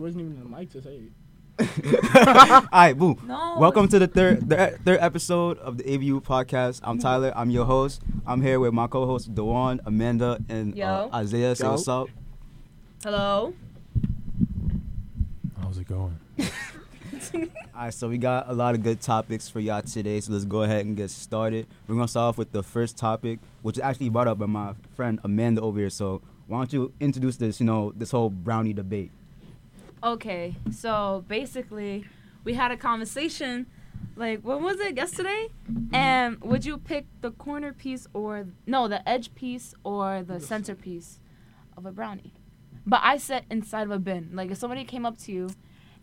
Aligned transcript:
It 0.00 0.04
wasn't 0.04 0.22
even 0.22 0.38
the 0.38 0.48
mic 0.48 0.70
to 0.70 0.80
say 0.80 1.10
it. 1.58 2.16
All 2.26 2.68
right, 2.72 2.94
boo. 2.94 3.18
No. 3.22 3.56
Welcome 3.58 3.86
to 3.88 3.98
the 3.98 4.06
third 4.06 4.48
the 4.48 4.78
third 4.82 4.98
episode 4.98 5.58
of 5.58 5.76
the 5.76 5.84
AVU 5.84 6.22
podcast. 6.22 6.80
I'm 6.82 6.98
Tyler. 6.98 7.34
I'm 7.36 7.50
your 7.50 7.66
host. 7.66 8.00
I'm 8.26 8.40
here 8.40 8.58
with 8.58 8.72
my 8.72 8.86
co-hosts 8.86 9.28
Dewan, 9.28 9.78
Amanda, 9.84 10.38
and 10.48 10.72
uh, 10.72 10.76
Yo. 10.76 11.10
Isaiah. 11.12 11.54
Say 11.54 11.66
Yo. 11.66 11.72
what's 11.72 11.86
up. 11.86 12.08
Hello. 13.04 13.52
How's 15.60 15.76
it 15.76 15.86
going? 15.86 16.18
All 17.34 17.42
right, 17.76 17.92
so 17.92 18.08
we 18.08 18.16
got 18.16 18.48
a 18.48 18.54
lot 18.54 18.74
of 18.74 18.82
good 18.82 19.02
topics 19.02 19.50
for 19.50 19.60
y'all 19.60 19.82
today. 19.82 20.18
So 20.20 20.32
let's 20.32 20.46
go 20.46 20.62
ahead 20.62 20.86
and 20.86 20.96
get 20.96 21.10
started. 21.10 21.66
We're 21.86 21.96
gonna 21.96 22.08
start 22.08 22.30
off 22.30 22.38
with 22.38 22.52
the 22.52 22.62
first 22.62 22.96
topic, 22.96 23.38
which 23.60 23.76
is 23.76 23.82
actually 23.82 24.08
brought 24.08 24.28
up 24.28 24.38
by 24.38 24.46
my 24.46 24.72
friend 24.96 25.20
Amanda 25.24 25.60
over 25.60 25.78
here. 25.78 25.90
So 25.90 26.22
why 26.46 26.56
don't 26.56 26.72
you 26.72 26.94
introduce 27.00 27.36
this? 27.36 27.60
You 27.60 27.66
know, 27.66 27.92
this 27.94 28.12
whole 28.12 28.30
brownie 28.30 28.72
debate. 28.72 29.12
Okay, 30.02 30.56
so 30.70 31.24
basically, 31.28 32.06
we 32.42 32.54
had 32.54 32.70
a 32.70 32.76
conversation, 32.76 33.66
like 34.16 34.40
when 34.40 34.62
was 34.62 34.80
it 34.80 34.96
yesterday? 34.96 35.48
And 35.92 36.40
would 36.40 36.64
you 36.64 36.78
pick 36.78 37.06
the 37.20 37.32
corner 37.32 37.74
piece 37.74 38.06
or 38.14 38.46
no, 38.66 38.88
the 38.88 39.06
edge 39.06 39.34
piece 39.34 39.74
or 39.84 40.22
the 40.22 40.40
center 40.40 40.74
piece 40.74 41.20
of 41.76 41.84
a 41.84 41.92
brownie? 41.92 42.32
But 42.86 43.00
I 43.02 43.18
said 43.18 43.44
inside 43.50 43.82
of 43.82 43.90
a 43.90 43.98
bin. 43.98 44.30
Like 44.32 44.50
if 44.50 44.56
somebody 44.56 44.84
came 44.84 45.04
up 45.04 45.18
to 45.18 45.32
you, 45.32 45.50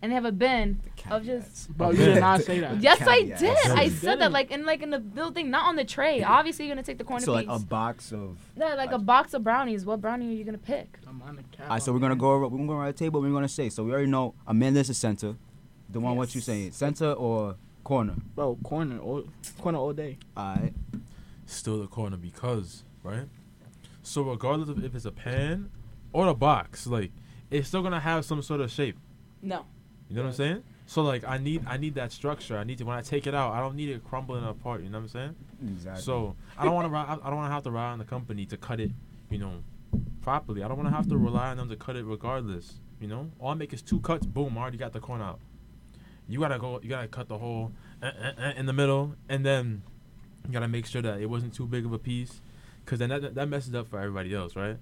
and 0.01 0.11
they 0.11 0.13
have 0.15 0.25
a 0.25 0.31
bin 0.31 0.79
of 1.09 1.25
just. 1.25 1.69
Bro, 1.75 1.91
you 1.91 2.05
did 2.05 2.19
not 2.19 2.41
say 2.49 2.59
that. 2.59 2.81
Yes, 2.81 3.01
I 3.07 3.21
did. 3.23 3.55
I 3.71 3.89
said 3.89 4.19
that 4.21 4.31
like 4.31 4.51
in 4.51 4.65
like 4.65 4.81
in 4.81 4.89
the 4.91 4.99
building, 4.99 5.49
not 5.49 5.65
on 5.65 5.75
the 5.75 5.83
tray. 5.85 6.23
Obviously, 6.23 6.65
you're 6.65 6.75
gonna 6.75 6.83
take 6.85 6.97
the 6.97 7.03
corner 7.03 7.25
So 7.25 7.35
piece. 7.37 7.47
like 7.47 7.61
a 7.61 7.63
box 7.63 8.11
of. 8.11 8.37
yeah, 8.55 8.75
like 8.75 8.91
a 8.91 8.99
box 8.99 9.33
of 9.33 9.43
brownies. 9.43 9.85
What 9.85 10.01
brownie 10.01 10.29
are 10.29 10.37
you 10.37 10.43
gonna 10.43 10.57
pick? 10.57 10.99
I'm 11.07 11.21
on 11.23 11.35
the 11.37 11.43
cap. 11.43 11.61
All 11.65 11.69
right, 11.69 11.81
so 11.81 11.91
we're 11.93 11.99
gonna 11.99 12.15
go. 12.15 12.31
Over, 12.31 12.47
we're 12.47 12.57
gonna 12.57 12.67
go 12.67 12.73
around 12.75 12.87
the 12.87 12.93
table. 12.93 13.21
We're 13.21 13.31
gonna 13.31 13.47
say. 13.47 13.69
So 13.69 13.83
we 13.83 13.91
already 13.91 14.07
know 14.07 14.33
Amanda's 14.45 14.89
a 14.89 14.93
center. 14.93 15.35
The 15.89 15.99
one 15.99 16.15
what 16.17 16.35
you 16.35 16.39
Yes. 16.39 16.45
saying? 16.45 16.71
Center 16.73 17.13
or 17.13 17.55
corner? 17.83 18.15
Bro, 18.35 18.57
corner, 18.63 18.99
all, 18.99 19.23
corner 19.61 19.77
all 19.79 19.93
day. 19.93 20.17
All 20.35 20.55
right. 20.55 20.73
Still 21.45 21.79
the 21.79 21.87
corner 21.87 22.17
because, 22.17 22.83
right? 23.03 23.27
So 24.03 24.21
regardless 24.23 24.67
of 24.69 24.83
if 24.83 24.93
it's 24.95 25.05
a 25.05 25.11
pan 25.11 25.69
or 26.11 26.27
a 26.27 26.33
box, 26.33 26.87
like 26.87 27.11
it's 27.49 27.69
still 27.69 27.81
gonna 27.81 28.01
have 28.01 28.25
some 28.25 28.41
sort 28.41 28.59
of 28.61 28.69
shape. 28.69 28.97
No. 29.41 29.65
You 30.09 30.15
know 30.15 30.23
what 30.23 30.29
I'm 30.29 30.33
saying? 30.35 30.63
So 30.85 31.01
like 31.01 31.25
I 31.27 31.37
need 31.37 31.65
I 31.67 31.77
need 31.77 31.95
that 31.95 32.11
structure. 32.11 32.57
I 32.57 32.63
need 32.63 32.77
to 32.77 32.85
when 32.85 32.97
I 32.97 33.01
take 33.01 33.27
it 33.27 33.35
out, 33.35 33.51
I 33.51 33.59
don't 33.59 33.75
need 33.75 33.89
it 33.89 34.03
crumbling 34.05 34.45
apart. 34.45 34.81
You 34.81 34.89
know 34.89 34.99
what 34.99 35.03
I'm 35.03 35.09
saying? 35.09 35.35
Exactly. 35.67 36.01
So 36.01 36.35
I 36.57 36.63
don't 36.63 36.73
want 36.73 36.91
to 36.91 36.97
I 36.97 37.29
don't 37.29 37.35
want 37.35 37.49
to 37.49 37.53
have 37.53 37.63
to 37.63 37.71
rely 37.71 37.91
on 37.91 37.99
the 37.99 38.05
company 38.05 38.45
to 38.45 38.57
cut 38.57 38.79
it, 38.79 38.91
you 39.29 39.37
know, 39.37 39.63
properly. 40.21 40.63
I 40.63 40.67
don't 40.67 40.77
want 40.77 40.89
to 40.89 40.95
have 40.95 41.09
to 41.09 41.17
rely 41.17 41.49
on 41.49 41.57
them 41.57 41.69
to 41.69 41.75
cut 41.75 41.97
it 41.97 42.05
regardless. 42.05 42.75
You 43.01 43.07
know, 43.07 43.31
all 43.39 43.51
I 43.51 43.53
make 43.53 43.73
is 43.73 43.81
two 43.81 43.99
cuts. 43.99 44.25
Boom, 44.25 44.57
I 44.57 44.61
already 44.61 44.77
got 44.77 44.93
the 44.93 44.99
corn 44.99 45.21
out. 45.21 45.39
You 46.29 46.39
gotta 46.39 46.57
go. 46.57 46.79
You 46.81 46.89
gotta 46.89 47.07
cut 47.07 47.27
the 47.27 47.37
hole 47.37 47.71
uh, 48.01 48.05
uh, 48.05 48.31
uh, 48.41 48.53
in 48.57 48.65
the 48.65 48.73
middle, 48.73 49.15
and 49.29 49.45
then 49.45 49.83
you 50.45 50.53
gotta 50.53 50.67
make 50.67 50.85
sure 50.85 51.01
that 51.01 51.19
it 51.19 51.29
wasn't 51.29 51.53
too 51.53 51.65
big 51.65 51.85
of 51.85 51.93
a 51.93 51.99
piece, 51.99 52.41
cause 52.85 52.99
then 52.99 53.09
that 53.09 53.35
that 53.35 53.47
messes 53.47 53.75
up 53.75 53.87
for 53.89 53.99
everybody 53.99 54.33
else, 54.33 54.55
right? 54.55 54.77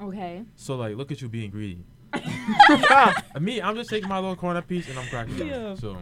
Okay. 0.00 0.44
So 0.56 0.76
like, 0.76 0.96
look 0.96 1.12
at 1.12 1.20
you 1.20 1.28
being 1.28 1.50
greedy. 1.50 1.84
Me, 3.40 3.60
I'm 3.60 3.74
just 3.76 3.90
taking 3.90 4.08
my 4.08 4.18
little 4.18 4.36
corner 4.36 4.62
piece 4.62 4.88
and 4.88 4.98
I'm 4.98 5.06
cracking 5.08 5.38
it. 5.38 5.46
Yeah. 5.46 5.74
So 5.74 5.96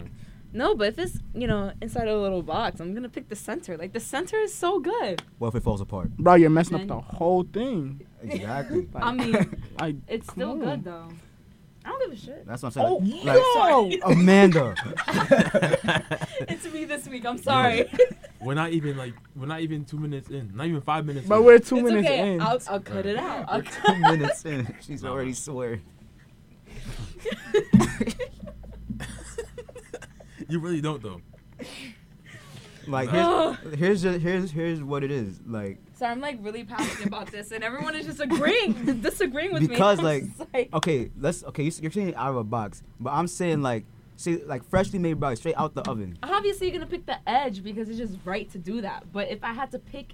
No, 0.52 0.74
but 0.74 0.88
if 0.88 0.98
it's 0.98 1.18
you 1.34 1.46
know 1.46 1.72
inside 1.82 2.08
a 2.08 2.16
little 2.16 2.42
box, 2.42 2.80
I'm 2.80 2.94
gonna 2.94 3.08
pick 3.08 3.28
the 3.28 3.36
center. 3.36 3.76
Like 3.76 3.92
the 3.92 4.00
center 4.00 4.36
is 4.38 4.54
so 4.54 4.78
good. 4.78 5.22
what 5.38 5.48
if 5.48 5.56
it 5.56 5.62
falls 5.62 5.80
apart? 5.80 6.16
Bro, 6.16 6.36
you're 6.36 6.50
messing 6.50 6.80
up 6.80 6.86
the 6.86 7.00
whole 7.00 7.42
thing. 7.42 8.06
Exactly. 8.22 8.88
I 8.94 9.12
mean, 9.12 9.62
like, 9.80 9.96
it's 10.08 10.30
still 10.30 10.50
come 10.50 10.60
good 10.60 10.84
though. 10.84 11.08
I 11.84 11.90
don't 11.90 12.10
give 12.10 12.18
a 12.18 12.20
shit. 12.20 12.46
That's 12.46 12.62
what 12.64 12.76
I'm 12.76 13.00
saying. 13.00 13.22
Oh, 13.24 13.90
like, 13.92 14.00
Amanda. 14.04 14.74
it's 16.48 16.64
me 16.72 16.84
this 16.84 17.06
week. 17.06 17.24
I'm 17.24 17.38
sorry. 17.38 17.88
we're 18.40 18.54
not 18.54 18.72
even 18.72 18.96
like 18.96 19.14
we're 19.36 19.46
not 19.46 19.60
even 19.60 19.84
two 19.84 19.98
minutes 19.98 20.28
in, 20.28 20.50
not 20.52 20.66
even 20.66 20.80
five 20.80 21.06
minutes. 21.06 21.28
But 21.28 21.38
in. 21.38 21.44
we're 21.44 21.60
two 21.60 21.76
it's 21.76 21.84
minutes 21.84 22.08
okay. 22.08 22.34
in. 22.34 22.40
I'll, 22.40 22.60
I'll 22.68 22.80
cut 22.80 23.06
it 23.06 23.16
out. 23.16 23.44
I'll 23.46 23.60
We're 23.60 23.94
two 23.94 24.00
minutes 24.00 24.44
in. 24.44 24.74
She's 24.80 25.04
already 25.04 25.32
swearing. 25.32 25.82
you 30.48 30.60
really 30.60 30.80
don't 30.80 31.02
though. 31.02 31.20
Like 32.86 33.08
Ugh. 33.12 33.56
here's 33.74 33.78
here's 33.78 34.02
just, 34.02 34.20
here's 34.20 34.50
here's 34.52 34.82
what 34.82 35.02
it 35.02 35.10
is. 35.10 35.40
Like 35.46 35.78
So 35.94 36.06
I'm 36.06 36.20
like 36.20 36.38
really 36.40 36.62
passionate 36.64 37.06
about 37.06 37.30
this, 37.32 37.50
and 37.50 37.64
everyone 37.64 37.94
is 37.96 38.06
just 38.06 38.20
agreeing, 38.20 39.00
disagreeing 39.02 39.52
with 39.52 39.68
Because, 39.68 39.98
me. 39.98 40.04
like- 40.04 40.24
like, 40.54 40.74
okay, 40.74 41.10
let's 41.18 41.42
okay. 41.44 41.64
You, 41.64 41.72
you're 41.82 41.90
saying 41.90 42.14
out 42.14 42.30
of 42.30 42.36
a 42.36 42.44
box, 42.44 42.82
but 43.00 43.10
I'm 43.10 43.26
saying 43.26 43.62
like 43.62 43.84
see 44.16 44.36
like 44.44 44.62
freshly 44.68 44.98
made 44.98 45.18
brownies 45.18 45.40
straight 45.40 45.56
out 45.58 45.74
the 45.74 45.82
oven. 45.90 46.16
obviously 46.22 46.68
you're 46.68 46.78
gonna 46.78 46.88
pick 46.90 47.06
the 47.06 47.18
edge 47.28 47.62
because 47.64 47.88
it's 47.88 47.98
just 47.98 48.16
right 48.24 48.48
to 48.52 48.58
do 48.58 48.80
that. 48.82 49.12
But 49.12 49.28
if 49.30 49.42
I 49.42 49.52
had 49.52 49.72
to 49.72 49.78
pick, 49.80 50.12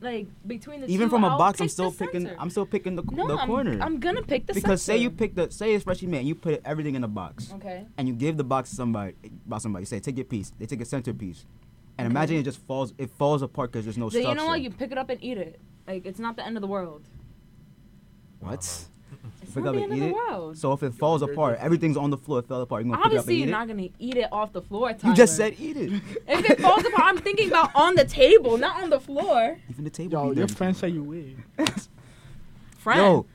like 0.00 0.26
between 0.46 0.80
the 0.80 0.86
two, 0.86 0.92
Even 0.92 1.10
from 1.10 1.24
a 1.24 1.28
I'll 1.28 1.38
box, 1.38 1.60
I'm 1.60 1.68
still 1.68 1.92
picking. 1.92 2.22
center. 2.24 2.36
I'm 2.38 2.48
still 2.50 2.64
picking 2.66 2.96
the, 2.96 3.02
no, 3.02 3.28
the 3.28 3.34
I'm, 3.36 3.46
corner. 3.48 3.78
I'm 3.80 4.00
gonna 4.00 4.22
pick 4.22 4.46
the 4.46 4.54
because 4.54 4.82
say 4.82 4.96
you 4.96 5.10
pick 5.10 5.34
the 5.34 5.50
say 5.50 5.74
it's 5.74 5.84
freshly 5.84 6.08
made, 6.08 6.24
you 6.26 6.34
put 6.34 6.60
everything 6.64 6.94
in 6.94 7.04
a 7.04 7.08
box, 7.08 7.52
Okay. 7.54 7.84
and 7.98 8.08
you 8.08 8.14
give 8.14 8.36
the 8.36 8.44
box 8.44 8.70
to 8.70 8.76
somebody 8.76 9.14
about 9.46 9.60
somebody. 9.62 9.84
Say 9.84 10.00
take 10.00 10.16
your 10.16 10.24
piece. 10.24 10.52
They 10.58 10.66
take 10.66 10.80
a 10.80 10.84
center 10.86 11.12
piece, 11.12 11.44
and 11.98 12.06
Okay. 12.06 12.12
imagine 12.12 12.36
it 12.38 12.44
just 12.44 12.60
falls. 12.66 12.94
It 12.98 13.10
falls 13.10 13.42
apart 13.42 13.72
because 13.72 13.84
there's 13.84 13.98
no 13.98 14.08
Then 14.08 14.22
structure. 14.22 14.28
you 14.30 14.34
know 14.36 14.46
what? 14.46 14.60
You 14.62 14.70
pick 14.70 14.90
it 14.92 14.98
up 14.98 15.10
and 15.10 15.22
eat 15.22 15.36
it. 15.38 15.60
Like 15.86 16.06
it's 16.06 16.18
not 16.18 16.36
the 16.36 16.46
end 16.46 16.56
of 16.56 16.60
the 16.62 16.68
world. 16.68 17.02
what? 18.40 18.84
It's 19.42 19.52
Pick 19.54 19.64
up 19.66 19.74
the 19.74 19.82
and 19.82 19.92
eat 19.94 20.02
it? 20.02 20.14
world. 20.14 20.56
So 20.56 20.72
if 20.72 20.82
it 20.82 20.94
falls 20.94 21.22
apart, 21.22 21.58
everything's 21.60 21.96
on 21.96 22.10
the 22.10 22.16
floor. 22.16 22.38
It 22.40 22.46
fell 22.48 22.60
apart. 22.62 22.84
You're 22.84 22.92
gonna 22.94 23.04
Obviously, 23.04 23.34
pick 23.36 23.42
it 23.44 23.48
you're 23.48 23.56
up 23.56 23.60
not 23.60 23.74
gonna 23.76 23.88
eat 23.98 24.16
it 24.16 24.28
off 24.32 24.52
the 24.52 24.62
floor. 24.62 24.92
Tyler. 24.92 25.12
You 25.12 25.16
just 25.16 25.36
said 25.36 25.56
eat 25.58 25.76
it. 25.76 25.92
If 26.28 26.50
it 26.50 26.60
falls 26.60 26.84
apart, 26.84 27.02
I'm 27.04 27.18
thinking 27.18 27.48
about 27.48 27.70
on 27.74 27.94
the 27.96 28.04
table, 28.04 28.56
not 28.58 28.82
on 28.82 28.90
the 28.90 29.00
floor. 29.00 29.58
Even 29.68 29.84
the 29.84 29.90
table. 29.90 30.12
Yo, 30.12 30.24
your 30.26 30.34
dirty. 30.46 30.54
friends 30.54 30.78
say 30.78 30.88
you 30.88 31.02
weird. 31.02 31.36
Friend. 32.78 32.98
Yo, 33.00 33.26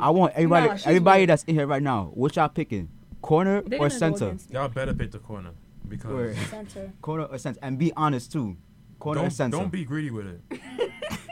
I 0.00 0.10
want 0.10 0.32
everybody, 0.34 0.68
Nah, 0.68 0.76
everybody 0.84 1.20
weird. 1.20 1.30
that's 1.30 1.44
in 1.44 1.54
here 1.54 1.66
right 1.66 1.82
now. 1.82 2.10
What 2.14 2.36
y'all 2.36 2.48
picking? 2.48 2.88
Corner 3.20 3.60
They're 3.62 3.80
or 3.80 3.90
center? 3.90 4.36
Y'all 4.50 4.68
better 4.68 4.94
pick 4.94 5.10
the 5.10 5.18
corner 5.18 5.50
because 5.88 6.10
Word. 6.10 6.36
Center. 6.48 6.92
Corner 7.02 7.24
or 7.24 7.38
center, 7.38 7.58
and 7.62 7.78
be 7.78 7.92
honest 7.96 8.30
too. 8.32 8.56
Corner 8.98 9.20
or 9.20 9.24
don't, 9.24 9.30
center. 9.30 9.56
don't 9.58 9.70
be 9.72 9.84
greedy 9.84 10.10
with 10.10 10.26
it. 10.26 10.60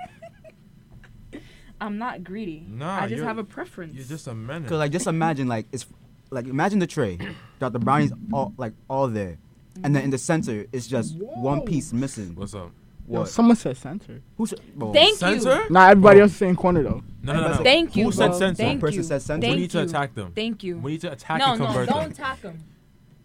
I'm 1.85 1.99
not 1.99 2.25
greedy. 2.25 2.65
Nah, 2.69 3.03
I 3.03 3.09
just 3.09 3.23
have 3.23 3.39
a 3.39 3.45
preference. 3.45 3.95
You're 3.95 4.05
just 4.07 4.27
a 4.27 4.35
menace. 4.35 4.69
Cause 4.71 4.79
like 4.79 4.91
just 4.93 5.07
imagine 5.07 5.49
like 5.49 5.67
it's 5.71 5.87
like 6.31 6.47
imagine 6.47 6.79
the 6.79 6.87
tray, 6.87 7.19
got 7.61 7.73
the 7.73 7.79
brownies 7.79 8.13
all 8.33 8.55
like 8.57 8.73
all 8.89 9.09
there, 9.09 9.37
and 9.83 9.95
then 9.95 10.03
in 10.05 10.11
the 10.11 10.19
center 10.19 10.65
it's 10.73 10.87
just 10.87 11.15
one 11.17 11.61
piece 11.63 11.93
missing. 11.93 12.35
What's 12.35 12.55
up? 12.55 12.71
Yo, 13.07 13.19
What? 13.21 13.29
someone 13.29 13.55
said 13.57 13.77
center. 13.77 14.23
Who 14.39 14.47
said? 14.47 14.61
Bro, 14.75 14.95
Thank 14.95 15.19
Censor? 15.19 15.65
you. 15.65 15.71
Nah, 15.71 15.89
everybody 15.91 16.21
Oh. 16.21 16.23
else 16.23 16.33
is 16.33 16.39
saying 16.39 16.57
corner 16.57 16.83
though. 16.83 17.03
No, 17.23 17.35
no, 17.35 17.41
no. 17.43 17.49
no. 17.49 17.55
Thank 17.63 17.97
you. 17.97 18.05
Who 18.07 18.13
said 18.13 18.29
bro. 18.31 18.39
censor? 18.39 18.63
Thank 18.63 18.71
One 18.77 18.81
person 18.81 18.97
you. 18.97 19.03
said 19.03 19.21
censor. 19.21 19.41
we 19.47 19.47
Thank 19.49 19.61
need 19.61 19.71
to 19.73 19.83
attack 19.83 20.15
them. 20.15 20.33
Thank 20.35 20.65
you. 20.65 20.79
We 20.79 20.93
need 20.93 21.03
to 21.03 21.13
attack 21.13 21.39
no, 21.39 21.51
and 21.53 21.61
no, 21.61 21.67
convert 21.67 21.89
don't 21.91 22.11
attack 22.13 22.41
them. 22.41 22.65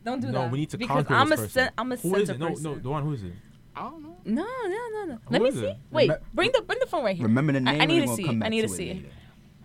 Don't 0.04 0.20
do 0.20 0.28
no, 0.28 0.34
that. 0.34 0.46
No, 0.48 0.52
we 0.52 0.60
need 0.60 0.70
to 0.72 0.78
because 0.78 1.06
conquer 1.06 1.14
I'm 1.14 1.30
this 1.30 1.40
a 1.40 1.44
person. 1.44 1.64
cen- 1.64 1.72
I'm 1.78 1.92
a 1.94 1.96
Who 1.96 2.10
center 2.10 2.22
is 2.24 2.30
it? 2.30 2.40
No, 2.40 2.50
person. 2.50 2.64
no, 2.64 2.76
the 2.76 2.90
one 2.90 3.04
who 3.04 3.14
is 3.14 3.24
it? 3.24 3.34
I 3.76 3.82
don't 3.82 4.04
know. 4.04 4.18
No, 4.26 4.44
no, 4.44 4.88
no, 4.92 5.06
no. 5.06 5.20
Who 5.26 5.32
Let 5.34 5.42
me 5.42 5.52
see. 5.52 5.66
it? 5.68 5.78
Wait, 5.92 6.10
Remem- 6.10 6.20
bring 6.34 6.52
the 6.52 6.62
bring 6.62 6.80
the 6.80 6.86
phone 6.88 7.04
right 7.06 7.16
here. 7.16 7.26
Remember 7.28 7.54
the 7.54 7.60
name. 7.62 7.68
I 7.76 7.84
and 7.84 7.92
need 7.92 8.02
to 8.08 8.16
see. 8.16 8.28
I 8.28 8.50
need 8.50 8.62
to 8.62 8.68
it 8.68 8.70
see. 8.72 8.94
later. 8.94 9.10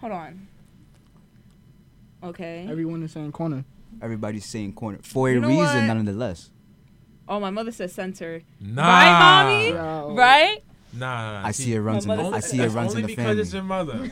Hold 0.00 0.12
on. 0.12 0.48
Okay. 2.22 2.66
Everyone 2.70 3.02
is 3.02 3.12
saying 3.12 3.32
corner. 3.32 3.64
Everybody's 4.00 4.44
saying 4.46 4.72
corner 4.74 4.98
for 5.02 5.28
a 5.28 5.32
You 5.34 5.40
know 5.40 5.48
reason, 5.48 5.64
what? 5.64 5.94
nonetheless. 5.94 6.50
Oh, 7.28 7.40
my 7.40 7.50
mother 7.50 7.72
says 7.72 7.92
center. 7.92 8.42
Nah. 8.60 8.82
Right, 8.86 9.18
mommy? 9.18 9.68
Yo. 9.70 10.14
Right? 10.14 10.62
Nah, 10.92 11.32
nah, 11.32 11.40
nah. 11.42 11.48
I 11.48 11.50
see 11.52 11.74
it 11.74 11.80
runs 11.80 12.04
in. 12.04 12.08
my 12.08 12.16
The, 12.16 12.22
mother 12.22 12.36
I 12.36 12.40
see 12.40 12.60
it 12.60 12.68
runs 12.70 12.94
in 12.94 13.02
the 13.02 13.08
family 13.14 13.34
because 13.34 13.38
it's 13.38 13.52
your 13.54 13.62
mother. 13.62 14.10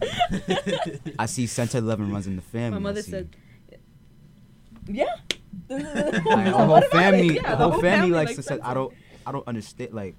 I 1.18 1.26
see 1.26 1.46
center 1.46 1.78
eleven 1.78 2.10
runs 2.12 2.26
in 2.26 2.36
the 2.36 2.42
family. 2.42 2.78
My 2.78 2.78
mother 2.90 3.02
said. 3.02 3.34
Yeah. 4.88 5.06
Like, 5.68 5.82
the 5.84 6.52
whole 6.52 6.80
family, 6.82 7.34
yeah, 7.36 7.54
the 7.54 7.70
whole 7.70 7.80
family 7.80 8.10
likes 8.10 8.34
to 8.36 8.42
say. 8.42 8.58
I 8.62 8.74
don't, 8.74 8.92
I 9.26 9.32
don't 9.32 9.46
understand. 9.48 9.92
Like, 9.92 10.14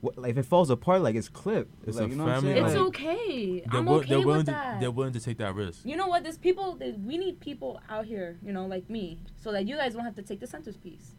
what, 0.00 0.18
like 0.18 0.30
if 0.32 0.38
it 0.38 0.44
falls 0.46 0.70
apart, 0.70 1.02
like 1.02 1.14
it's 1.14 1.28
clipped. 1.28 1.72
It's 1.86 1.96
like, 1.96 2.06
a 2.06 2.10
you 2.10 2.16
know 2.16 2.24
what 2.24 2.34
I'm 2.34 2.42
saying? 2.42 2.64
It's 2.64 2.74
Like, 2.74 2.82
okay. 2.88 3.60
They're, 3.70 3.80
I'm 3.80 3.88
okay 3.88 4.08
they're 4.08 4.18
willing 4.20 4.36
with 4.38 4.46
to 4.46 4.52
that. 4.52 4.80
they're 4.80 4.90
willing 4.90 5.12
to 5.14 5.20
take 5.20 5.38
that 5.38 5.54
risk. 5.54 5.80
You 5.84 5.96
know 5.96 6.06
what? 6.06 6.22
There's 6.22 6.38
people. 6.38 6.76
That 6.76 6.98
we 7.00 7.18
need 7.18 7.40
people 7.40 7.80
out 7.88 8.04
here. 8.06 8.38
You 8.42 8.52
know, 8.52 8.66
like 8.66 8.88
me, 8.90 9.18
so 9.36 9.52
that 9.52 9.66
you 9.66 9.76
guys 9.76 9.94
don't 9.94 10.04
have 10.04 10.16
to 10.16 10.22
take 10.22 10.40
the 10.40 10.46
center's 10.46 10.76
piece. 10.76 11.12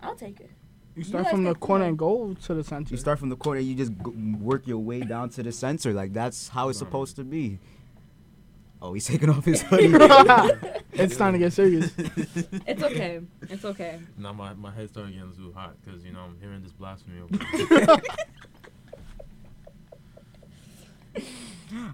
I'll 0.00 0.14
take 0.14 0.40
it. 0.40 0.50
You 0.96 1.04
start 1.04 1.24
guys 1.24 1.30
from 1.30 1.44
the 1.44 1.54
corner 1.54 1.84
and 1.84 1.96
go 1.98 2.34
to 2.34 2.54
the 2.54 2.64
center. 2.64 2.90
You 2.92 2.96
start 2.96 3.18
from 3.20 3.28
the 3.28 3.36
corner, 3.36 3.60
you 3.60 3.74
just 3.76 3.96
go, 4.02 4.12
work 4.40 4.66
your 4.66 4.78
way 4.78 5.00
down 5.00 5.30
to 5.30 5.42
the 5.44 5.52
center. 5.52 5.92
Like 5.92 6.12
that's 6.12 6.48
how 6.48 6.70
it's 6.70 6.80
Nah. 6.80 6.86
supposed 6.86 7.16
to 7.16 7.24
be. 7.24 7.58
Oh, 8.80 8.92
he's 8.92 9.06
taking 9.06 9.28
off 9.30 9.44
his 9.44 9.62
hoodie. 9.68 9.86
it's 10.92 11.16
time 11.16 11.32
to 11.32 11.38
get 11.38 11.52
serious. 11.52 11.92
It's 12.66 12.82
okay. 12.82 13.20
It's 13.42 13.64
okay. 13.64 13.98
Now 14.16 14.32
my, 14.32 14.54
my 14.54 14.70
head's 14.70 14.92
starting 14.92 15.14
getting 15.14 15.32
too 15.34 15.52
hot 15.56 15.74
because 15.84 16.04
you 16.04 16.12
know 16.12 16.20
I'm 16.20 16.38
hearing 16.40 16.62
this 16.62 16.72
blasphemy. 16.72 17.20
Over 17.22 17.36
there. 17.84 17.96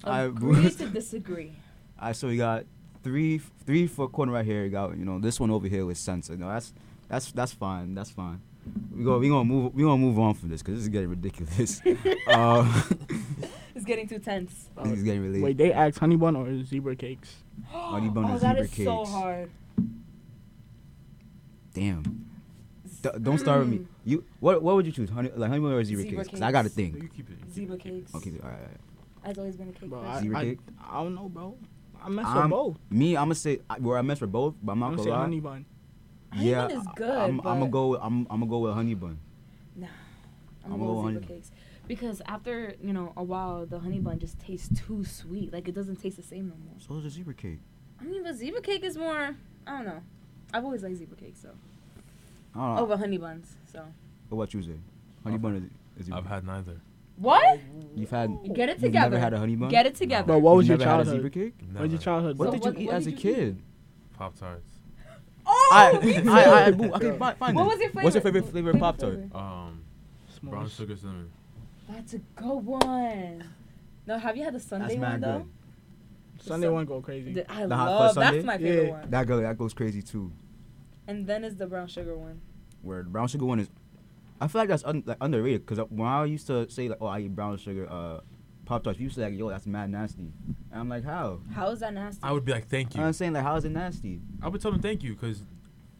I- 0.05 0.23
Agree 0.23 0.71
to 0.71 0.89
disagree. 0.89 1.53
Alright, 1.99 2.17
so 2.17 2.29
we 2.29 2.37
got 2.37 2.65
three 3.03 3.39
three 3.67 3.87
foot 3.87 4.13
corner 4.13 4.33
right 4.33 4.45
here. 4.45 4.65
You 4.65 4.71
got 4.71 4.97
you 4.99 5.05
know 5.05 5.19
this 5.19 5.41
one 5.41 5.51
over 5.51 5.67
here 5.69 5.87
with 5.87 5.97
sense. 5.99 6.29
You 6.29 6.37
know 6.37 6.49
that's 6.49 6.73
that's 7.09 7.33
that's 7.33 7.53
fine. 7.53 7.95
That's 7.95 8.11
fine. 8.11 8.41
We 8.95 9.05
go 9.05 9.19
we 9.19 9.29
gonna 9.29 9.45
move 9.45 9.75
we 9.75 9.83
gonna 9.83 9.97
move 9.99 10.19
on 10.19 10.35
from 10.35 10.49
this 10.51 10.61
because 10.63 10.75
this 10.75 10.83
is 10.85 10.89
getting 10.89 11.09
ridiculous. 11.11 11.81
uh, 12.29 12.83
It's 13.77 13.85
getting 13.85 14.07
too 14.09 14.19
tense. 14.21 14.69
this 14.85 14.93
is 14.93 15.03
getting 15.03 15.23
really. 15.23 15.41
Wait, 15.43 15.57
they 15.57 15.73
asked 15.73 15.99
honey 15.99 16.17
bun 16.17 16.37
or 16.37 16.65
zebra 16.65 16.95
cakes? 16.97 17.35
Honey 17.71 18.09
bun 18.09 18.25
oh, 18.27 18.35
or 18.35 18.39
that 18.39 18.57
zebra 18.57 18.63
is 18.65 18.85
so 18.85 19.05
hard. 19.05 19.51
Damn. 21.73 22.03
D- 23.03 23.11
don't 23.21 23.39
start 23.39 23.61
with 23.61 23.69
me. 23.69 23.79
Mm. 23.79 23.87
You 24.05 24.25
what 24.41 24.63
what 24.63 24.77
would 24.77 24.87
you 24.87 24.93
choose? 24.93 25.11
Honey 25.11 25.31
like 25.35 25.51
honey 25.51 25.61
bun 25.61 25.73
or 25.73 25.83
zebra, 25.85 26.03
Zebra 26.05 26.19
cakes? 26.25 26.31
'Cause 26.31 26.43
I 26.43 26.53
gotta 26.53 26.69
cakes. 26.69 26.75
think. 26.77 27.03
You 27.03 27.09
keep 27.09 27.31
it. 27.31 27.33
you 27.39 27.45
keep 27.47 27.55
Zebra 27.55 27.75
it. 27.77 27.81
cakes. 27.83 28.15
Okay, 28.15 28.33
all 28.43 28.49
right. 28.49 28.55
all 28.61 28.63
right. 28.67 28.81
Has 29.27 29.39
always 29.39 29.57
been 29.57 29.69
a 29.69 29.73
cake. 29.73 29.91
Bro, 29.91 30.01
person. 30.01 30.15
I, 30.15 30.21
Zebra 30.21 30.39
I, 30.39 30.45
cake? 30.45 30.59
I 30.91 31.03
don't 31.03 31.15
know, 31.15 31.29
bro. 31.29 31.57
I 32.03 32.09
mess 32.11 32.27
I'm 32.29 32.43
with 32.43 32.51
both. 32.51 32.77
Me, 32.91 33.17
I'm 33.17 33.25
gonna 33.25 33.35
say 33.35 33.59
I- 33.69 33.79
where 33.79 33.99
I 33.99 34.03
mess 34.03 34.21
with 34.21 34.31
both, 34.33 34.55
but 34.63 34.73
I'm 34.73 34.83
I'm 34.83 34.91
not 34.91 34.97
gonna 34.97 34.97
gonna 34.99 35.09
say 35.09 35.11
lie. 35.13 35.21
honey 35.21 35.41
bun. 35.41 35.65
Honey 36.33 36.51
yeah, 36.51 36.69
bun 36.69 36.77
is 36.79 36.87
good, 36.95 37.11
I'm, 37.11 37.41
I'm 37.41 37.59
gonna 37.61 37.69
go. 37.69 37.87
With, 37.89 38.01
I'm 38.03 38.27
I'm 38.31 38.41
gonna 38.41 38.47
go 38.47 38.59
with 38.61 38.75
honey 38.75 38.95
bun. 38.95 39.19
Nah, 39.77 39.87
I'm 40.65 40.73
I'm 40.73 40.79
gonna 40.79 40.85
go 40.85 40.95
going 41.03 41.15
with 41.15 41.23
zebra 41.25 41.27
honey. 41.29 41.41
cakes 41.41 41.51
because 41.87 42.23
after 42.27 42.75
you 42.83 42.93
know 42.93 43.13
a 43.17 43.23
while, 43.23 43.67
the 43.67 43.79
honey 43.79 43.99
bun 44.01 44.19
just 44.19 44.39
tastes 44.39 44.69
too 44.87 45.05
sweet. 45.05 45.53
Like 45.53 45.69
it 45.69 45.75
doesn't 45.75 45.97
taste 45.97 46.17
the 46.17 46.23
same 46.23 46.49
no 46.49 46.55
more. 46.65 46.75
So 46.79 46.97
is 46.99 47.05
a 47.05 47.11
zebra 47.11 47.35
cake. 47.35 47.61
I 48.01 48.05
mean, 48.05 48.23
but 48.23 48.35
zebra 48.35 48.61
cake 48.61 48.85
is 48.85 48.97
more. 48.97 49.37
I 49.67 49.71
don't 49.71 49.87
know. 49.87 50.03
I've 50.53 50.65
always 50.65 50.83
liked 50.83 50.97
zebra 50.97 51.17
cake, 51.17 51.35
so 51.41 51.51
I 52.55 52.59
don't 52.59 52.77
know. 52.77 52.83
over 52.83 52.97
honey 52.97 53.19
buns. 53.19 53.57
So 53.73 53.83
What 54.29 54.37
about 54.39 54.55
you, 54.55 54.63
Zay? 54.63 54.73
Honey 55.23 55.35
I've- 55.35 55.43
bun 55.43 55.57
is, 55.57 56.01
is 56.01 56.07
zebra 56.07 56.19
I've 56.21 56.27
had 56.27 56.45
neither. 56.47 56.81
what? 57.17 57.61
You've 57.95 58.11
had. 58.11 58.31
Get 58.55 58.69
it 58.69 58.73
You've 58.77 58.81
together. 58.83 59.11
never 59.11 59.19
had 59.21 59.33
a 59.35 59.39
honey 59.39 59.57
bun. 59.57 59.69
Get 59.69 59.87
it 59.87 59.95
together. 59.95 60.27
But 60.27 60.39
what 60.41 60.57
was 60.57 60.69
You've 60.69 60.79
your 60.81 60.87
never 60.87 60.99
had 60.99 61.07
a 61.07 61.11
zebra 61.11 61.31
childhood? 61.31 61.33
cake? 61.33 61.55
What 61.73 61.83
was 61.83 61.91
your 61.91 61.91
Never. 61.91 62.03
childhood? 62.05 62.39
What 62.39 62.47
So 62.47 62.51
did 62.53 62.61
what- 62.63 62.75
you 62.79 62.81
eat 62.83 62.87
what 62.87 62.95
as 62.97 63.05
did 63.05 63.15
a 63.15 63.17
kid? 63.17 63.59
Pop 64.19 64.35
tarts. 64.39 64.71
Oh, 65.47 65.71
I, 65.75 66.05
me 66.05 66.13
too. 66.23 66.31
I, 66.31 66.65
I, 66.67 66.71
boo, 66.71 66.93
okay, 66.95 67.19
find, 67.19 67.37
find 67.37 67.55
What 67.57 67.65
it. 67.65 67.69
was 67.69 67.79
your 67.81 67.91
What's 67.91 68.15
your 68.15 68.23
favorite- 68.23 68.45
favorite 68.47 68.51
flavor 68.53 68.71
of 68.71 68.79
Pop 68.79 68.97
Tart? 68.97 69.19
Um, 69.35 69.83
brown 70.43 70.69
sugar 70.69 70.97
cinnamon. 70.97 71.31
That's 71.89 72.15
a 72.15 72.19
good 72.19 72.65
one. 72.65 73.45
No, 74.07 74.19
have 74.19 74.37
you 74.37 74.45
had 74.45 74.55
the 74.55 74.61
sundae 74.61 74.97
That's 74.97 75.01
one 75.01 75.21
though? 75.21 75.39
good. 75.39 76.43
sundae 76.43 76.67
Sun- 76.67 76.75
one 76.75 76.85
go 76.87 77.01
crazy. 77.01 77.33
The- 77.33 77.51
I 77.51 77.61
The 77.63 77.69
love. 77.69 78.15
fudge 78.15 78.15
That's 78.23 78.31
sundae? 78.37 78.43
my 78.47 78.59
favorite 78.59 78.87
Yeah. 78.87 78.91
one. 79.01 79.11
That 79.11 79.27
go, 79.27 79.41
that 79.41 79.59
goes 79.59 79.75
crazy 79.75 80.03
too. 80.03 80.33
And 81.07 81.27
then 81.27 81.45
is 81.45 81.57
the 81.57 81.67
brown 81.67 81.87
sugar 81.89 82.17
one. 82.17 82.41
Where 82.83 83.03
the 83.03 83.11
brown 83.11 83.29
sugar 83.29 83.45
one 83.47 83.61
is, 83.61 83.71
I 84.41 84.49
feel 84.49 84.61
like 84.63 84.69
that's 84.69 84.85
un, 84.85 85.03
like 85.07 85.19
underrated 85.21 85.67
because 85.67 85.79
when 85.91 86.09
I 86.09 86.25
used 86.25 86.47
to 86.49 86.69
say 86.71 86.89
like, 86.89 86.99
oh, 87.01 87.07
I 87.07 87.21
eat 87.21 87.35
brown 87.35 87.57
sugar 87.59 87.87
uh, 87.91 88.21
Pop 88.65 88.83
Tarts, 88.83 88.99
you 88.99 89.05
used 89.05 89.17
to 89.17 89.23
like, 89.23 89.35
yo, 89.39 89.49
that's 89.51 89.67
mad 89.67 89.91
nasty. 89.91 90.33
And 90.71 90.81
I'm 90.81 90.89
like, 90.89 91.05
how? 91.05 91.41
How 91.53 91.69
is 91.71 91.81
that 91.81 91.93
nasty? 91.95 92.21
I 92.23 92.33
would 92.33 92.45
be 92.45 92.53
like, 92.53 92.67
thank 92.69 92.95
you. 92.95 93.03
I'm 93.03 93.13
saying 93.13 93.35
like, 93.35 93.43
how 93.43 93.57
is 93.57 93.65
it 93.65 93.71
nasty? 93.73 94.21
I 94.43 94.49
would 94.49 94.61
tell 94.61 94.71
them 94.73 94.81
thank 94.81 95.03
you 95.03 95.13
because 95.15 95.45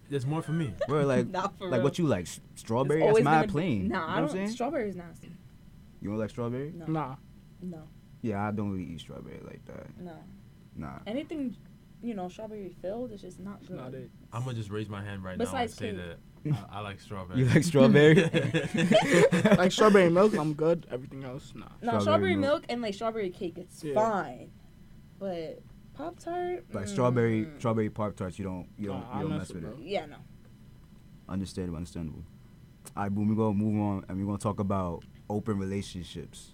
there's 0.09 0.27
more 0.27 0.43
for 0.43 0.53
me. 0.53 0.73
Where 0.87 1.05
like, 1.05 1.29
Not 1.31 1.57
for 1.59 1.65
like 1.69 1.75
real. 1.79 1.83
what 1.85 1.99
you 1.99 2.07
like? 2.07 2.23
s- 2.27 2.41
It's 2.53 2.61
Strawberry? 2.63 3.01
That's 3.01 3.09
always 3.11 3.25
mad 3.25 3.41
been 3.43 3.49
a- 3.51 3.53
plain. 3.53 3.89
Nah, 3.89 4.01
you 4.01 4.01
know 4.01 4.01
I 4.01 4.07
what 4.07 4.11
I'm 4.17 4.27
don't. 4.27 4.33
saying? 4.33 4.49
Strawberry 4.51 4.89
is 4.89 4.97
nasty. 4.97 5.31
You 6.05 6.11
don't 6.11 6.19
like 6.19 6.29
strawberry? 6.29 6.71
No. 6.77 6.85
Nah. 6.87 7.17
No. 7.63 7.83
Yeah, 8.21 8.47
I 8.47 8.51
don't 8.51 8.71
really 8.71 8.85
eat 8.93 9.01
strawberry 9.01 9.41
like 9.43 9.65
that. 9.65 9.87
No. 9.99 10.13
Nah. 10.77 10.99
Anything, 11.07 11.57
you 12.03 12.13
know, 12.15 12.29
strawberry 12.29 12.69
filled 12.83 13.11
is 13.13 13.23
just 13.23 13.41
not 13.41 13.57
It's 13.61 13.69
good. 13.69 13.79
not 13.79 13.95
it. 13.95 14.11
I'm 14.31 14.45
gonna 14.45 14.55
just 14.55 14.69
raise 14.71 14.91
my 14.91 15.03
hand 15.03 15.25
right 15.25 15.39
now 15.39 15.45
and 15.45 15.51
Besides 15.51 15.75
say 15.75 15.93
cake. 15.93 15.97
that 15.97 16.59
I, 16.71 16.77
I 16.79 16.81
like 16.81 17.01
strawberry. 17.01 17.39
You 17.41 17.47
like 17.47 17.65
strawberry? 17.65 18.17
like 19.57 19.73
strawberry 19.73 20.11
milk, 20.11 20.37
I'm 20.37 20.53
good. 20.53 20.87
Everything 20.93 21.25
else, 21.25 21.55
nah. 21.57 21.65
No, 21.81 21.99
Strawberry 22.01 22.03
strawberry 22.03 22.37
milk. 22.37 22.53
milk. 22.61 22.65
and 22.69 22.83
like 22.83 22.93
strawberry 22.93 23.31
cake, 23.31 23.57
it's 23.57 23.83
Yeah. 23.83 23.95
fine. 23.95 24.51
But 25.19 25.63
Pop 25.95 26.19
Tart, 26.19 26.67
like 26.75 26.87
strawberry, 26.87 27.47
mm, 27.47 27.59
strawberry 27.61 27.89
Pop 27.89 28.15
Tarts, 28.15 28.39
you 28.39 28.45
don't, 28.45 28.69
you 28.77 28.89
don't, 28.89 29.01
Nah, 29.01 29.15
you 29.17 29.21
don't 29.23 29.31
mess 29.31 29.39
mess 29.39 29.49
with 29.55 29.63
with 29.65 29.73
it. 29.73 29.77
those. 29.79 29.87
Yeah, 29.87 30.05
no. 30.07 30.17
Understandable, 31.31 31.77
understandable. 31.77 32.25
All 32.95 33.05
right, 33.05 33.15
boom. 33.15 33.29
We're 33.31 33.37
gonna 33.37 33.55
move 33.55 33.81
on, 33.81 34.05
and 34.09 34.19
we're 34.19 34.27
gonna 34.27 34.37
talk 34.39 34.61
about 34.61 35.03
open 35.31 35.59
relationships. 35.59 36.53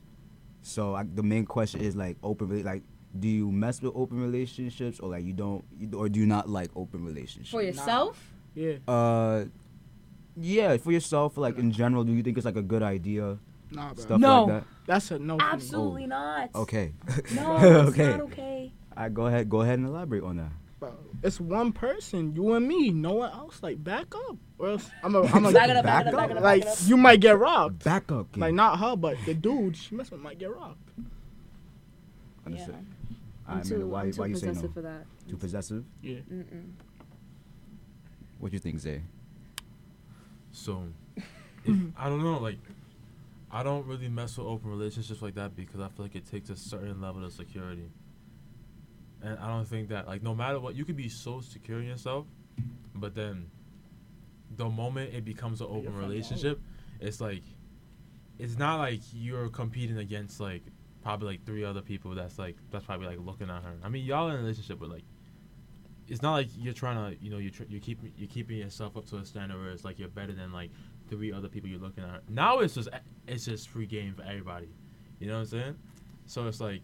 So 0.62 0.94
I, 0.94 1.04
the 1.04 1.22
main 1.22 1.44
question 1.46 1.80
is 1.80 1.96
like 1.96 2.16
open, 2.22 2.62
like, 2.64 2.82
do 3.18 3.28
you 3.28 3.50
mess 3.50 3.80
with 3.82 3.92
open 3.96 4.20
relationships, 4.20 5.00
or 5.00 5.10
like 5.10 5.24
you 5.24 5.32
don't, 5.32 5.64
or 5.94 6.08
do 6.08 6.20
you 6.20 6.26
not 6.26 6.48
like 6.48 6.70
open 6.76 7.04
relationships? 7.04 7.50
For 7.50 7.62
yourself, 7.62 8.18
Yeah. 8.54 8.74
Uh, 8.86 9.44
yeah, 10.36 10.76
for 10.76 10.92
yourself, 10.92 11.36
like 11.36 11.58
in 11.58 11.72
general, 11.72 12.04
do 12.04 12.12
you 12.12 12.22
think 12.22 12.36
it's 12.36 12.44
like 12.46 12.56
a 12.56 12.62
good 12.62 12.82
idea, 12.82 13.36
Nah, 13.72 13.94
bro. 13.94 14.02
stuff 14.02 14.20
No. 14.20 14.44
like 14.44 14.64
That's 14.86 15.10
a 15.10 15.18
no. 15.18 15.38
for 15.38 15.44
me. 15.44 15.50
absolutely 15.52 16.06
not. 16.06 16.50
Okay. 16.54 16.92
No, 17.34 17.56
it's 17.88 17.90
okay. 17.90 18.06
not 18.10 18.20
okay. 18.20 18.72
All 18.96 19.02
right, 19.04 19.14
go 19.14 19.26
ahead, 19.26 19.48
go 19.50 19.60
ahead 19.62 19.78
and 19.78 19.88
elaborate 19.88 20.22
on 20.22 20.36
that. 20.36 20.52
Bro, 20.80 20.94
it's 21.22 21.38
one 21.38 21.72
person, 21.72 22.34
you 22.34 22.54
and 22.54 22.66
me, 22.66 22.90
no 22.90 23.12
one 23.12 23.30
else. 23.32 23.62
Like 23.62 23.84
back 23.84 24.14
up, 24.14 24.36
or 24.58 24.70
else 24.70 24.90
I'm 25.04 25.14
a, 25.14 25.22
I'm 25.34 25.44
a 25.44 25.52
Back 25.52 25.68
up, 25.70 25.84
back 25.84 25.84
back 25.84 26.06
up, 26.06 26.14
up. 26.14 26.16
back 26.16 26.30
up, 26.36 26.42
like 26.42 26.42
back 26.42 26.56
it 26.62 26.66
up. 26.82 26.88
you 26.88 26.96
might 26.96 27.20
get 27.20 27.38
robbed. 27.38 27.84
Back 27.84 28.10
up, 28.10 28.32
kid. 28.32 28.40
Like 28.40 28.54
not 28.54 28.78
her, 28.78 28.96
but 28.96 29.16
the 29.26 29.34
dude 29.34 29.76
she 29.76 29.94
messing 29.94 30.16
with 30.16 30.22
might 30.22 30.38
get 30.38 30.54
robbed. 30.56 30.90
Understood. 32.46 32.74
Yeah. 32.74 33.16
All 33.46 33.52
I'm 33.54 33.56
right, 33.58 33.66
too, 33.66 33.74
Amanda, 33.74 33.86
why, 33.88 34.02
I'm 34.02 34.12
too 34.12 34.20
why 34.20 34.26
you 34.28 34.36
say 34.36 34.46
no? 34.46 34.52
possessive 34.52 34.74
for 34.74 34.82
that. 34.82 35.06
Too 35.28 35.36
possessive? 35.36 35.84
Yeah. 36.02 36.18
Mm-mm. 36.32 36.70
What 38.38 38.50
do 38.50 38.54
you 38.56 38.60
think, 38.60 38.78
Zay? 38.80 39.02
So, 40.52 40.84
if, 41.64 41.76
I 41.98 42.08
don't 42.08 42.22
know. 42.22 42.38
Like, 42.38 42.58
I 43.50 43.62
don't 43.62 43.86
really 43.86 44.08
mess 44.08 44.38
with 44.38 44.46
open 44.46 44.70
relationships 44.70 45.20
like 45.20 45.34
that 45.34 45.54
because 45.54 45.80
I 45.80 45.88
feel 45.88 46.06
like 46.06 46.16
it 46.16 46.30
takes 46.30 46.48
a 46.48 46.56
certain 46.56 47.00
level 47.02 47.24
of 47.24 47.32
security. 47.32 47.90
And 49.22 49.38
I 49.38 49.48
don't 49.48 49.66
think 49.66 49.88
that, 49.88 50.06
like, 50.06 50.22
no 50.22 50.34
matter 50.34 50.58
what, 50.58 50.74
you 50.74 50.84
could 50.84 50.96
be 50.96 51.08
so 51.08 51.40
secure 51.40 51.78
in 51.80 51.86
yourself, 51.86 52.26
but 52.94 53.14
then 53.14 53.50
the 54.56 54.68
moment 54.68 55.14
it 55.14 55.24
becomes 55.24 55.60
an 55.60 55.68
open 55.70 55.96
relationship, 55.96 56.60
it's 57.00 57.20
like, 57.20 57.42
it's 58.38 58.56
not 58.56 58.78
like 58.78 59.00
you're 59.12 59.48
competing 59.48 59.98
against, 59.98 60.40
like, 60.40 60.62
probably 61.02 61.28
like 61.28 61.46
three 61.46 61.64
other 61.64 61.82
people 61.82 62.14
that's 62.14 62.38
like, 62.38 62.56
that's 62.70 62.84
probably 62.84 63.06
like 63.06 63.18
looking 63.18 63.50
at 63.50 63.62
her. 63.62 63.74
I 63.82 63.88
mean, 63.88 64.04
y'all 64.04 64.28
in 64.28 64.34
a 64.34 64.38
relationship, 64.38 64.78
but 64.78 64.90
like, 64.90 65.04
it's 66.08 66.22
not 66.22 66.32
like 66.32 66.48
you're 66.58 66.74
trying 66.74 66.96
to, 66.96 67.24
you 67.24 67.30
know, 67.30 67.38
you're 67.38 67.52
tr- 67.52 67.64
you're 67.68 67.80
keeping 67.80 68.12
you're 68.16 68.28
keeping 68.28 68.58
yourself 68.58 68.96
up 68.96 69.06
to 69.06 69.16
a 69.16 69.24
standard 69.24 69.58
where 69.60 69.70
it's 69.70 69.84
like 69.84 69.98
you're 69.98 70.08
better 70.08 70.32
than 70.32 70.52
like 70.52 70.70
three 71.08 71.32
other 71.32 71.48
people 71.48 71.70
you're 71.70 71.78
looking 71.78 72.02
at. 72.02 72.28
Now 72.28 72.58
it's 72.58 72.74
just 72.74 72.88
it's 73.28 73.44
just 73.44 73.68
free 73.68 73.86
game 73.86 74.14
for 74.14 74.22
everybody. 74.22 74.74
You 75.20 75.28
know 75.28 75.34
what 75.34 75.40
I'm 75.40 75.46
saying? 75.46 75.76
So 76.26 76.48
it's 76.48 76.60
like 76.60 76.82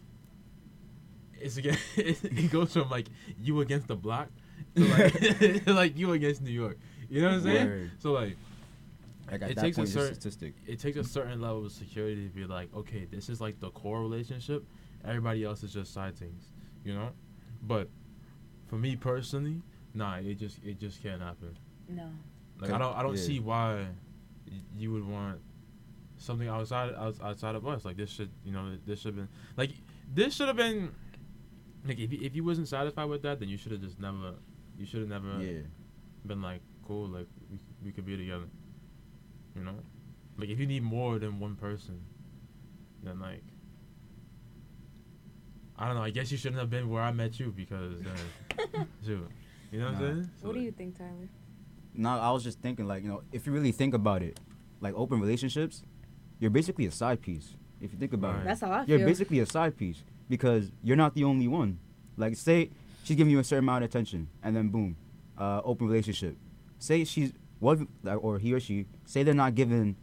it's 1.40 1.56
again 1.56 1.76
it 1.96 2.50
goes 2.50 2.72
from 2.72 2.88
like 2.90 3.06
you 3.40 3.60
against 3.60 3.88
the 3.88 3.96
block 3.96 4.28
to 4.74 4.84
like 4.98 5.66
like 5.66 5.98
you 5.98 6.12
against 6.12 6.42
New 6.42 6.50
York. 6.50 6.78
You 7.08 7.22
know 7.22 7.28
what 7.28 7.34
I'm 7.36 7.42
saying? 7.42 7.66
Word. 7.66 7.90
So 7.98 8.12
like 8.12 8.36
Like 9.30 9.42
at 9.42 9.50
It 9.50 9.54
that 9.56 9.60
takes 9.62 9.76
a 9.76 9.80
point, 9.80 9.88
a 9.88 9.92
certain- 9.92 10.14
statistic. 10.14 10.54
it 10.66 10.78
takes 10.78 10.96
a 10.96 11.04
certain 11.04 11.40
level 11.40 11.66
of 11.66 11.72
security 11.72 12.28
to 12.28 12.34
be 12.34 12.44
like, 12.46 12.74
okay, 12.74 13.04
this 13.10 13.28
is 13.28 13.40
like 13.40 13.58
the 13.60 13.70
core 13.70 14.00
relationship. 14.00 14.64
Everybody 15.04 15.44
else 15.44 15.62
is 15.62 15.72
just 15.72 15.92
side 15.92 16.16
things, 16.16 16.50
you 16.84 16.94
know. 16.94 17.10
But 17.62 17.88
for 18.68 18.76
me 18.76 18.96
personally, 18.96 19.62
nah, 19.94 20.16
it 20.16 20.34
just 20.38 20.58
it 20.64 20.78
just 20.80 21.02
can't 21.02 21.22
happen. 21.22 21.56
No. 21.88 22.08
Like 22.60 22.70
I 22.72 22.78
don't 22.78 22.96
I 22.96 23.02
don't 23.02 23.16
yeah. 23.16 23.22
see 23.22 23.38
why 23.40 23.86
y- 24.50 24.52
you 24.76 24.92
would 24.92 25.06
want 25.06 25.38
something 26.18 26.48
outside 26.48 26.92
outside 27.22 27.54
of 27.54 27.66
us. 27.66 27.84
Like 27.84 27.96
this 27.96 28.10
should 28.10 28.30
you 28.44 28.52
know 28.52 28.76
this 28.86 29.00
should 29.00 29.08
have 29.14 29.16
been 29.16 29.28
like 29.56 29.70
this 30.12 30.34
should 30.34 30.48
have 30.48 30.56
been 30.56 30.90
like 31.88 31.98
if 31.98 32.12
you, 32.12 32.18
if 32.22 32.34
you 32.34 32.44
wasn't 32.44 32.68
satisfied 32.68 33.06
with 33.08 33.22
that, 33.22 33.40
then 33.40 33.48
you 33.48 33.56
should 33.56 33.72
have 33.72 33.80
just 33.80 33.98
never 34.00 34.34
you 34.78 34.86
should 34.86 35.00
have 35.00 35.08
never 35.08 35.40
Yeah. 35.40 35.62
been 36.26 36.42
like 36.42 36.60
cool 36.86 37.08
like 37.08 37.26
we 37.50 37.58
we 37.84 37.92
could 37.92 38.06
be 38.06 38.16
together. 38.16 38.46
You 39.54 39.64
know, 39.64 39.74
like 40.38 40.48
if 40.48 40.58
you 40.60 40.66
need 40.66 40.82
more 40.82 41.18
than 41.18 41.38
one 41.40 41.56
person, 41.56 42.00
then 43.02 43.20
like 43.20 43.42
I 45.78 45.86
don't 45.86 45.96
know. 45.96 46.02
I 46.02 46.10
guess 46.10 46.30
you 46.32 46.38
shouldn't 46.38 46.58
have 46.60 46.70
been 46.70 46.88
where 46.88 47.02
I 47.02 47.12
met 47.12 47.38
you 47.38 47.52
because 47.54 47.94
uh, 48.06 48.84
shoot, 49.04 49.28
you 49.70 49.78
know 49.78 49.86
what 49.86 49.92
Nah. 50.00 50.06
I'm 50.08 50.14
saying? 50.14 50.30
So, 50.40 50.46
What 50.48 50.54
do 50.54 50.60
you 50.60 50.72
think, 50.72 50.96
Tyler? 50.96 51.28
No, 51.94 52.10
I 52.18 52.30
was 52.30 52.42
just 52.44 52.60
thinking, 52.60 52.86
like, 52.86 53.02
you 53.02 53.08
know, 53.08 53.22
if 53.32 53.46
you 53.46 53.52
really 53.52 53.72
think 53.72 53.94
about 53.94 54.22
it, 54.22 54.38
like 54.80 54.94
open 54.94 55.20
relationships, 55.20 55.82
you're 56.38 56.50
basically 56.50 56.86
a 56.86 56.90
side 56.90 57.20
piece. 57.22 57.54
If 57.80 57.92
you 57.92 57.98
think 57.98 58.12
about 58.14 58.34
Right. 58.34 58.40
it, 58.42 58.44
That's 58.46 58.60
how 58.62 58.70
I 58.70 58.84
you're 58.84 58.98
feel. 58.98 59.06
basically 59.06 59.38
a 59.40 59.46
side 59.46 59.76
piece 59.76 60.02
because 60.28 60.70
you're 60.82 60.96
not 60.96 61.14
the 61.14 61.24
only 61.24 61.48
one. 61.48 61.78
Like, 62.16 62.36
say 62.36 62.70
she's 63.04 63.16
giving 63.16 63.30
you 63.30 63.38
a 63.38 63.44
certain 63.44 63.64
amount 63.64 63.84
of 63.84 63.90
attention, 63.90 64.28
and 64.42 64.56
then 64.56 64.68
boom, 64.68 64.96
uh, 65.38 65.60
open 65.64 65.86
relationship. 65.86 66.36
Say 66.78 67.04
she's 67.04 67.32
what, 67.58 67.78
or 68.04 68.38
he 68.38 68.52
or 68.52 68.60
she, 68.60 68.86
say 69.04 69.22
they're 69.22 69.34
not 69.34 69.54
giving 69.54 69.96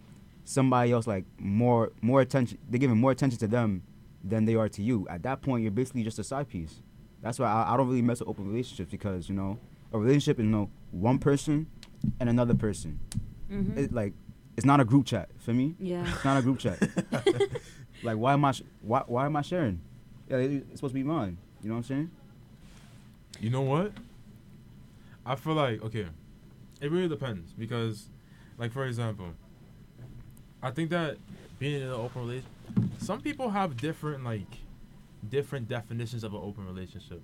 somebody 0.45 0.91
else 0.91 1.07
like 1.07 1.25
more 1.39 1.91
more 2.01 2.21
attention. 2.21 2.57
They're 2.69 2.79
giving 2.79 2.97
more 2.97 3.11
attention 3.11 3.39
to 3.39 3.47
them 3.47 3.83
than 4.23 4.45
they 4.45 4.55
are 4.55 4.69
to 4.69 4.81
you. 4.81 5.07
At 5.09 5.23
that 5.23 5.41
point, 5.41 5.63
you're 5.63 5.71
basically 5.71 6.03
just 6.03 6.19
a 6.19 6.23
side 6.23 6.49
piece. 6.49 6.81
That's 7.21 7.39
why 7.39 7.47
I, 7.47 7.73
I 7.73 7.77
don't 7.77 7.87
really 7.87 8.01
mess 8.01 8.19
with 8.19 8.29
open 8.29 8.47
relationships 8.47 8.91
because 8.91 9.29
you 9.29 9.35
know 9.35 9.59
a 9.91 9.99
relationship 9.99 10.39
is 10.39 10.45
you 10.45 10.51
know 10.51 10.69
one 10.91 11.19
person 11.19 11.67
and 12.19 12.29
another 12.29 12.53
person. 12.53 12.99
Mm-hmm. 13.51 13.77
It, 13.77 13.93
like 13.93 14.13
it's 14.57 14.65
not 14.65 14.79
a 14.79 14.85
group 14.85 15.05
chat 15.05 15.29
for 15.39 15.53
me. 15.53 15.75
yeah. 15.79 16.05
It's 16.07 16.25
not 16.25 16.37
a 16.37 16.41
group 16.41 16.59
chat. 16.59 16.79
like 18.03 18.17
why 18.17 18.33
am 18.33 18.45
I 18.45 18.51
sh- 18.51 18.63
why 18.81 19.03
why 19.07 19.25
am 19.25 19.35
I 19.35 19.41
sharing? 19.41 19.81
Yeah, 20.29 20.37
it's 20.37 20.75
supposed 20.75 20.93
to 20.93 20.99
be 20.99 21.03
mine. 21.03 21.37
You 21.61 21.69
know 21.69 21.75
what 21.75 21.79
I'm 21.79 21.83
saying? 21.83 22.11
You 23.39 23.49
know 23.49 23.61
what? 23.61 23.91
I 25.25 25.35
feel 25.35 25.53
like 25.53 25.81
okay, 25.83 26.07
it 26.81 26.91
really 26.91 27.07
depends 27.07 27.53
because, 27.53 28.09
like 28.57 28.71
for 28.71 28.85
example, 28.85 29.33
I 30.61 30.71
think 30.71 30.89
that 30.89 31.17
being 31.59 31.81
in 31.81 31.87
an 31.87 31.93
open 31.93 32.21
relationship, 32.21 32.51
some 32.99 33.21
people 33.21 33.49
have 33.49 33.77
different 33.77 34.23
like, 34.23 34.57
different 35.29 35.69
definitions 35.69 36.23
of 36.23 36.33
an 36.33 36.41
open 36.43 36.65
relationship. 36.65 37.21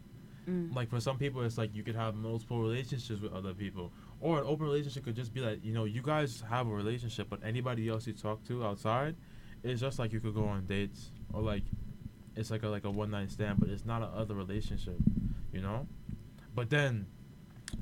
Mm. 0.49 0.73
Like 0.73 0.89
for 0.89 0.99
some 0.99 1.17
people, 1.17 1.41
it's 1.41 1.57
like 1.57 1.75
you 1.75 1.83
could 1.83 1.95
have 1.95 2.15
multiple 2.15 2.61
relationships 2.61 3.21
with 3.21 3.33
other 3.33 3.53
people, 3.53 3.91
or 4.21 4.39
an 4.39 4.45
open 4.47 4.65
relationship 4.65 5.03
could 5.03 5.15
just 5.15 5.33
be 5.33 5.41
like 5.41 5.63
you 5.63 5.73
know 5.73 5.83
you 5.85 6.01
guys 6.01 6.43
have 6.49 6.67
a 6.67 6.71
relationship, 6.71 7.27
but 7.29 7.39
anybody 7.43 7.89
else 7.89 8.07
you 8.07 8.13
talk 8.13 8.43
to 8.45 8.63
outside, 8.63 9.15
it's 9.63 9.81
just 9.81 9.99
like 9.99 10.13
you 10.13 10.19
could 10.19 10.33
go 10.33 10.45
on 10.45 10.65
dates 10.65 11.11
or 11.33 11.41
like, 11.41 11.63
it's 12.35 12.51
like 12.51 12.63
a 12.63 12.67
like 12.69 12.83
a 12.85 12.89
one 12.91 13.11
night 13.11 13.31
stand, 13.31 13.59
but 13.59 13.69
it's 13.69 13.85
not 13.85 14.01
a 14.01 14.05
other 14.05 14.35
relationship, 14.35 14.97
you 15.51 15.61
know. 15.61 15.87
But 16.55 16.69
then, 16.69 17.07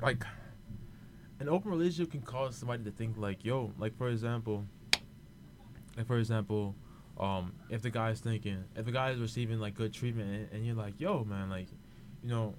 like, 0.00 0.24
an 1.40 1.48
open 1.48 1.70
relationship 1.70 2.12
can 2.12 2.22
cause 2.22 2.56
somebody 2.56 2.84
to 2.84 2.90
think 2.90 3.16
like, 3.16 3.44
yo, 3.44 3.72
like 3.78 3.96
for 3.96 4.08
example, 4.08 4.64
like 5.96 6.06
for 6.06 6.18
example, 6.18 6.74
um, 7.18 7.52
if 7.70 7.82
the 7.82 7.90
guy's 7.90 8.20
thinking, 8.20 8.64
if 8.76 8.84
the 8.84 8.92
guy 8.92 9.10
is 9.10 9.20
receiving 9.20 9.58
like 9.58 9.74
good 9.74 9.92
treatment, 9.92 10.28
and, 10.30 10.48
and 10.52 10.66
you're 10.66 10.76
like, 10.76 11.00
yo, 11.00 11.24
man, 11.24 11.50
like, 11.50 11.68
you 12.22 12.28
know, 12.28 12.54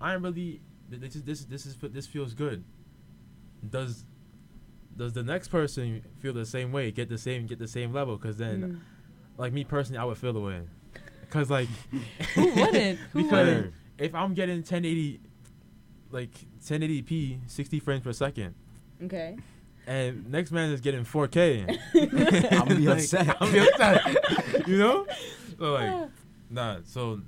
I'm 0.00 0.22
really 0.22 0.60
this 0.88 1.16
is 1.16 1.22
this 1.22 1.44
this 1.44 1.66
is 1.66 1.76
this 1.80 2.06
feels 2.06 2.34
good. 2.34 2.64
Does 3.68 4.04
does 4.96 5.12
the 5.12 5.22
next 5.22 5.48
person 5.48 6.02
feel 6.20 6.32
the 6.32 6.46
same 6.46 6.70
way? 6.72 6.90
Get 6.90 7.08
the 7.08 7.18
same 7.18 7.46
get 7.46 7.58
the 7.58 7.68
same 7.68 7.92
level? 7.92 8.16
Because 8.16 8.36
then, 8.36 8.62
Mm. 8.62 8.80
Like 9.36 9.52
me 9.52 9.64
personally, 9.64 9.98
I 9.98 10.04
would 10.04 10.18
feel 10.18 10.32
the 10.32 10.40
way. 10.40 10.60
Cause 11.30 11.50
like, 11.50 11.68
Who 12.34 12.46
wouldn't? 12.46 12.98
Who 13.12 13.22
because 13.24 13.46
wouldn't? 13.48 13.74
if 13.98 14.14
I'm 14.14 14.34
getting 14.34 14.58
1080, 14.58 15.20
like 16.10 16.30
1080p, 16.64 17.38
60 17.50 17.80
frames 17.80 18.02
per 18.04 18.12
second, 18.12 18.54
Okay. 19.02 19.36
and 19.86 20.30
next 20.30 20.52
man 20.52 20.70
is 20.70 20.80
getting 20.80 21.04
4K, 21.04 21.78
I'm 21.94 22.58
gonna 22.68 22.74
be 22.76 22.86
Like, 22.86 22.98
upset. 22.98 23.28
I'm 23.40 23.50
gonna 23.50 23.52
be 23.52 23.68
upset. 23.68 24.68
you 24.68 24.78
know? 24.78 25.06
So 25.58 25.72
like, 25.72 26.08
nah. 26.50 26.78
So 26.84 27.20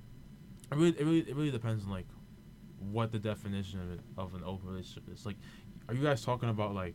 it 0.71 0.77
really, 0.77 0.91
it 0.99 1.05
really, 1.05 1.19
it 1.21 1.35
really 1.37 1.51
depends 1.51 1.85
on 1.85 1.91
like 1.91 2.07
what 2.93 3.11
the 3.11 3.19
definition 3.19 3.81
of 3.81 3.91
it, 3.93 4.01
of 4.17 4.35
an 4.35 4.43
open 4.45 4.69
relationship 4.69 5.05
is. 5.13 5.27
Like, 5.27 5.37
are 5.89 5.95
you 5.95 6.03
guys 6.03 6.25
talking 6.25 6.49
about 6.49 6.75
like 6.75 6.95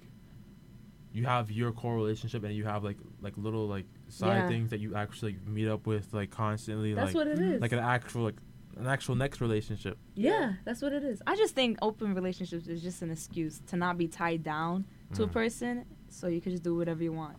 you 1.14 1.26
have 1.26 1.52
your 1.52 1.74
core 1.74 1.96
relationship 1.96 2.44
and 2.46 2.56
you 2.56 2.64
have 2.64 2.84
like 2.86 2.98
like 3.22 3.34
little 3.38 3.68
like 3.68 3.86
side 4.12 4.28
Yeah. 4.38 4.48
things 4.48 4.70
that 4.72 4.80
you 4.80 4.96
actually 4.96 5.38
meet 5.46 5.68
up 5.68 5.88
with 5.88 6.14
like 6.14 6.30
constantly, 6.32 6.94
That's 6.94 7.08
like 7.08 7.16
what 7.16 7.28
it 7.28 7.40
is. 7.40 7.62
like 7.62 7.72
an 7.72 7.80
actual 7.80 8.24
like 8.24 8.36
an 8.78 8.88
actual 8.88 9.16
next 9.16 9.42
relationship. 9.42 9.98
yeah, 10.16 10.54
that's 10.66 10.82
what 10.82 10.94
it 10.94 11.04
is. 11.04 11.22
I 11.28 11.36
just 11.36 11.54
think 11.56 11.78
open 11.82 12.14
relationships 12.14 12.68
is 12.68 12.82
just 12.82 13.02
an 13.02 13.12
excuse 13.12 13.60
to 13.68 13.76
not 13.76 13.98
be 13.98 14.08
tied 14.08 14.44
down 14.44 14.86
to 15.16 15.24
a 15.24 15.28
Mm. 15.28 15.32
person, 15.32 15.86
so 16.10 16.28
you 16.28 16.40
can 16.42 16.52
just 16.52 16.64
do 16.64 16.76
whatever 16.76 17.04
you 17.04 17.12
want. 17.14 17.38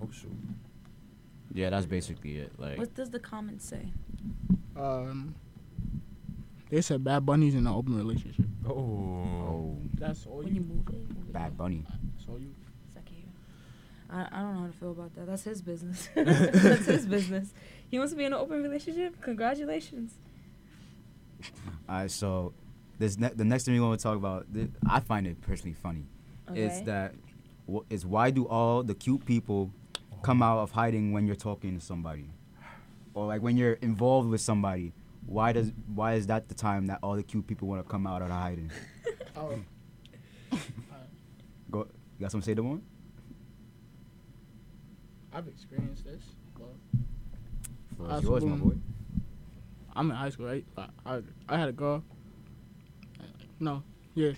Oh 0.00 0.08
shoot. 0.10 0.30
Yeah, 1.52 1.70
that's 1.70 1.86
basically 1.86 2.36
it. 2.38 2.52
Like, 2.58 2.76
What 2.78 2.94
does 2.94 3.10
the 3.10 3.18
comment 3.20 3.62
say? 3.62 3.92
Um, 4.76 5.34
they 6.68 6.80
said 6.82 7.02
Bad 7.04 7.24
Bunny's 7.24 7.54
in 7.54 7.60
an 7.66 7.72
open 7.72 7.96
relationship. 7.96 8.44
Oh. 8.66 8.70
oh, 8.72 9.78
That's 9.94 10.26
all 10.26 10.38
When 10.42 10.54
you 10.54 10.60
move 10.60 10.86
it, 10.88 10.94
move. 10.94 11.32
Bad 11.32 11.56
Bunny. 11.56 11.84
That's 12.14 12.28
all 12.28 12.38
you. 12.38 12.54
It's 14.08 14.12
like 14.12 14.18
here. 14.18 14.28
I, 14.32 14.38
I 14.38 14.42
don't 14.42 14.54
know 14.54 14.60
how 14.60 14.66
to 14.66 14.72
feel 14.72 14.90
about 14.92 15.14
that. 15.16 15.26
That's 15.26 15.42
his 15.44 15.62
business. 15.62 16.08
That's 16.14 16.86
his 16.86 17.06
business. 17.06 17.52
He 17.88 17.98
wants 17.98 18.12
to 18.12 18.16
be 18.18 18.24
in 18.24 18.32
an 18.32 18.38
open 18.38 18.62
relationship. 18.62 19.20
Congratulations. 19.20 20.14
All 21.88 21.96
right, 21.96 22.10
so 22.10 22.52
this 22.98 23.18
ne- 23.18 23.32
the 23.34 23.44
next 23.44 23.64
thing 23.64 23.74
we're 23.74 23.80
gonna 23.86 23.96
talk 23.96 24.16
about, 24.16 24.52
th- 24.52 24.70
I 24.88 25.00
find 25.00 25.26
it 25.26 25.40
personally 25.40 25.74
funny. 25.74 26.06
It's 26.54 26.76
Okay. 26.76 26.84
that 26.86 27.14
wh- 27.70 27.84
is 27.90 28.06
why 28.06 28.30
do 28.30 28.46
all 28.46 28.82
the 28.82 28.94
cute 28.94 29.24
people 29.26 29.70
come 30.22 30.42
out 30.42 30.58
of 30.58 30.70
hiding 30.72 31.12
when 31.12 31.26
you're 31.26 31.36
talking 31.36 31.78
to 31.78 31.84
somebody, 31.84 32.30
or 33.14 33.26
like 33.26 33.42
when 33.42 33.56
you're 33.56 33.74
involved 33.74 34.28
with 34.30 34.40
somebody? 34.40 34.92
Why 35.26 35.52
does 35.52 35.72
why 35.94 36.14
is 36.14 36.26
that 36.28 36.48
the 36.48 36.54
time 36.54 36.86
that 36.86 37.00
all 37.02 37.16
the 37.16 37.22
cute 37.22 37.46
people 37.46 37.68
want 37.68 37.84
to 37.84 37.88
come 37.88 38.06
out 38.06 38.22
of 38.22 38.30
hiding? 38.30 38.70
Oh, 39.38 39.52
Go, 41.70 41.80
you 41.80 42.20
got 42.20 42.30
something 42.32 42.40
to 42.40 42.46
say, 42.46 42.54
Devon? 42.54 42.80
I've 45.36 45.48
experienced 45.48 46.04
this. 46.06 46.22
Well, 47.98 48.20
Floor 48.20 48.38
is 48.38 48.44
yours, 48.44 48.44
my 48.44 48.56
boy. 48.56 48.72
I'm 49.94 50.10
in 50.10 50.16
high 50.16 50.30
school, 50.30 50.46
right? 50.46 50.64
I, 50.78 50.86
I, 51.04 51.20
I 51.46 51.58
had 51.58 51.68
a 51.68 51.72
girl. 51.72 52.02
No, 53.60 53.82
yeah. 54.14 54.32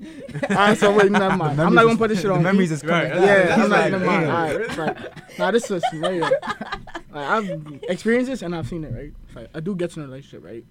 Alright, 0.50 0.76
so 0.76 0.92
wait, 0.92 1.10
never 1.12 1.36
mind. 1.36 1.60
I'm 1.60 1.72
not 1.72 1.84
gonna 1.84 1.96
put 1.96 2.08
this 2.08 2.18
shit 2.18 2.26
the 2.26 2.34
on. 2.34 2.42
memories 2.42 2.70
me. 2.70 2.74
is 2.74 2.82
coming. 2.82 3.10
Right. 3.10 3.20
Yeah, 3.20 3.46
That's 3.46 3.62
I'm 3.62 3.68
not 3.68 3.70
like, 3.70 3.92
never 3.92 4.04
mind. 4.04 4.26
Alright, 4.26 4.56
it's 4.60 4.76
like, 4.76 5.38
nah, 5.38 5.50
this 5.52 5.64
is 5.64 5.70
a 5.70 5.80
scenario. 5.88 6.22
Like, 6.22 6.34
I've 7.14 7.80
experienced 7.84 8.30
this 8.32 8.42
and 8.42 8.56
I've 8.56 8.66
seen 8.66 8.82
it, 8.82 8.92
right? 8.92 9.12
It's 9.26 9.36
like, 9.36 9.48
I 9.54 9.60
do 9.60 9.76
get 9.76 9.92
to 9.92 10.00
in 10.00 10.06
a 10.06 10.08
relationship, 10.08 10.44
right? 10.44 10.64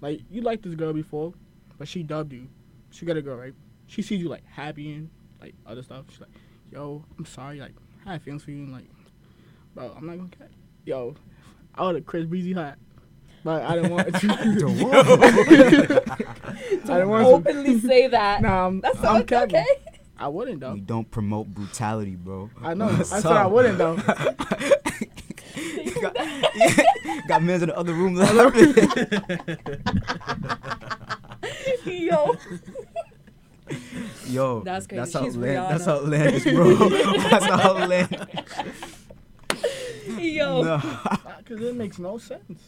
Like, 0.00 0.22
you 0.28 0.40
liked 0.42 0.64
this 0.64 0.74
girl 0.74 0.92
before, 0.92 1.32
but 1.78 1.86
she 1.86 2.02
dubbed 2.02 2.32
you. 2.32 2.48
She 2.90 3.06
got 3.06 3.16
a 3.16 3.22
girl, 3.22 3.36
right? 3.36 3.54
She 3.86 4.02
sees 4.02 4.20
you 4.20 4.28
like 4.28 4.44
happy 4.46 4.94
and 4.94 5.10
like 5.40 5.54
other 5.64 5.84
stuff. 5.84 6.06
She's 6.10 6.20
like, 6.20 6.30
yo, 6.72 7.04
I'm 7.18 7.24
sorry, 7.24 7.60
like, 7.60 7.72
I 8.06 8.12
had 8.12 8.22
feelings 8.22 8.42
for 8.44 8.50
you, 8.50 8.64
and 8.64 8.72
like, 8.72 8.84
bro, 9.74 9.92
I'm 9.96 10.06
not 10.06 10.16
gonna 10.16 10.28
get. 10.38 10.50
Yo, 10.84 11.14
I 11.74 11.84
would 11.86 11.94
have 11.96 12.06
Chris 12.06 12.24
Breezy 12.24 12.52
hot, 12.52 12.78
but 13.44 13.62
I 13.62 13.74
didn't 13.76 13.90
want 13.92 14.08
to. 14.08 14.12
I 16.84 16.94
didn't 16.94 17.08
want 17.08 17.24
to. 17.24 17.30
Openly 17.30 17.78
say 17.80 18.08
that. 18.08 18.42
Nah, 18.42 18.66
I'm, 18.66 18.80
That's 18.80 18.98
I'm 18.98 19.20
so 19.20 19.24
capping. 19.24 19.56
okay. 19.56 19.66
I 20.18 20.28
wouldn't 20.28 20.60
though. 20.60 20.74
We 20.74 20.80
don't 20.80 21.10
promote 21.10 21.46
brutality, 21.48 22.16
bro. 22.16 22.50
I 22.62 22.74
know. 22.74 22.88
I 22.88 22.92
What's 22.94 23.08
said 23.10 23.26
I 23.26 23.46
wouldn't 23.46 23.78
though. 23.78 23.96
got, 26.00 26.16
got 27.28 27.42
men's 27.42 27.62
in 27.62 27.68
the 27.70 27.76
other 27.76 27.92
room 27.94 28.14
laughing. 28.16 28.74
Yo. 31.86 32.36
Yo, 34.26 34.60
That's 34.60 34.86
crazy. 34.86 35.00
That's 35.00 35.10
She's 35.12 35.36
outland- 35.36 35.70
That's 35.70 35.84
Rihanna. 35.84 35.88
outlandish, 35.88 36.44
bro. 36.44 36.88
that's 37.30 37.46
outlandish. 37.46 38.20
Yo. 40.18 40.62
No. 40.62 40.82
Because 41.38 41.60
it 41.62 41.74
makes 41.76 41.98
no 41.98 42.18
sense. 42.18 42.62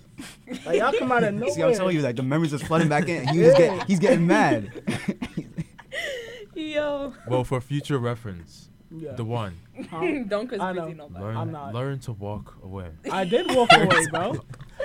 Like 0.67 0.79
y'all 0.79 0.93
come 0.93 1.13
out 1.13 1.25
of 1.25 1.35
nowhere. 1.35 1.51
See, 1.55 1.63
I'm 1.63 1.75
telling 1.75 1.97
you, 1.97 2.03
like 2.03 2.17
the 2.17 2.23
memories 2.23 2.53
is 2.53 2.63
flooding 2.63 2.89
back 2.89 3.09
in. 3.09 3.27
And 3.29 3.31
he 3.31 3.39
just 3.43 3.57
get, 3.59 3.87
he's 3.87 3.99
getting 3.99 4.27
mad. 4.27 4.71
Yo. 6.55 7.15
Well, 7.27 7.45
for 7.45 7.61
future 7.61 7.99
reference, 7.99 8.69
Yeah. 8.91 9.13
the 9.13 9.25
one 9.25 9.57
Huh? 9.91 10.01
Don't 10.29 10.47
Chris 10.49 10.61
I 10.61 10.73
Breezy 10.73 10.89
know. 10.95 11.07
nobody. 11.09 11.25
learn 11.25 11.37
I'm 11.37 11.51
not. 11.53 11.75
learn 11.75 11.99
to 12.01 12.13
walk 12.13 12.57
away. 12.63 12.91
I 13.11 13.25
did 13.25 13.47
walk 13.55 13.73
away, 13.73 14.07
bro. 14.11 14.37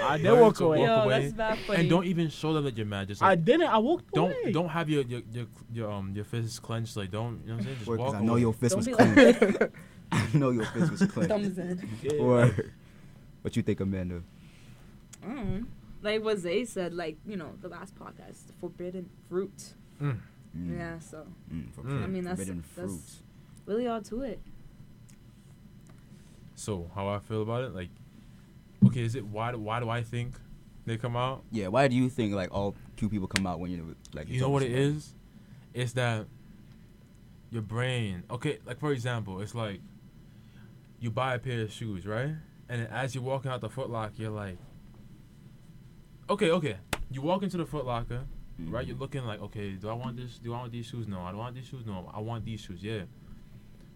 I 0.04 0.18
did 0.18 0.32
walk 0.40 0.60
away. 0.60 0.82
Yo, 0.84 0.94
away 1.04 1.20
that's 1.22 1.34
bad 1.34 1.58
funny. 1.60 1.80
And 1.82 1.90
don't 1.90 2.06
even 2.06 2.30
show 2.30 2.54
them 2.54 2.64
that 2.66 2.78
you're 2.78 2.86
mad. 2.86 3.08
Just 3.08 3.22
I 3.24 3.36
didn't. 3.36 3.68
I 3.68 3.78
walked 3.78 4.14
don't 4.14 4.32
away. 4.32 4.52
don't 4.52 4.70
have 4.70 4.90
your 4.90 5.04
your 5.04 5.22
your, 5.32 5.46
your 5.74 5.92
um 5.92 6.14
your 6.16 6.26
fists 6.26 6.60
clenched. 6.60 6.96
Like 6.98 7.12
don't 7.12 7.42
you 7.44 7.50
know 7.50 7.54
what 7.56 7.60
I'm 7.60 7.64
saying? 7.66 7.76
Just 7.78 7.88
Word, 7.88 8.00
walk 8.00 8.08
'cause 8.14 8.22
I 8.22 8.24
know 8.26 8.32
away. 8.34 8.42
your 8.42 8.54
fist 8.54 8.72
Don't 8.72 8.78
was 8.78 8.88
be 8.88 8.94
clenched. 8.94 9.64
I 10.12 10.28
know 10.34 10.50
your 10.52 10.66
fist 10.66 10.92
was 10.92 11.02
clenched. 11.04 11.30
Thumbs 11.32 11.58
in. 11.58 11.90
Yeah. 12.02 12.22
Word. 12.22 12.72
What 13.42 13.56
you 13.56 13.64
think, 13.64 13.80
Amanda? 13.80 14.22
Mm. 15.26 15.66
Like 16.02 16.24
what 16.24 16.38
Zay 16.38 16.64
said, 16.66 16.94
like, 16.94 17.18
you 17.26 17.36
know, 17.38 17.54
the 17.62 17.68
last 17.70 17.96
podcast, 17.96 18.52
forbidden 18.60 19.10
fruit. 19.30 19.74
Mm. 20.02 20.18
Mm, 20.58 20.78
Yeah, 20.78 21.00
so 21.00 21.26
mm, 21.54 21.74
for 21.74 21.82
Mm. 21.82 22.04
I 22.04 22.08
mean 22.08 22.24
that's 22.24 22.40
forbidden 22.40 22.64
that's 22.76 23.22
really 23.66 23.88
all 23.88 24.02
to 24.04 24.22
it. 24.22 24.40
So 26.56 26.90
how 26.96 27.08
I 27.08 27.20
feel 27.20 27.42
about 27.42 27.64
it, 27.64 27.76
like, 27.76 27.90
okay, 28.86 29.02
is 29.02 29.16
it 29.16 29.26
why 29.26 29.52
do, 29.52 29.58
why 29.60 29.80
do 29.80 29.90
I 29.90 30.04
think 30.04 30.36
they 30.86 30.98
come 30.98 31.16
out? 31.18 31.44
Yeah, 31.52 31.68
why 31.68 31.88
do 31.88 31.96
you 31.96 32.10
think 32.10 32.34
like 32.34 32.54
all 32.54 32.76
cute 32.96 33.12
people 33.12 33.28
come 33.28 33.46
out 33.48 33.60
when 33.60 33.72
you're 33.72 33.86
like? 34.14 34.30
You 34.30 34.40
know 34.42 34.50
what 34.50 34.64
it 34.64 34.72
is? 34.72 35.14
It's 35.74 35.94
that 35.94 36.26
your 37.52 37.62
brain. 37.62 38.24
Okay, 38.30 38.60
like 38.66 38.80
for 38.80 38.92
example, 38.92 39.42
it's 39.42 39.56
like 39.56 39.80
you 41.00 41.12
buy 41.12 41.36
a 41.36 41.40
pair 41.40 41.62
of 41.62 41.72
shoes, 41.72 42.06
right? 42.06 42.32
And 42.70 42.88
as 42.90 43.16
you're 43.16 43.24
walking 43.24 43.50
out 43.52 43.62
the 43.62 43.70
Foot 43.70 43.90
Locker, 43.90 44.14
you're 44.18 44.32
like, 44.32 44.58
okay, 46.30 46.52
okay. 46.52 46.78
You 47.12 47.22
walk 47.22 47.44
into 47.44 47.58
the 47.58 47.66
Foot 47.66 47.86
Locker, 47.86 48.24
Mm-hmm. 48.60 48.74
right? 48.74 48.88
You're 48.88 48.98
looking 48.98 49.24
like, 49.24 49.40
okay, 49.40 49.74
do 49.74 49.88
I 49.88 49.94
want 49.94 50.18
this? 50.18 50.40
Do 50.40 50.52
I 50.52 50.58
want 50.58 50.72
these 50.72 50.88
shoes? 50.88 51.08
No, 51.08 51.22
I 51.22 51.30
don't 51.30 51.38
want 51.38 51.54
these 51.54 51.68
shoes. 51.68 51.86
No, 51.86 52.10
I 52.12 52.20
want 52.20 52.44
these 52.44 52.60
shoes. 52.60 52.82
Yeah. 52.84 53.02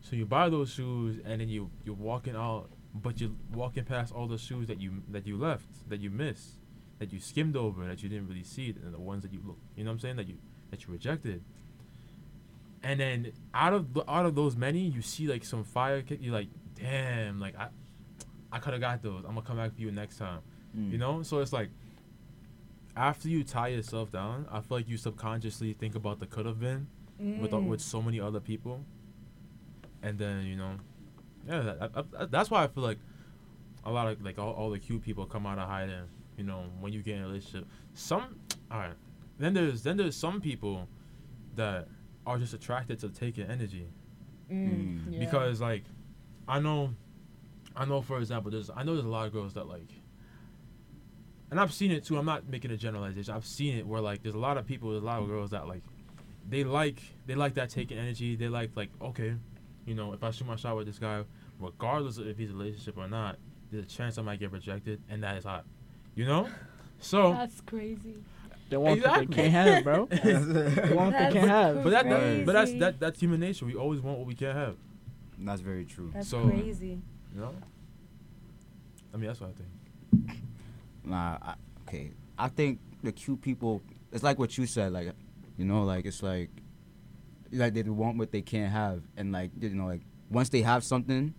So 0.01 0.15
you 0.15 0.27
buy 0.27 0.49
those 0.49 0.69
shoes, 0.69 1.19
and 1.25 1.41
then 1.41 1.49
you 1.49 1.71
you're 1.83 1.95
walking 1.95 2.35
out, 2.35 2.69
but 2.93 3.19
you're 3.21 3.31
walking 3.53 3.83
past 3.85 4.13
all 4.13 4.27
the 4.27 4.37
shoes 4.37 4.67
that 4.67 4.79
you 4.81 5.03
that 5.09 5.25
you 5.25 5.37
left, 5.37 5.89
that 5.89 5.99
you 5.99 6.09
missed, 6.09 6.57
that 6.99 7.11
you 7.13 7.19
skimmed 7.19 7.55
over, 7.55 7.85
that 7.87 8.03
you 8.03 8.09
didn't 8.09 8.27
really 8.27 8.43
see, 8.43 8.75
and 8.83 8.93
the 8.93 8.99
ones 8.99 9.23
that 9.23 9.31
you 9.33 9.41
look, 9.45 9.57
you 9.75 9.83
know 9.83 9.91
what 9.91 9.95
I'm 9.95 9.99
saying, 9.99 10.15
that 10.17 10.27
you 10.27 10.35
that 10.71 10.85
you 10.85 10.91
rejected. 10.91 11.43
And 12.83 12.99
then 12.99 13.31
out 13.53 13.73
of 13.73 13.93
the, 13.93 14.09
out 14.09 14.25
of 14.25 14.33
those 14.35 14.55
many, 14.55 14.79
you 14.79 15.01
see 15.01 15.27
like 15.27 15.43
some 15.43 15.63
fire 15.63 16.01
kick. 16.01 16.19
You're 16.21 16.33
like, 16.33 16.47
damn, 16.75 17.39
like 17.39 17.55
I, 17.57 17.67
I 18.51 18.59
could 18.59 18.73
have 18.73 18.81
got 18.81 19.03
those. 19.03 19.23
I'm 19.25 19.35
gonna 19.35 19.43
come 19.43 19.57
back 19.57 19.75
for 19.75 19.81
you 19.81 19.91
next 19.91 20.17
time. 20.17 20.39
Mm. 20.75 20.91
You 20.91 20.97
know, 20.97 21.21
so 21.21 21.39
it's 21.39 21.53
like, 21.53 21.69
after 22.97 23.29
you 23.29 23.43
tie 23.43 23.67
yourself 23.69 24.11
down, 24.11 24.47
I 24.51 24.61
feel 24.61 24.77
like 24.79 24.89
you 24.89 24.97
subconsciously 24.97 25.73
think 25.73 25.95
about 25.95 26.19
the 26.19 26.25
could 26.25 26.45
have 26.45 26.59
been 26.59 26.87
with 27.19 27.51
Mm. 27.51 27.67
with 27.67 27.81
so 27.81 28.01
many 28.01 28.19
other 28.19 28.39
people, 28.39 28.83
and 30.01 30.17
then 30.17 30.45
you 30.47 30.55
know, 30.55 30.77
yeah, 31.47 31.61
that, 31.61 31.93
that- 31.93 32.11
that- 32.11 32.31
that's 32.31 32.49
why 32.51 32.63
I 32.63 32.67
feel 32.67 32.83
like 32.83 32.99
a 33.83 33.91
lot 33.91 34.07
of 34.07 34.21
like 34.21 34.37
all, 34.39 34.51
all 34.53 34.69
the 34.69 34.79
cute 34.79 35.01
people 35.03 35.25
come 35.25 35.45
out 35.45 35.57
of 35.57 35.67
hiding. 35.67 35.95
You 36.37 36.43
know, 36.45 36.63
when 36.79 36.93
you 36.93 37.01
get 37.03 37.17
in 37.17 37.23
a 37.23 37.27
relationship, 37.27 37.67
some 37.93 38.39
all 38.71 38.79
right. 38.79 38.93
Then 39.39 39.53
there's 39.53 39.83
then 39.83 39.97
there's 39.97 40.15
some 40.15 40.39
people 40.41 40.87
that 41.55 41.87
are 42.25 42.37
just 42.37 42.53
attracted 42.53 42.99
to 42.99 43.09
taking 43.09 43.45
energy 43.47 43.87
Mm. 44.51 45.07
Mm. 45.07 45.13
Yeah. 45.13 45.19
because 45.19 45.61
like 45.61 45.83
I 46.47 46.59
know, 46.59 46.93
I 47.75 47.85
know 47.85 48.01
for 48.01 48.19
example, 48.19 48.51
there's 48.51 48.69
I 48.69 48.83
know 48.83 48.93
there's 48.93 49.05
a 49.05 49.09
lot 49.09 49.25
of 49.27 49.33
girls 49.33 49.53
that 49.53 49.67
like, 49.67 49.89
and 51.49 51.59
I've 51.59 51.73
seen 51.73 51.91
it 51.91 52.03
too. 52.05 52.17
I'm 52.17 52.25
not 52.25 52.47
making 52.49 52.71
a 52.71 52.77
generalization. 52.77 53.33
I've 53.33 53.45
seen 53.45 53.77
it 53.77 53.85
where 53.87 54.01
like 54.01 54.23
there's 54.23 54.35
a 54.35 54.39
lot 54.39 54.57
of 54.57 54.65
people, 54.65 54.91
there's 54.91 55.03
a 55.03 55.05
lot 55.05 55.21
of 55.21 55.27
girls 55.27 55.51
that 55.51 55.67
like, 55.67 55.83
they 56.49 56.63
like 56.63 57.01
they 57.27 57.35
like 57.35 57.53
that 57.55 57.69
taking 57.69 57.97
energy. 57.97 58.35
They 58.35 58.47
like 58.47 58.71
like 58.75 58.89
okay, 59.01 59.35
you 59.85 59.95
know, 59.95 60.13
if 60.13 60.23
I 60.23 60.31
shoot 60.31 60.47
my 60.47 60.55
shot 60.55 60.75
with 60.75 60.87
this 60.87 60.99
guy, 60.99 61.23
regardless 61.59 62.17
of 62.17 62.27
if 62.27 62.37
he's 62.37 62.51
a 62.51 62.53
relationship 62.53 62.97
or 62.97 63.07
not, 63.07 63.37
there's 63.71 63.85
a 63.85 63.87
chance 63.87 64.17
I 64.17 64.21
might 64.21 64.39
get 64.39 64.51
rejected, 64.51 65.01
and 65.09 65.23
that 65.23 65.37
is 65.37 65.43
hot, 65.43 65.65
you 66.15 66.25
know. 66.25 66.47
So, 66.99 67.31
That's 67.33 67.61
crazy. 67.61 68.15
They 68.69 68.77
want 68.77 69.01
what 69.01 69.21
Exactly. 69.23 69.25
they 69.25 69.33
can't 69.33 69.51
have, 69.51 69.83
bro. 69.83 70.05
They 70.23 70.33
want 70.33 70.47
what 70.47 71.11
That's 71.11 71.33
they 71.33 71.39
can't 71.39 71.49
have. 71.49 71.83
but 71.83 71.89
that, 71.89 72.09
that 72.09 72.45
but 72.45 72.53
that's 72.53 72.73
that 72.73 72.99
that's 72.99 73.19
human 73.19 73.39
nature. 73.39 73.65
We 73.65 73.75
always 73.75 73.99
want 74.01 74.17
what 74.19 74.27
we 74.27 74.35
can't 74.35 74.55
have, 74.57 74.75
That's 75.39 75.61
very 75.61 75.83
true. 75.85 76.11
That's 76.13 76.27
So- 76.29 76.47
crazy. 76.47 77.01
you 77.33 77.41
know. 77.41 77.53
I 79.13 79.17
mean, 79.17 79.27
that's 79.27 79.41
what 79.41 79.49
I 79.49 79.53
think. 80.23 80.39
Nah, 81.03 81.37
I, 81.41 81.55
okay. 81.87 82.11
I 82.37 82.47
think 82.47 82.79
the 83.03 83.11
cute 83.11 83.41
people. 83.41 83.81
It's 84.13 84.23
like 84.23 84.39
what 84.39 84.57
you 84.57 84.65
said. 84.65 84.93
Like, 84.93 85.11
you 85.57 85.65
know, 85.65 85.83
like 85.83 86.05
it's 86.05 86.21
like, 86.23 86.49
like 87.51 87.73
they 87.73 87.83
want 87.83 88.17
what 88.17 88.31
they 88.31 88.41
can't 88.41 88.71
have, 88.71 89.01
and 89.17 89.31
like 89.31 89.51
you 89.59 89.69
know, 89.69 89.85
like 89.85 90.01
once 90.29 90.49
they 90.49 90.61
have 90.61 90.83
something, 90.83 91.33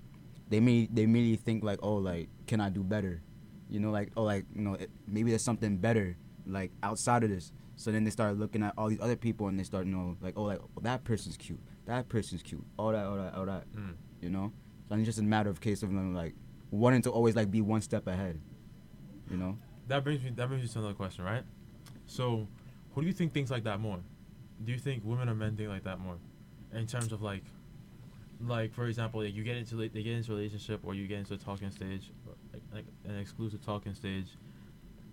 they 0.49 0.61
may 0.61 0.88
they 0.92 1.02
immediately 1.02 1.37
think 1.37 1.64
like, 1.64 1.78
oh, 1.83 1.95
like 1.95 2.28
can 2.47 2.61
I 2.61 2.69
do 2.69 2.83
better? 2.83 3.23
You 3.71 3.81
know, 3.81 3.90
like 3.90 4.11
oh, 4.16 4.23
like 4.25 4.45
you 4.54 4.62
know, 4.62 4.75
it, 4.75 4.90
maybe 5.07 5.31
there's 5.31 5.42
something 5.42 5.76
better 5.76 6.16
like 6.47 6.73
outside 6.83 7.25
of 7.25 7.31
this. 7.31 7.52
So 7.76 7.90
then 7.90 8.04
they 8.04 8.11
start 8.11 8.37
looking 8.37 8.62
at 8.62 8.75
all 8.76 8.88
these 8.88 9.00
other 9.00 9.16
people, 9.16 9.49
and 9.49 9.59
they 9.59 9.64
start 9.64 9.87
you 9.87 9.92
know 9.92 10.16
like 10.21 10.35
oh, 10.37 10.45
like 10.45 10.59
oh, 10.61 10.81
that 10.83 11.04
person's 11.04 11.37
cute, 11.37 11.61
that 11.87 12.09
person's 12.09 12.42
cute, 12.42 12.64
all 12.78 12.92
that, 12.92 13.07
all 13.07 13.16
that, 13.16 13.35
all 13.35 13.47
that. 13.47 13.71
Mm. 13.73 13.95
You 14.21 14.31
know, 14.31 14.52
so 14.88 14.95
it's 14.97 15.07
just 15.07 15.19
a 15.19 15.23
matter 15.23 15.50
of 15.50 15.61
case 15.61 15.83
of 15.83 15.88
them 15.88 16.14
like 16.14 16.35
wanting 16.71 17.02
to 17.02 17.11
always 17.11 17.35
like 17.35 17.50
be 17.50 17.61
one 17.61 17.81
step 17.81 18.07
ahead. 18.07 18.40
You 19.31 19.37
know. 19.37 19.59
That 19.88 20.04
brings 20.04 20.23
me. 20.23 20.31
That 20.31 20.49
brings 20.49 20.62
me 20.62 20.69
to 20.69 20.78
another 20.78 20.95
question, 20.95 21.25
right? 21.25 21.45
So, 22.07 22.47
who 22.95 23.00
do 23.00 23.07
you 23.07 23.12
think 23.12 23.33
thinks 23.33 23.50
like 23.50 23.64
that 23.64 23.81
more? 23.81 24.00
Do 24.64 24.73
you 24.73 24.78
think 24.78 25.02
women 25.04 25.28
or 25.28 25.35
men 25.35 25.57
think 25.57 25.69
like 25.69 25.85
that 25.85 25.99
more, 25.99 26.16
in 26.73 26.87
terms 26.87 27.12
of 27.12 27.23
like, 27.23 27.45
like 28.40 28.73
for 28.75 28.87
example, 28.87 29.23
like 29.23 29.35
you 29.35 29.42
get 29.42 29.57
into 29.57 29.76
like, 29.76 29.92
they 29.92 30.02
get 30.02 30.14
into 30.14 30.33
a 30.33 30.37
relationship 30.37 30.81
or 30.83 30.95
you 30.95 31.07
get 31.07 31.19
into 31.19 31.35
a 31.35 31.37
talking 31.37 31.71
stage, 31.71 32.11
like, 32.52 32.62
like 32.73 32.85
an 33.04 33.19
exclusive 33.19 33.64
talking 33.64 33.95
stage, 33.95 34.37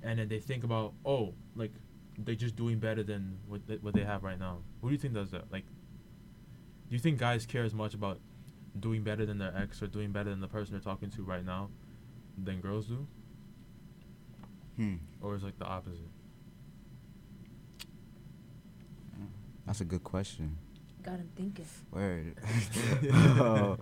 and 0.03 0.19
then 0.19 0.27
they 0.27 0.39
think 0.39 0.63
about 0.63 0.93
oh 1.05 1.33
like 1.55 1.71
they're 2.17 2.35
just 2.35 2.55
doing 2.55 2.79
better 2.79 3.03
than 3.03 3.37
what 3.47 3.65
they, 3.67 3.75
what 3.75 3.93
they 3.93 4.03
have 4.03 4.23
right 4.23 4.39
now. 4.39 4.59
Who 4.81 4.89
do 4.89 4.93
you 4.93 4.99
think 4.99 5.13
does 5.13 5.31
that? 5.31 5.51
Like, 5.51 5.65
do 6.89 6.95
you 6.95 6.99
think 6.99 7.17
guys 7.17 7.45
care 7.45 7.63
as 7.63 7.73
much 7.73 7.93
about 7.93 8.19
doing 8.79 9.03
better 9.03 9.25
than 9.25 9.37
their 9.37 9.55
ex 9.55 9.81
or 9.81 9.87
doing 9.87 10.11
better 10.11 10.29
than 10.29 10.41
the 10.41 10.47
person 10.47 10.73
they're 10.73 10.81
talking 10.81 11.09
to 11.11 11.23
right 11.23 11.45
now 11.45 11.69
than 12.37 12.61
girls 12.61 12.85
do? 12.85 13.07
Hmm. 14.75 14.95
Or 15.21 15.35
is 15.35 15.43
it 15.43 15.47
like 15.47 15.59
the 15.59 15.65
opposite? 15.65 16.07
That's 19.69 19.81
a 19.81 19.85
good 19.85 20.03
question. 20.03 20.57
Got 21.03 21.17
him 21.17 21.29
thinking. 21.35 21.65
Word. 21.91 22.35
Oh, 23.13 23.77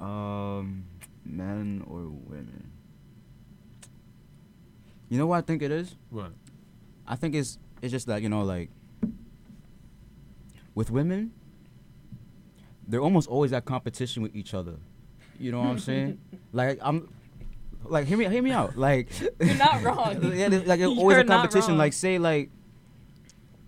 um, 0.00 0.84
men 1.24 1.82
or 1.88 2.02
women? 2.02 2.70
You 5.08 5.18
know 5.18 5.26
what 5.26 5.38
I 5.38 5.40
think 5.40 5.62
it 5.62 5.72
is? 5.72 5.96
What? 6.10 6.30
I 7.08 7.16
think 7.16 7.34
it's 7.34 7.58
it's 7.82 7.90
just 7.90 8.06
that 8.06 8.22
you 8.22 8.28
know 8.28 8.42
like 8.42 8.70
with 10.76 10.92
women, 10.92 11.32
they're 12.86 13.00
almost 13.00 13.28
always 13.28 13.52
at 13.52 13.64
competition 13.64 14.22
with 14.22 14.36
each 14.36 14.54
other. 14.54 14.76
You 15.40 15.50
know 15.50 15.58
what 15.58 15.70
I'm 15.70 15.80
saying? 15.80 16.20
like 16.52 16.78
I'm, 16.80 17.12
like 17.82 18.06
hear 18.06 18.16
me 18.16 18.28
hear 18.28 18.42
me 18.42 18.52
out. 18.52 18.78
Like 18.78 19.08
You're 19.40 19.54
not 19.56 19.82
wrong. 19.82 20.32
yeah, 20.32 20.46
like 20.46 20.78
there's 20.78 20.96
always 20.96 21.16
You're 21.16 21.24
a 21.24 21.24
competition. 21.24 21.76
Like 21.76 21.94
say 21.94 22.18
like. 22.18 22.50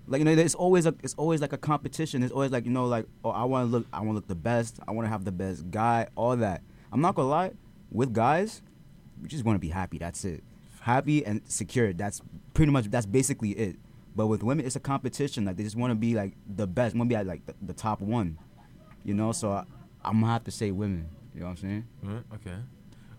Like 0.07 0.19
you 0.19 0.25
know, 0.25 0.33
it's 0.33 0.55
always 0.55 0.87
a, 0.87 0.95
it's 1.03 1.15
always 1.15 1.41
like 1.41 1.53
a 1.53 1.59
competition. 1.59 2.23
It's 2.23 2.33
always 2.33 2.51
like 2.51 2.65
you 2.65 2.71
know, 2.71 2.87
like 2.87 3.07
oh, 3.25 3.31
I 3.31 3.45
want 3.45 3.69
to 3.69 3.73
look, 3.73 3.87
I 3.93 3.99
want 3.99 4.11
to 4.11 4.15
look 4.15 4.29
the 4.29 4.35
best. 4.35 4.81
I 4.87 4.93
want 4.93 5.07
to 5.07 5.11
have 5.11 5.25
the 5.25 5.33
best 5.33 5.71
guy. 5.71 6.09
All 6.17 6.37
that. 6.37 6.62
I'm 6.93 7.01
not 7.01 7.15
gonna 7.15 7.29
lie. 7.29 7.53
With 7.91 8.12
guys, 8.12 8.62
we 9.21 9.29
just 9.29 9.45
want 9.45 9.57
to 9.57 9.61
be 9.61 9.69
happy. 9.69 9.99
That's 9.99 10.25
it. 10.25 10.43
Happy 10.81 11.25
and 11.25 11.41
secure. 11.47 11.93
That's 11.93 12.21
pretty 12.55 12.73
much. 12.73 12.87
That's 12.87 13.07
basically 13.07 13.51
it. 13.51 13.77
But 14.15 14.27
with 14.27 14.43
women, 14.43 14.67
it's 14.67 14.77
a 14.77 14.81
competition. 14.81 15.45
Like 15.45 15.57
they 15.57 15.62
just 15.62 15.77
want 15.77 15.93
to 15.93 15.95
be 15.95 16.15
like 16.15 16.33
the 16.47 16.67
best. 16.67 16.95
Want 16.95 17.09
to 17.09 17.15
be 17.15 17.17
at 17.17 17.27
like 17.27 17.47
the, 17.47 17.55
the 17.62 17.73
top 17.73 18.01
one. 18.01 18.38
You 19.05 19.15
know. 19.15 19.33
So 19.33 19.53
I, 19.53 19.65
I'm 20.05 20.21
gonna 20.21 20.33
have 20.33 20.45
to 20.45 20.51
say 20.51 20.71
women. 20.71 21.09
You 21.35 21.41
know 21.41 21.47
what 21.47 21.53
I'm 21.53 21.57
saying? 21.57 21.87
Right, 22.03 22.23
okay. 22.35 22.57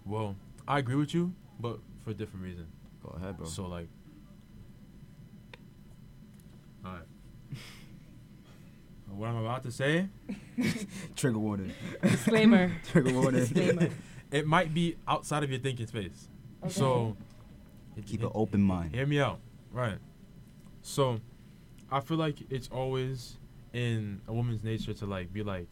Well, 0.06 0.36
I 0.68 0.80
agree 0.80 0.96
with 0.96 1.14
you, 1.14 1.34
but 1.60 1.80
for 2.04 2.12
a 2.12 2.14
different 2.14 2.46
reason. 2.46 2.68
Go 3.02 3.16
ahead, 3.18 3.38
bro. 3.38 3.48
So 3.48 3.66
like, 3.66 3.88
all 6.86 6.92
right. 6.94 7.02
what 9.10 9.30
I'm 9.30 9.38
about 9.38 9.64
to 9.64 9.72
say, 9.72 10.08
Trigger 11.16 11.40
warning. 11.40 11.72
Disclaimer. 12.02 12.72
Trigger 12.92 13.14
warning. 13.14 13.42
Disclaimer. 13.42 13.90
it 14.32 14.48
might 14.48 14.74
be 14.74 14.96
outside 15.08 15.44
of 15.44 15.50
your 15.52 15.60
thinking 15.60 15.88
space. 15.88 16.28
So, 16.68 17.16
Keep 18.06 18.22
it- 18.22 18.26
an 18.26 18.32
open 18.34 18.62
mind. 18.62 18.96
Hear 18.96 19.06
me 19.06 19.20
out. 19.20 19.40
Right. 19.72 19.98
So, 20.82 21.20
I 21.92 22.00
feel 22.00 22.18
like 22.18 22.38
it's 22.50 22.70
always 22.70 23.38
in 23.74 24.22
a 24.28 24.34
woman's 24.34 24.64
nature 24.64 24.94
to 24.94 25.06
like 25.06 25.32
be 25.32 25.44
like. 25.44 25.70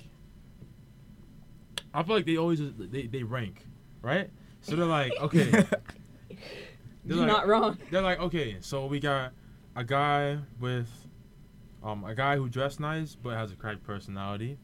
I 1.94 2.04
feel 2.04 2.16
like 2.16 2.26
they 2.26 2.38
always 2.38 2.62
they 2.78 3.08
they 3.08 3.24
rank, 3.24 3.66
right? 4.02 4.30
So 4.62 4.76
they're 4.76 4.86
like, 4.86 5.12
okay. 5.20 5.44
They're 5.50 5.68
You're 7.06 7.18
like- 7.18 7.28
not 7.28 7.48
wrong. 7.48 7.78
They're 7.90 8.02
like, 8.04 8.20
okay, 8.20 8.58
so 8.62 8.86
we 8.86 9.00
got 9.00 9.32
a 9.76 9.84
guy 9.84 10.38
with, 10.60 10.88
um, 11.84 12.04
a 12.04 12.14
guy 12.14 12.38
who 12.38 12.50
dressed 12.50 12.80
nice 12.80 13.16
but 13.16 13.36
has 13.36 13.52
a 13.52 13.56
cracked 13.56 13.84
personality. 13.84 14.58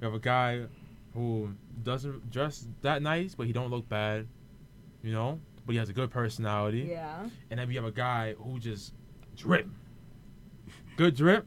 We 0.00 0.04
have 0.04 0.14
a 0.14 0.18
guy 0.18 0.62
who 1.14 1.50
doesn't 1.82 2.30
dress 2.30 2.66
that 2.82 3.02
nice 3.02 3.34
but 3.34 3.46
he 3.46 3.52
don't 3.52 3.70
look 3.70 3.88
bad, 3.88 4.26
you 5.02 5.12
know, 5.12 5.40
but 5.66 5.72
he 5.72 5.78
has 5.78 5.88
a 5.88 5.92
good 5.92 6.10
personality. 6.10 6.88
Yeah. 6.90 7.28
And 7.50 7.58
then 7.58 7.68
we 7.68 7.74
have 7.76 7.84
a 7.84 7.92
guy 7.92 8.34
who 8.34 8.58
just 8.58 8.92
drip, 9.36 9.66
good 10.96 11.16
drip, 11.16 11.46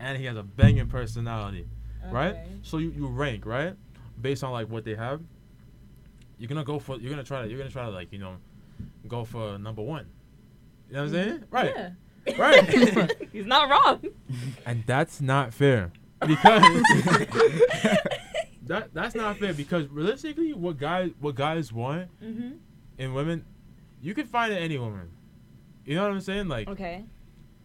and 0.00 0.18
he 0.18 0.24
has 0.24 0.36
a 0.36 0.42
banging 0.42 0.88
personality, 0.88 1.66
okay. 2.02 2.12
right? 2.12 2.36
So 2.62 2.78
you, 2.78 2.90
you 2.90 3.06
rank 3.06 3.46
right 3.46 3.74
based 4.20 4.44
on 4.44 4.52
like 4.52 4.68
what 4.68 4.84
they 4.84 4.94
have. 4.94 5.20
You're 6.38 6.48
gonna 6.48 6.64
go 6.64 6.78
for 6.78 6.96
you're 6.96 7.10
gonna 7.10 7.22
try 7.22 7.42
to 7.42 7.48
you're 7.48 7.58
gonna 7.58 7.70
try 7.70 7.84
to 7.84 7.90
like 7.90 8.12
you 8.12 8.18
know 8.18 8.36
go 9.06 9.24
for 9.24 9.58
number 9.58 9.82
one. 9.82 10.06
You 10.88 10.94
know 10.94 11.00
what 11.00 11.06
I'm 11.06 11.12
saying? 11.12 11.44
Right. 11.50 11.72
Yeah. 11.74 11.90
Right. 12.38 12.68
He's 13.32 13.46
not 13.46 13.68
wrong. 13.70 14.02
and 14.66 14.84
that's 14.86 15.20
not 15.20 15.52
fair 15.52 15.90
because 16.26 16.62
that 18.66 18.90
that's 18.94 19.14
not 19.14 19.38
fair 19.38 19.52
because 19.52 19.88
realistically, 19.88 20.52
what 20.52 20.78
guys 20.78 21.10
what 21.20 21.34
guys 21.34 21.72
want 21.72 22.08
Mm-hmm. 22.22 22.52
in 22.98 23.14
women, 23.14 23.44
you 24.00 24.14
can 24.14 24.26
find 24.26 24.52
it 24.52 24.56
in 24.58 24.62
any 24.62 24.78
woman. 24.78 25.10
You 25.84 25.96
know 25.96 26.02
what 26.02 26.12
I'm 26.12 26.20
saying? 26.20 26.46
Like, 26.48 26.68
Okay. 26.68 27.04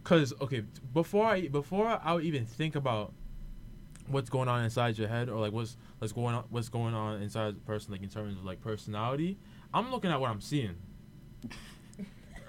cause 0.02 0.34
okay, 0.40 0.64
before 0.92 1.26
I 1.26 1.46
before 1.48 2.00
I 2.02 2.12
would 2.14 2.24
even 2.24 2.44
think 2.46 2.74
about 2.74 3.12
what's 4.08 4.30
going 4.30 4.48
on 4.48 4.64
inside 4.64 4.96
your 4.98 5.06
head 5.06 5.28
or 5.28 5.38
like 5.38 5.52
what's 5.52 5.76
what's 5.98 6.12
going 6.12 6.34
on 6.34 6.44
what's 6.50 6.68
going 6.68 6.94
on 6.94 7.22
inside 7.22 7.54
the 7.54 7.60
person 7.60 7.92
like 7.92 8.02
in 8.02 8.08
terms 8.08 8.36
of 8.36 8.44
like 8.44 8.60
personality, 8.60 9.38
I'm 9.72 9.90
looking 9.92 10.10
at 10.10 10.20
what 10.20 10.30
I'm 10.30 10.40
seeing. 10.40 10.74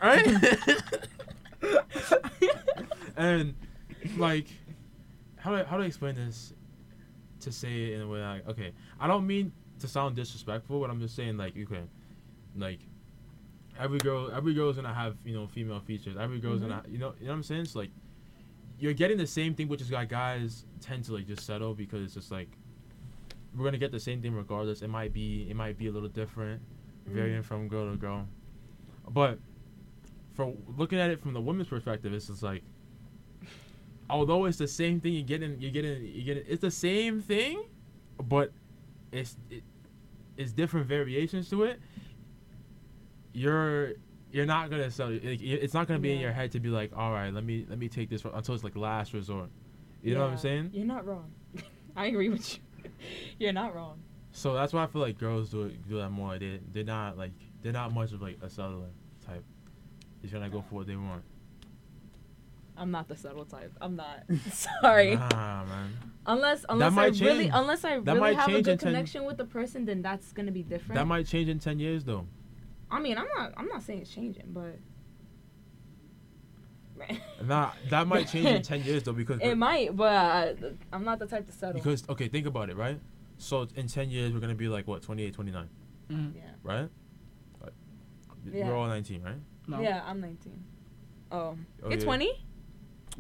Right? 0.02 0.26
and 3.18 3.56
like 4.18 4.48
how 5.38 5.52
do 5.52 5.58
I, 5.58 5.64
how 5.64 5.78
do 5.78 5.84
I 5.84 5.86
explain 5.86 6.16
this 6.16 6.54
to 7.42 7.52
say 7.52 7.84
it 7.84 7.94
in 7.94 8.02
a 8.02 8.08
way 8.08 8.20
like 8.22 8.48
okay, 8.48 8.74
I 9.00 9.08
don't 9.08 9.26
mean 9.26 9.52
to 9.80 9.88
sound 9.88 10.16
disrespectful, 10.16 10.80
but 10.80 10.90
I'm 10.90 11.00
just 11.00 11.16
saying 11.16 11.38
like 11.38 11.58
okay, 11.58 11.84
like 12.56 12.80
every 13.80 14.00
girl 14.00 14.32
every 14.36 14.54
girl's 14.54 14.76
gonna 14.76 14.94
have 14.94 15.16
you 15.24 15.34
know 15.34 15.48
female 15.48 15.80
features. 15.80 16.18
Every 16.20 16.40
girl's 16.40 16.62
gonna 16.62 16.76
mm-hmm. 16.76 16.92
you 16.92 16.98
know 17.00 17.14
you 17.20 17.26
know 17.26 17.32
what 17.32 17.38
I'm 17.38 17.44
saying. 17.44 17.62
It's 17.62 17.76
like 17.76 17.92
you're 18.78 18.94
getting 18.94 19.18
the 19.18 19.28
same 19.28 19.54
thing, 19.56 19.68
which 19.68 19.82
is 19.82 19.92
why 19.92 20.06
guys 20.06 20.66
tend 20.82 21.04
to 21.06 21.14
like 21.14 21.28
just 21.28 21.46
settle 21.46 21.74
because 21.74 22.04
it's 22.04 22.14
just 22.14 22.32
like 22.32 22.50
we're 23.56 23.66
gonna 23.66 23.78
get 23.78 23.92
the 23.92 24.00
same 24.00 24.22
thing 24.22 24.34
regardless. 24.34 24.82
It 24.82 24.90
might 24.90 25.14
be 25.14 25.48
it 25.50 25.56
might 25.56 25.78
be 25.78 25.88
a 25.88 25.92
little 25.92 26.10
different, 26.10 26.62
varying 27.06 27.40
mm-hmm. 27.40 27.48
from 27.48 27.68
girl 27.68 27.90
to 27.90 27.98
girl, 27.98 28.28
but 29.10 29.40
for 30.40 30.54
looking 30.78 31.00
at 31.00 31.10
it 31.10 31.22
from 31.22 31.34
the 31.34 31.42
women's 31.42 31.68
perspective, 31.68 32.14
it's 32.14 32.28
just 32.28 32.42
like, 32.42 32.64
although 34.10 34.46
it's 34.46 34.58
the 34.58 34.70
same 34.70 35.02
thing, 35.02 35.12
you 35.12 35.22
get 35.22 35.44
in, 35.44 35.60
you 35.60 35.70
get 35.70 35.84
in, 35.84 36.02
you 36.02 36.24
get 36.24 36.38
in, 36.38 36.44
it's 36.48 36.62
the 36.62 36.72
same 36.72 37.22
thing, 37.22 37.66
but 38.24 38.54
it's 39.12 39.36
it, 39.50 39.64
it's 40.38 40.54
different 40.54 40.88
variations 40.88 41.50
to 41.50 41.64
it. 41.64 41.82
You're 43.34 43.96
you're 44.32 44.46
not 44.46 44.70
gonna 44.70 44.90
sell. 44.90 45.10
It's 45.12 45.74
not 45.74 45.90
gonna 45.90 46.00
be 46.00 46.14
in 46.14 46.22
your 46.22 46.32
head 46.32 46.54
to 46.54 46.62
be 46.62 46.70
like, 46.70 46.92
all 46.96 47.12
right, 47.12 47.34
let 47.34 47.44
me 47.44 47.66
let 47.70 47.78
me 47.78 47.90
take 47.90 48.10
this 48.10 48.24
until 48.24 48.56
it's 48.56 48.64
like 48.64 48.78
last 48.78 49.14
resort. 49.14 49.50
You 50.02 50.14
know 50.14 50.22
what 50.22 50.32
I'm 50.32 50.38
saying? 50.38 50.70
You're 50.72 50.86
not 50.86 51.06
wrong. 51.06 51.34
I 51.98 52.06
agree 52.06 52.30
with 52.30 52.56
you. 52.56 52.62
You're 53.40 53.52
not 53.52 53.76
wrong. 53.76 54.00
So 54.32 54.54
that's 54.54 54.72
why 54.72 54.84
I 54.84 54.88
feel 54.88 55.02
like 55.02 55.18
girls 55.18 55.50
do 55.50 55.64
it, 55.64 55.90
do 55.90 55.98
that 55.98 56.12
more. 56.12 56.40
They 56.40 56.62
they're 56.72 56.86
not 56.86 57.18
like 57.18 57.34
they're 57.62 57.74
not 57.74 57.94
much 57.94 58.14
of 58.14 58.22
like 58.22 58.38
a 58.42 58.50
settler 58.50 58.88
type. 60.22 60.32
They're 60.32 60.40
trying 60.40 60.52
to 60.52 60.56
go 60.58 60.64
for 60.70 60.76
what 60.76 60.88
they 60.88 60.96
want. 60.96 61.24
I'm 62.78 62.92
not 62.92 63.10
the 63.10 63.16
subtle 63.18 63.44
type. 63.46 63.74
I'm 63.82 63.96
not. 63.98 64.24
Sorry. 64.54 65.16
Nah, 65.16 65.66
man. 65.66 65.90
Unless 66.26 66.66
unless 66.70 66.92
I 66.94 66.96
might 66.96 67.20
really 67.20 67.48
unless 67.48 67.84
I 67.84 68.00
That 68.00 68.16
really 68.16 68.36
have 68.36 68.48
a 68.48 68.52
change 68.52 68.58
in 68.60 68.64
good 68.76 68.80
10 68.80 68.90
connection 68.94 69.26
with 69.26 69.38
the 69.38 69.46
person, 69.46 69.86
then 69.86 70.02
that's 70.02 70.32
gonna 70.32 70.52
be 70.52 70.64
different. 70.64 70.96
That 70.96 71.08
might 71.08 71.26
change 71.28 71.50
in 71.50 71.60
ten 71.60 71.80
years 71.80 72.04
though. 72.06 72.26
I 72.90 73.00
mean, 73.00 73.18
I'm 73.18 73.28
not 73.38 73.54
I'm 73.58 73.68
not 73.68 73.82
saying 73.84 74.00
it's 74.02 74.10
changing, 74.12 74.46
but 74.54 74.78
Nah, 77.46 77.72
that 77.90 78.08
might 78.08 78.28
change 78.28 78.46
in 78.46 78.62
ten 78.62 78.84
years 78.84 79.04
though 79.04 79.14
because 79.14 79.40
it 79.42 79.56
might. 79.58 79.96
But 79.96 80.14
I, 80.14 80.56
I'm 80.94 81.04
not 81.04 81.20
the 81.20 81.26
type 81.26 81.46
to 81.48 81.52
settle. 81.52 81.74
because 81.74 82.04
okay, 82.10 82.28
think 82.30 82.46
about 82.46 82.70
it, 82.70 82.78
right? 82.78 83.00
So 83.38 83.68
in 83.76 83.88
ten 83.88 84.10
years 84.10 84.34
we're 84.34 84.40
gonna 84.40 84.56
be 84.56 84.68
like 84.70 84.88
what 84.88 85.02
28, 85.02 85.34
29, 85.34 85.70
Mhm. 86.12 86.36
yeah. 86.36 86.42
right? 86.64 86.90
Like, 87.62 87.74
Yeah. 88.52 88.68
We're 88.70 88.76
all 88.76 88.88
nineteen, 88.88 89.22
right? 89.24 89.36
No. 89.70 89.82
Yeah, 89.82 90.02
I'm 90.06 90.20
19. 90.20 90.64
Oh, 91.32 91.56
Oh, 91.84 91.90
you're 91.90 92.00
yeah. 92.00 92.04
20. 92.06 92.46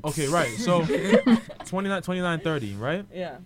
Okay, 0.06 0.28
right. 0.28 0.50
So 0.58 0.86
29, 1.66 2.02
29, 2.02 2.40
30, 2.40 2.74
right? 2.76 3.06
Yeah. 3.14 3.38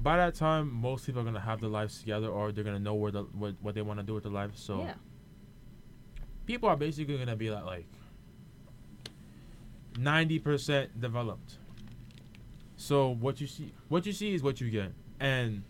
By 0.00 0.16
that 0.16 0.34
time, 0.36 0.72
most 0.72 1.04
people 1.06 1.20
are 1.20 1.24
gonna 1.24 1.40
have 1.40 1.60
their 1.60 1.68
lives 1.68 1.98
together, 2.00 2.28
or 2.28 2.52
they're 2.52 2.64
gonna 2.64 2.78
know 2.78 2.94
where 2.94 3.10
the 3.10 3.24
what, 3.24 3.54
what 3.60 3.74
they 3.74 3.82
want 3.82 3.98
to 4.00 4.06
do 4.06 4.14
with 4.14 4.22
their 4.22 4.32
life. 4.32 4.52
So 4.54 4.78
Yeah. 4.78 4.94
people 6.46 6.68
are 6.68 6.76
basically 6.76 7.18
gonna 7.18 7.34
be 7.36 7.50
like 7.50 7.64
like 7.64 7.86
ninety 9.98 10.38
percent 10.38 11.00
developed. 11.00 11.58
So 12.76 13.08
what 13.10 13.40
you 13.40 13.46
see, 13.48 13.72
what 13.88 14.06
you 14.06 14.12
see 14.12 14.34
is 14.34 14.42
what 14.42 14.60
you 14.60 14.70
get, 14.70 14.92
and 15.18 15.64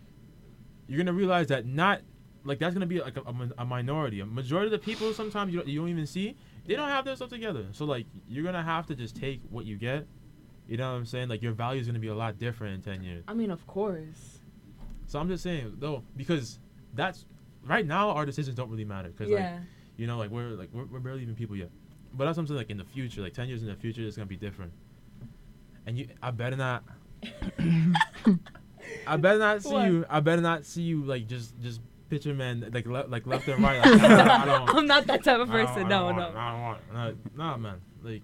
you're 0.87 0.99
gonna 0.99 1.13
realize 1.15 1.47
that 1.49 1.65
not 1.67 2.03
like 2.45 2.59
that's 2.59 2.75
gonna 2.75 2.87
be 2.87 3.01
like 3.01 3.17
a, 3.17 3.23
a, 3.23 3.35
a 3.59 3.65
minority. 3.65 4.21
A 4.21 4.27
majority 4.27 4.67
of 4.67 4.73
the 4.73 4.79
people 4.85 5.13
sometimes 5.15 5.53
you 5.55 5.61
don't, 5.61 5.69
you 5.69 5.81
don't 5.81 5.89
even 5.89 6.07
see 6.07 6.37
they 6.69 6.77
don't 6.77 6.89
have 6.89 7.05
their 7.05 7.17
stuff 7.17 7.31
together. 7.31 7.67
So 7.73 7.85
like 7.85 8.07
you're 8.29 8.45
gonna 8.45 8.63
have 8.63 8.87
to 8.87 8.95
just 8.95 9.17
take 9.17 9.41
what 9.51 9.65
you 9.65 9.77
get. 9.77 10.07
You 10.69 10.77
know 10.77 10.91
what 10.93 10.99
I'm 10.99 11.07
saying? 11.07 11.29
Like 11.29 11.43
your 11.43 11.53
value 11.53 11.81
is 11.81 11.87
gonna 11.87 11.99
be 11.99 12.09
a 12.09 12.15
lot 12.15 12.39
different 12.39 12.75
in 12.75 12.83
ten 12.95 13.03
years. 13.03 13.25
I 13.27 13.35
mean, 13.35 13.51
of 13.51 13.67
course. 13.67 14.39
So 15.07 15.19
I'm 15.19 15.29
just 15.29 15.43
saying 15.43 15.77
though 15.79 16.05
because 16.17 16.59
that's 16.95 17.25
right 17.65 17.87
now 17.87 18.11
our 18.11 18.25
decisions 18.27 18.55
don't 18.57 18.71
really 18.71 18.85
matter 18.85 19.09
because 19.09 19.31
like 19.31 19.41
Yeah. 19.41 19.59
you 19.97 20.07
know, 20.07 20.19
like 20.19 20.31
we're 20.31 20.51
like 20.51 20.69
we're, 20.73 20.85
we're 20.85 21.01
barely 21.01 21.23
even 21.23 21.35
people 21.35 21.57
yet. 21.57 21.71
But 22.15 22.25
that's 22.27 22.37
something 22.37 22.57
like 22.57 22.71
in 22.71 22.77
the 22.79 22.85
future, 22.85 23.21
like 23.23 23.35
ten 23.35 23.49
years 23.49 23.63
in 23.63 23.69
the 23.69 23.75
future, 23.77 24.03
it's 24.03 24.17
gonna 24.17 24.27
be 24.27 24.37
different. 24.37 24.73
And 25.87 25.99
you, 25.99 26.09
I 26.23 26.31
better 26.31 26.57
not. 26.57 26.85
I 29.07 29.17
better 29.17 29.39
not 29.39 29.63
see 29.63 29.73
What? 29.73 29.91
you. 29.91 30.05
I 30.09 30.21
better 30.21 30.43
not 30.43 30.65
see 30.65 30.83
you 30.83 31.05
like 31.05 31.27
just 31.27 31.59
just 31.61 31.81
picture 32.09 32.35
man 32.35 32.69
like 32.73 32.87
le- 32.87 33.07
like 33.09 33.27
left 33.27 33.47
and 33.49 33.63
right. 33.63 33.79
Like, 33.85 34.01
I 34.03 34.45
don't. 34.45 34.69
I'm 34.77 34.87
not 34.87 35.07
that 35.07 35.23
type 35.25 35.41
of 35.41 35.51
I 35.51 35.57
don't- 35.59 35.67
person. 35.67 35.87
I 35.87 35.89
No, 35.89 36.09
don't 36.09 36.17
no. 36.17 36.23
want- 36.23 36.37
I 36.37 36.51
don't 36.53 36.63
want. 36.63 36.81
No, 37.37 37.45
nah, 37.45 37.57
man. 37.57 37.81
Like, 38.03 38.23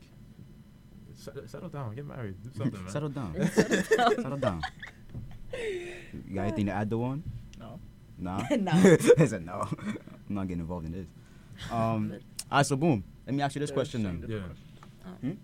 set- 1.14 1.48
settle 1.50 1.68
down. 1.68 1.94
Get 1.94 2.06
married. 2.06 2.36
Do 2.42 2.50
something, 2.56 2.82
man. 2.82 2.92
Settle 2.92 3.08
down. 3.10 3.34
Settle 3.52 4.36
down. 4.38 4.62
You 5.52 6.34
got 6.34 6.42
anything 6.42 6.66
to 6.66 6.72
add 6.72 6.90
to 6.90 6.98
one? 6.98 7.22
No. 7.58 7.78
Nah. 8.18 8.42
No. 8.58 8.72
I 9.18 9.26
said 9.26 9.44
no. 9.44 9.68
I'm 10.28 10.34
not 10.34 10.46
getting 10.48 10.60
involved 10.60 10.86
in 10.86 10.92
this. 10.92 11.06
Um. 11.70 12.14
Alright, 12.50 12.66
so 12.66 12.76
boom. 12.76 13.04
Let 13.26 13.34
me 13.34 13.42
ask 13.42 13.54
you 13.54 13.60
this 13.60 13.70
They're 13.70 13.74
question 13.74 14.02
saying 14.02 14.20
then. 14.20 14.30
Yeah. 14.30 14.36
different 14.36 15.38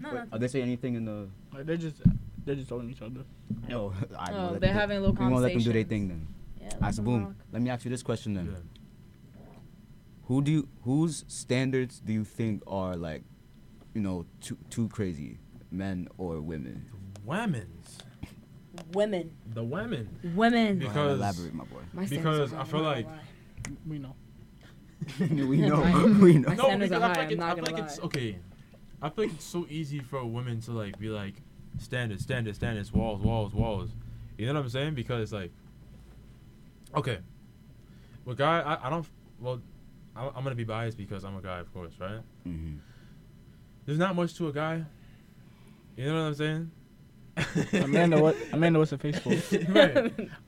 No, 0.00 0.08
Wait, 0.08 0.14
no. 0.14 0.26
Are 0.32 0.38
they 0.38 0.48
saying 0.48 0.64
anything 0.64 0.94
in 0.94 1.04
the? 1.04 1.28
Like 1.52 1.66
they're 1.66 1.76
just 1.76 1.96
they're 2.44 2.54
just 2.54 2.68
telling 2.68 2.90
each 2.90 3.02
other. 3.02 3.20
No. 3.68 3.92
I 4.18 4.32
Oh, 4.32 4.56
they're 4.58 4.72
having 4.72 4.96
a 4.98 5.00
little 5.00 5.14
conversation. 5.14 5.28
We 5.28 5.32
won't 5.32 5.42
let 5.42 5.52
them 5.52 5.62
do 5.62 5.72
their 5.72 5.84
thing 5.84 6.08
then. 6.08 6.26
Yeah, 6.70 6.76
Alright, 6.76 6.82
let 6.82 6.94
so 6.94 7.02
boom. 7.02 7.24
rock. 7.24 7.34
Let 7.52 7.62
me 7.62 7.70
ask 7.70 7.84
you 7.84 7.90
this 7.90 8.02
question 8.02 8.34
then. 8.34 8.46
Yeah. 8.52 9.40
Who 10.24 10.42
do 10.42 10.50
you, 10.52 10.68
whose 10.82 11.24
standards 11.28 12.00
do 12.00 12.12
you 12.12 12.24
think 12.24 12.62
are 12.66 12.96
like, 12.96 13.22
you 13.94 14.00
know, 14.00 14.26
too 14.40 14.56
too 14.70 14.88
crazy, 14.88 15.38
men 15.72 16.08
or 16.18 16.40
women? 16.40 16.86
Women's. 17.24 17.98
Women. 18.92 19.32
The 19.52 19.64
women. 19.64 20.08
Women. 20.34 20.78
Because- 20.78 20.94
Go 20.94 21.08
elaborate, 21.08 21.54
my 21.54 21.64
boy. 21.64 21.80
My 21.92 22.06
standards 22.06 22.52
because 22.52 22.54
I 22.54 22.64
feel 22.64 22.82
like- 22.82 23.08
We 23.86 23.98
know. 23.98 24.14
we 25.18 25.56
know. 25.60 25.82
My- 25.84 26.04
we 26.04 26.38
know. 26.38 26.48
no, 26.50 26.54
standards 26.64 26.90
because 26.90 27.02
are 27.02 27.10
I 27.10 27.14
feel 27.14 27.14
high, 27.14 27.14
like, 27.14 27.18
I'm 27.18 27.30
it's, 27.32 27.38
not 27.40 27.50
I 27.50 27.54
feel 27.54 27.64
like 27.74 27.84
it's 27.84 28.00
okay. 28.00 28.38
I 29.02 29.08
feel 29.10 29.24
like 29.24 29.34
it's 29.34 29.44
so 29.44 29.66
easy 29.68 29.98
for 30.00 30.18
a 30.18 30.26
woman 30.26 30.60
to 30.62 30.72
like 30.72 30.98
be 30.98 31.08
like 31.08 31.34
standards, 31.78 32.22
standards, 32.22 32.58
standards, 32.58 32.92
walls, 32.92 33.20
walls, 33.20 33.52
walls. 33.54 33.90
You 34.38 34.46
know 34.46 34.54
what 34.54 34.60
I'm 34.62 34.68
saying? 34.68 34.94
Because 34.94 35.32
like, 35.32 35.52
okay, 36.94 37.18
well, 38.24 38.34
guy, 38.36 38.60
I, 38.60 38.86
I 38.86 38.90
don't. 38.90 39.06
Well, 39.38 39.60
I, 40.16 40.26
I'm 40.34 40.42
gonna 40.44 40.54
be 40.54 40.64
biased 40.64 40.96
because 40.98 41.24
I'm 41.24 41.36
a 41.36 41.40
guy, 41.42 41.58
of 41.58 41.72
course, 41.72 41.92
right? 42.00 42.20
hmm 42.44 42.76
There's 43.86 43.98
not 43.98 44.14
much 44.16 44.34
to 44.34 44.48
a 44.48 44.52
guy. 44.52 44.84
You 45.96 46.06
know 46.06 46.14
what 46.14 46.28
I'm 46.28 46.34
saying? 46.34 46.70
Amanda, 47.84 48.20
what? 48.20 48.36
Amanda, 48.52 48.78
what's 48.78 48.90
the 48.90 48.98
face 48.98 49.18
for? 49.18 49.30
right. 49.72 49.96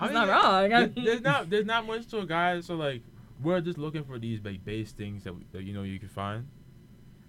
I 0.00 0.05
mean, 0.07 0.14
not 0.14 0.28
wrong. 0.28 0.64
I 0.64 0.68
there- 0.68 0.88
mean- 0.88 1.05
there's 1.05 1.20
not 1.22 1.48
there's 1.50 1.64
not 1.66 1.87
much 1.87 2.07
to 2.09 2.18
a 2.18 2.26
guy, 2.26 2.61
so 2.61 2.74
like 2.74 3.02
we're 3.42 3.61
just 3.61 3.78
looking 3.78 4.05
for 4.05 4.18
these 4.18 4.40
like 4.44 4.64
base 4.64 4.92
things 4.92 5.24
that, 5.24 5.35
that 5.52 5.62
you 5.64 5.72
know 5.72 5.83
you 5.83 5.98
can 5.98 6.09
find, 6.09 6.46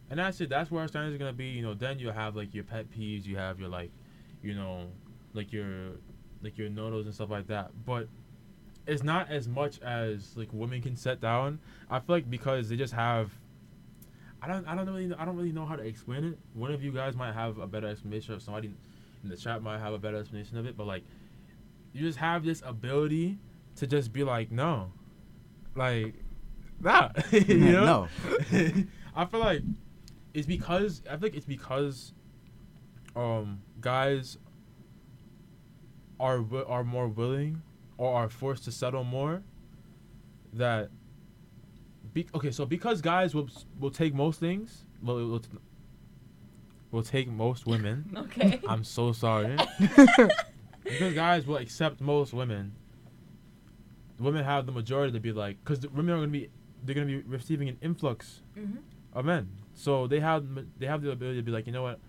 and 0.09 0.19
that's 0.19 0.39
it. 0.41 0.49
That's 0.49 0.69
where 0.69 0.81
our 0.81 0.87
standards 0.87 1.15
are 1.15 1.19
gonna 1.19 1.33
be. 1.33 1.45
You 1.47 1.61
know, 1.61 1.73
then 1.73 1.99
you 1.99 2.09
have 2.09 2.35
like 2.35 2.53
your 2.53 2.63
pet 2.65 2.87
peeves, 2.91 3.25
you 3.25 3.37
have 3.37 3.59
your 3.59 3.69
like, 3.69 3.91
you 4.41 4.53
know, 4.53 4.87
like 5.33 5.51
your 5.53 5.91
like 6.41 6.57
your 6.57 6.69
nodos 6.69 7.05
and 7.05 7.13
stuff 7.13 7.29
like 7.29 7.47
that. 7.47 7.71
But 7.85 8.07
it's 8.85 9.03
not 9.03 9.29
as 9.29 9.47
much 9.47 9.81
as 9.81 10.35
like 10.35 10.49
women 10.51 10.81
can 10.81 10.95
set 10.95 11.21
down. 11.21 11.59
I 11.89 11.99
feel 11.99 12.15
like 12.15 12.29
because 12.29 12.69
they 12.69 12.75
just 12.75 12.93
have. 12.93 13.31
I 14.41 14.47
don't. 14.47 14.67
I 14.67 14.75
don't 14.75 14.87
really. 14.87 15.07
Know, 15.07 15.15
I 15.17 15.25
don't 15.25 15.37
really 15.37 15.51
know 15.51 15.65
how 15.65 15.75
to 15.75 15.83
explain 15.83 16.25
it. 16.25 16.37
One 16.53 16.71
of 16.71 16.83
you 16.83 16.91
guys 16.91 17.15
might 17.15 17.33
have 17.33 17.59
a 17.59 17.67
better 17.67 17.87
explanation, 17.87 18.35
or 18.35 18.39
somebody 18.39 18.73
in 19.23 19.29
the 19.29 19.37
chat 19.37 19.61
might 19.61 19.79
have 19.79 19.93
a 19.93 19.97
better 19.99 20.17
explanation 20.17 20.57
of 20.57 20.65
it. 20.65 20.75
But 20.75 20.87
like, 20.87 21.03
you 21.93 22.01
just 22.01 22.19
have 22.19 22.43
this 22.43 22.61
ability 22.65 23.37
to 23.77 23.87
just 23.87 24.11
be 24.11 24.23
like, 24.23 24.51
no, 24.51 24.91
like, 25.75 26.15
nah, 26.81 27.09
you 27.31 27.55
know. 27.55 28.07
No. 28.31 28.43
I 29.15 29.25
feel 29.25 29.39
like 29.39 29.61
it's 30.33 30.47
because 30.47 31.03
I 31.09 31.17
think 31.17 31.35
it's 31.35 31.45
because 31.45 32.13
um 33.15 33.61
guys 33.79 34.37
are 36.19 36.43
are 36.67 36.83
more 36.83 37.07
willing 37.07 37.61
or 37.97 38.13
are 38.13 38.29
forced 38.29 38.63
to 38.65 38.71
settle 38.71 39.03
more 39.03 39.41
that 40.53 40.89
be, 42.13 42.27
okay 42.35 42.51
so 42.51 42.65
because 42.65 43.01
guys 43.01 43.33
will 43.33 43.49
will 43.79 43.89
take 43.91 44.13
most 44.13 44.39
things 44.39 44.85
will 45.01 45.27
will, 45.27 45.41
will 46.91 47.03
take 47.03 47.27
most 47.27 47.65
women 47.65 48.05
Okay. 48.17 48.59
I'm 48.67 48.83
so 48.83 49.11
sorry. 49.13 49.57
because 50.83 51.13
guys 51.13 51.45
will 51.47 51.57
accept 51.57 52.01
most 52.01 52.33
women. 52.33 52.73
Women 54.19 54.43
have 54.43 54.65
the 54.65 54.71
majority 54.71 55.11
to 55.13 55.19
be 55.19 55.31
like, 55.31 55.57
because 55.63 55.85
women 55.87 56.13
are 56.15 56.17
gonna 56.19 56.27
be, 56.27 56.49
they're 56.83 56.93
gonna 56.95 57.07
be 57.07 57.21
receiving 57.21 57.67
an 57.69 57.77
influx 57.81 58.41
Mhm. 58.57 58.77
of 59.13 59.25
men. 59.25 59.49
So 59.73 60.05
they 60.07 60.19
have 60.19 60.45
they 60.77 60.85
have 60.85 61.01
the 61.01 61.11
ability 61.11 61.39
to 61.39 61.43
be 61.43 61.51
like, 61.51 61.65
you 61.65 61.73
know 61.73 61.83
what? 61.83 61.99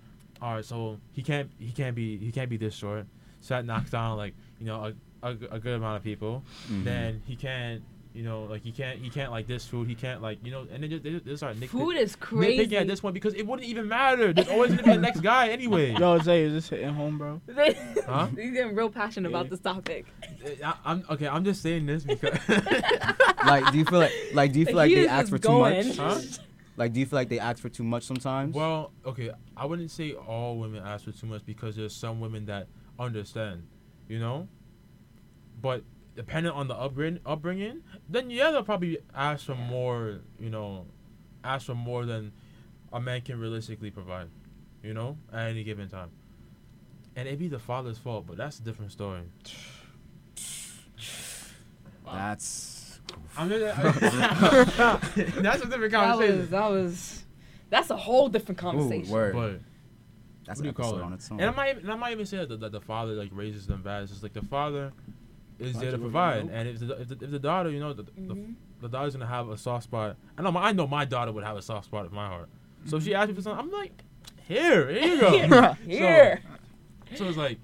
All 0.43 0.55
right, 0.57 0.65
so 0.65 0.99
he 1.13 1.23
can't 1.23 1.51
he 1.59 1.73
can't 1.73 1.97
be 1.97 2.19
he 2.19 2.31
can't 2.31 2.51
be 2.51 2.57
this 2.59 2.75
short. 2.75 3.07
So 3.41 3.55
that 3.55 3.65
knocks 3.65 3.91
down 3.91 4.17
like 4.19 4.35
you 4.61 4.67
know 4.67 4.85
a, 4.85 4.93
a, 5.25 5.31
a 5.51 5.59
good 5.59 5.75
amount 5.75 5.97
of 5.97 6.05
people. 6.05 6.43
Mhm. 6.71 6.85
Then 6.85 7.23
he 7.27 7.35
can't 7.37 7.83
you 8.13 8.23
know 8.23 8.45
like 8.45 8.63
he 8.63 8.71
can't 8.71 9.01
he 9.01 9.11
can't 9.11 9.33
like 9.33 9.49
this 9.49 9.67
food. 9.67 9.89
He 9.89 9.97
can't 9.97 10.23
like 10.23 10.39
you 10.45 10.53
know 10.53 10.67
and 10.73 10.83
then 10.83 10.89
just, 10.91 11.03
they 11.03 11.19
just 11.19 11.39
start 11.39 11.57
nick- 11.59 11.71
Food 11.71 11.97
is 11.97 12.15
nitpicking 12.15 12.21
crazy. 12.21 12.77
at 12.77 12.87
this 12.87 13.03
one 13.03 13.13
because 13.13 13.35
it 13.35 13.45
wouldn't 13.45 13.67
even 13.69 13.89
matter. 13.89 14.33
There's 14.33 14.47
always 14.49 14.71
gonna 14.71 14.85
be 14.85 14.91
the 14.91 14.99
next 15.01 15.21
guy 15.21 15.49
anyway. 15.59 15.97
Yo, 15.99 16.19
Zay, 16.21 16.43
is 16.45 16.53
this 16.53 16.69
hitting 16.69 16.95
home, 16.95 17.19
bro? 17.19 17.41
They, 17.47 17.75
Huh? 18.07 18.29
He's 18.37 18.53
getting 18.53 18.77
real 18.77 18.89
passionate 18.91 19.31
Yeah. 19.33 19.39
about 19.39 19.51
this 19.51 19.59
topic. 19.61 20.07
I, 20.65 20.75
I'm 20.85 21.05
okay. 21.11 21.27
I'm 21.27 21.45
just 21.45 21.61
saying 21.63 21.87
this 21.87 22.05
because 22.05 22.39
like, 23.47 23.73
do 23.73 23.79
you 23.79 23.85
feel 23.85 23.99
like 24.01 24.13
like 24.33 24.53
do 24.53 24.61
you 24.61 24.67
feel 24.67 24.77
like 24.77 24.91
He 24.91 24.95
they 24.97 25.09
ask 25.09 25.29
for 25.31 25.39
just 25.39 25.49
too 25.49 25.59
much? 25.59 25.97
Huh? 25.97 26.21
Like, 26.77 26.93
do 26.93 26.99
you 27.01 27.07
feel 27.07 27.19
like 27.21 27.29
they 27.29 27.39
ask 27.39 27.63
for 27.63 27.69
too 27.69 27.85
much 27.85 28.03
sometimes? 28.05 28.55
well, 28.55 28.91
okay. 29.07 29.31
I 29.57 29.65
wouldn't 29.65 29.91
say 29.93 30.13
all 30.13 30.59
women 30.59 30.83
ask 30.85 31.05
for 31.05 31.13
too 31.13 31.27
much 31.27 31.47
because 31.47 31.77
there's 31.77 31.95
some 31.95 32.19
women 32.21 32.47
that 32.47 32.67
understand, 32.99 33.63
you 34.09 34.19
know. 34.19 34.49
But 35.65 35.83
depending 36.15 36.53
on 36.53 36.69
the 36.69 36.75
upbringing, 36.75 37.21
upbringing, 37.25 37.81
then 38.07 38.29
yeah, 38.29 38.51
they'll 38.51 38.63
probably 38.63 38.99
ask 39.15 39.47
for 39.47 39.55
more. 39.55 40.21
You 40.39 40.51
know, 40.51 40.85
ask 41.43 41.65
for 41.65 41.75
more 41.75 42.05
than 42.05 42.33
a 42.93 43.01
man 43.01 43.23
can 43.23 43.41
realistically 43.41 43.91
provide, 43.91 44.29
you 44.83 44.93
know, 44.93 45.17
at 45.33 45.49
any 45.49 45.65
given 45.65 45.89
time. 45.89 46.11
And 47.17 47.27
it'd 47.27 47.41
be 47.41 47.49
the 47.49 47.59
father's 47.59 47.97
fault, 47.97 48.27
but 48.27 48.37
that's 48.37 48.59
a 48.59 48.63
different 48.63 48.93
story. 48.93 49.23
That's 52.13 53.01
I'm 53.39 53.49
just, 53.49 53.77
that's 55.43 55.63
a 55.63 55.67
different 55.67 55.93
That 55.93 55.93
conversation. 55.93 56.39
was 56.41 56.51
that 56.51 56.71
was 56.71 57.25
that's 57.71 57.89
a 57.91 57.97
whole 57.97 58.29
different 58.29 58.61
ooh, 58.61 58.65
conversation. 58.65 59.11
word. 59.11 59.35
But 59.35 59.61
That's 60.47 60.61
what 60.61 60.65
do 60.65 60.69
an 60.69 60.69
you 60.69 60.73
call 60.75 60.99
it? 60.99 61.03
on 61.03 61.13
its 61.15 61.31
own. 61.31 61.41
And 61.41 61.49
I 61.51 61.55
might, 61.55 61.79
and 61.79 61.91
I 61.91 61.97
might 61.97 62.13
even 62.13 62.27
say 62.27 62.37
that 62.37 62.51
the, 62.51 62.57
that 62.59 62.73
the 62.73 62.81
father 62.83 63.13
like 63.15 63.31
raises 63.33 63.67
them 63.67 63.83
bad. 63.83 64.03
It's 64.03 64.13
just 64.13 64.23
like 64.23 64.35
the 64.35 64.43
father 64.43 64.93
is 65.59 65.79
there 65.79 65.91
to 65.93 65.99
provide, 65.99 66.47
and 66.53 66.69
if 66.69 66.79
the, 66.81 67.01
if 67.01 67.09
the 67.09 67.25
if 67.25 67.31
the 67.31 67.39
daughter, 67.39 67.71
you 67.71 67.81
know, 67.81 67.93
the, 67.93 68.03
the, 68.03 68.11
Mhm. 68.35 68.55
the 68.81 68.89
daughter's 68.89 69.15
gonna 69.15 69.27
have 69.27 69.49
a 69.49 69.57
soft 69.57 69.85
spot. 69.85 70.17
I 70.37 70.43
know, 70.43 70.51
my, 70.53 70.63
I 70.69 70.73
know 70.73 70.87
my 70.87 71.05
daughter 71.05 71.33
would 71.33 71.45
have 71.45 71.57
a 71.57 71.63
soft 71.63 71.87
spot 71.87 72.07
in 72.07 72.15
my 72.15 72.27
heart. 72.29 72.49
So 72.87 72.97
if 72.99 73.05
she 73.05 73.15
asked 73.15 73.29
me 73.29 73.35
for 73.35 73.43
something, 73.43 73.65
I'm 73.67 73.71
like, 73.73 74.03
here, 74.47 74.89
here 74.89 75.15
you 75.15 75.21
go. 75.21 75.31
Here. 75.87 76.43
So 77.15 77.27
it's 77.29 77.37
like, 77.39 77.59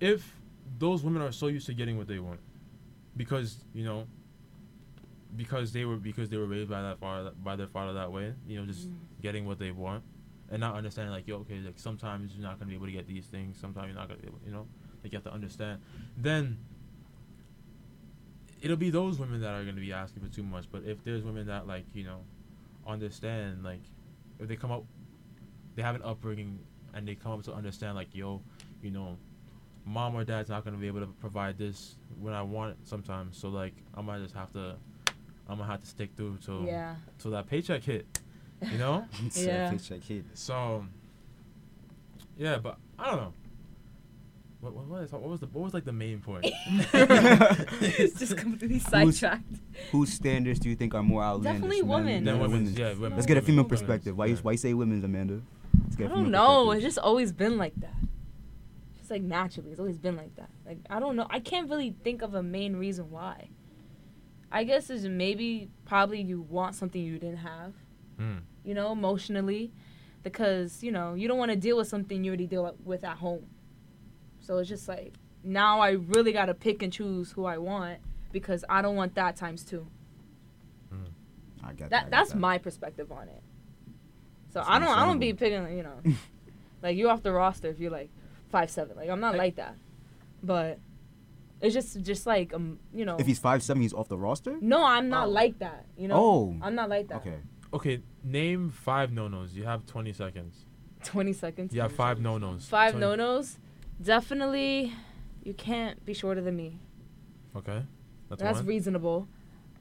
if 0.00 0.36
those 0.78 1.02
women 1.02 1.22
are 1.22 1.32
so 1.32 1.46
used 1.46 1.66
to 1.66 1.74
getting 1.74 1.96
what 1.98 2.08
they 2.08 2.18
want, 2.18 2.40
because 3.16 3.64
you 3.74 3.84
know, 3.84 4.06
because 5.36 5.72
they 5.72 5.84
were 5.84 5.96
because 5.96 6.28
they 6.28 6.36
were 6.36 6.46
raised 6.46 6.68
by 6.70 6.82
that 6.82 6.98
father 6.98 7.30
by 7.42 7.56
their 7.56 7.68
father 7.68 7.92
that 7.94 8.10
way, 8.12 8.34
you 8.46 8.58
know, 8.60 8.66
just 8.66 8.88
getting 9.22 9.46
what 9.46 9.58
they 9.58 9.70
want, 9.70 10.02
and 10.50 10.60
not 10.60 10.74
understanding 10.74 11.12
like, 11.12 11.26
yo, 11.28 11.36
okay, 11.36 11.58
like 11.58 11.78
sometimes 11.78 12.32
you're 12.34 12.42
not 12.42 12.58
gonna 12.58 12.68
be 12.68 12.74
able 12.74 12.86
to 12.86 12.92
get 12.92 13.06
these 13.06 13.26
things, 13.26 13.56
sometimes 13.60 13.86
you're 13.88 13.96
not 13.96 14.08
gonna 14.08 14.20
be 14.20 14.26
able, 14.28 14.40
you 14.44 14.52
know, 14.52 14.66
like 15.02 15.12
you 15.12 15.16
have 15.16 15.24
to 15.24 15.32
understand. 15.32 15.80
Then 16.16 16.58
it'll 18.62 18.76
be 18.76 18.90
those 18.90 19.18
women 19.18 19.40
that 19.40 19.54
are 19.54 19.64
gonna 19.64 19.80
be 19.80 19.92
asking 19.92 20.22
for 20.22 20.34
too 20.34 20.42
much. 20.42 20.66
But 20.70 20.84
if 20.84 21.02
there's 21.04 21.22
women 21.22 21.46
that 21.46 21.66
like, 21.66 21.84
you 21.94 22.04
know, 22.04 22.20
understand, 22.86 23.62
like, 23.64 23.80
if 24.38 24.48
they 24.48 24.56
come 24.56 24.70
up, 24.70 24.84
they 25.76 25.82
have 25.82 25.94
an 25.94 26.02
upbringing 26.02 26.58
and 26.94 27.06
they 27.06 27.14
come 27.14 27.32
up 27.32 27.42
to 27.44 27.52
understand 27.52 27.94
like 27.94 28.12
yo 28.12 28.42
you 28.82 28.90
know 28.90 29.16
mom 29.86 30.12
or 30.16 30.24
dad's 30.24 30.48
not 30.50 30.64
going 30.64 30.74
to 30.74 30.80
be 30.80 30.88
able 30.88 30.98
to 30.98 31.06
provide 31.20 31.56
this 31.56 31.94
when 32.18 32.34
i 32.34 32.42
want 32.42 32.72
it 32.72 32.76
sometimes 32.82 33.36
so 33.38 33.48
like 33.48 33.72
i 33.94 34.00
might 34.02 34.20
just 34.20 34.34
have 34.34 34.52
to 34.52 34.74
i'm 35.48 35.56
gonna 35.58 35.64
have 35.70 35.80
to 35.80 35.86
stick 35.86 36.10
through 36.16 36.36
till 36.44 36.64
Yeah. 36.64 36.96
till 37.20 37.30
that 37.30 37.46
paycheck 37.46 37.84
hit 37.84 38.06
you 38.72 38.76
know 38.76 39.06
Yeah. 39.36 39.70
Paycheck 39.70 40.02
hit. 40.02 40.24
so 40.34 40.84
yeah 42.36 42.58
but 42.58 42.76
i 42.98 43.06
don't 43.06 43.16
know 43.18 43.32
what, 44.60 44.74
what, 44.74 44.84
what, 44.86 45.02
is, 45.02 45.12
what 45.12 45.22
was 45.22 45.40
the 45.40 45.46
what 45.46 45.64
was 45.64 45.74
like 45.74 45.84
the 45.84 45.92
main 45.92 46.20
point 46.20 46.44
it's 46.70 48.18
just 48.18 48.36
completely 48.36 48.78
sidetracked. 48.78 49.54
Whose 49.90 50.12
standards 50.12 50.58
do 50.58 50.68
you 50.68 50.76
think 50.76 50.94
are 50.94 51.02
more 51.02 51.22
outlandish? 51.22 51.62
Definitely 51.62 51.82
women. 51.82 52.24
then 52.24 52.36
or 52.36 52.40
women's 52.40 52.52
women's? 52.52 52.78
yeah 52.78 52.92
women, 52.92 53.14
Let's 53.14 53.26
get 53.26 53.38
a 53.38 53.42
female 53.42 53.64
women's, 53.64 53.80
perspective. 53.80 54.18
Why 54.18 54.26
you 54.26 54.36
why 54.36 54.52
you 54.52 54.58
say 54.58 54.74
women's, 54.74 55.02
Amanda? 55.02 55.40
Let's 55.84 55.96
get 55.96 56.10
I 56.10 56.12
a 56.12 56.14
don't 56.14 56.30
know. 56.30 56.72
It's 56.72 56.82
just 56.82 56.98
always 56.98 57.32
been 57.32 57.56
like 57.56 57.74
that. 57.76 57.94
Just 58.98 59.10
like 59.10 59.22
naturally, 59.22 59.70
it's 59.70 59.80
always 59.80 59.96
been 59.96 60.16
like 60.16 60.36
that. 60.36 60.50
Like 60.66 60.78
I 60.90 61.00
don't 61.00 61.16
know. 61.16 61.26
I 61.30 61.40
can't 61.40 61.70
really 61.70 61.94
think 62.04 62.20
of 62.20 62.34
a 62.34 62.42
main 62.42 62.76
reason 62.76 63.10
why. 63.10 63.48
I 64.52 64.64
guess 64.64 64.90
is 64.90 65.06
maybe 65.06 65.70
probably 65.86 66.20
you 66.20 66.42
want 66.42 66.74
something 66.74 67.00
you 67.00 67.18
didn't 67.18 67.38
have. 67.38 67.72
Hmm. 68.18 68.38
You 68.64 68.74
know, 68.74 68.92
emotionally, 68.92 69.72
because 70.22 70.82
you 70.82 70.92
know 70.92 71.14
you 71.14 71.28
don't 71.28 71.38
want 71.38 71.50
to 71.50 71.56
deal 71.56 71.78
with 71.78 71.88
something 71.88 72.22
you 72.24 72.30
already 72.30 72.46
deal 72.46 72.76
with 72.84 73.04
at 73.04 73.16
home. 73.16 73.46
So 74.40 74.58
it's 74.58 74.68
just 74.68 74.88
like 74.88 75.14
now 75.44 75.80
I 75.80 75.92
really 75.92 76.32
gotta 76.32 76.54
pick 76.54 76.82
and 76.82 76.92
choose 76.92 77.32
who 77.32 77.44
I 77.44 77.58
want 77.58 77.98
because 78.32 78.64
I 78.68 78.82
don't 78.82 78.96
want 78.96 79.14
that 79.14 79.36
times 79.36 79.62
two. 79.64 79.86
I 81.62 81.72
get 81.74 81.90
That 81.90 81.96
I 81.96 82.00
get 82.04 82.10
that's 82.10 82.30
that. 82.30 82.38
my 82.38 82.58
perspective 82.58 83.12
on 83.12 83.28
it. 83.28 83.42
So 84.52 84.60
That's 84.60 84.68
I 84.68 84.78
don't 84.78 84.88
I 84.88 85.04
don't 85.04 85.18
be 85.18 85.32
picking 85.32 85.76
you 85.76 85.82
know, 85.82 86.00
like 86.82 86.96
you 86.96 87.08
off 87.08 87.22
the 87.22 87.32
roster 87.32 87.68
if 87.68 87.78
you're 87.78 87.90
like 87.90 88.10
five 88.50 88.70
seven. 88.70 88.96
Like 88.96 89.08
I'm 89.10 89.20
not 89.20 89.32
Like- 89.32 89.38
like 89.38 89.56
that, 89.56 89.74
but 90.42 90.78
it's 91.60 91.74
just 91.74 92.00
just 92.02 92.26
like 92.26 92.54
um 92.54 92.78
you 92.94 93.04
know. 93.04 93.16
If 93.18 93.26
he's 93.26 93.38
five 93.38 93.62
seven, 93.62 93.82
he's 93.82 93.92
off 93.92 94.08
the 94.08 94.18
roster. 94.18 94.56
no, 94.60 94.84
I'm 94.84 95.08
not 95.10 95.28
Oh. 95.28 95.30
like 95.30 95.58
that. 95.58 95.84
You 95.96 96.08
know. 96.08 96.16
Oh. 96.16 96.56
I'm 96.62 96.74
not 96.74 96.88
like 96.88 97.08
that. 97.08 97.16
Okay. 97.18 97.36
okay 97.74 98.00
name 98.24 98.68
five 98.70 99.12
no-nos 99.12 99.54
you 99.54 99.64
have 99.64 99.86
20 99.86 100.12
seconds 100.12 100.66
Twenty 101.04 101.32
seconds. 101.32 101.72
you 101.74 101.80
have 101.80 101.92
five 101.92 102.20
no-nos 102.20 102.66
Five 102.66 102.96
no 102.96 103.14
nos. 103.14 103.58
Definitely, 104.02 104.92
you 105.42 105.54
can't 105.54 106.04
be 106.04 106.14
shorter 106.14 106.40
than 106.40 106.56
me. 106.56 106.78
okay 107.56 107.82
that's, 108.30 108.42
That's 108.42 108.62
reasonable. 108.62 109.26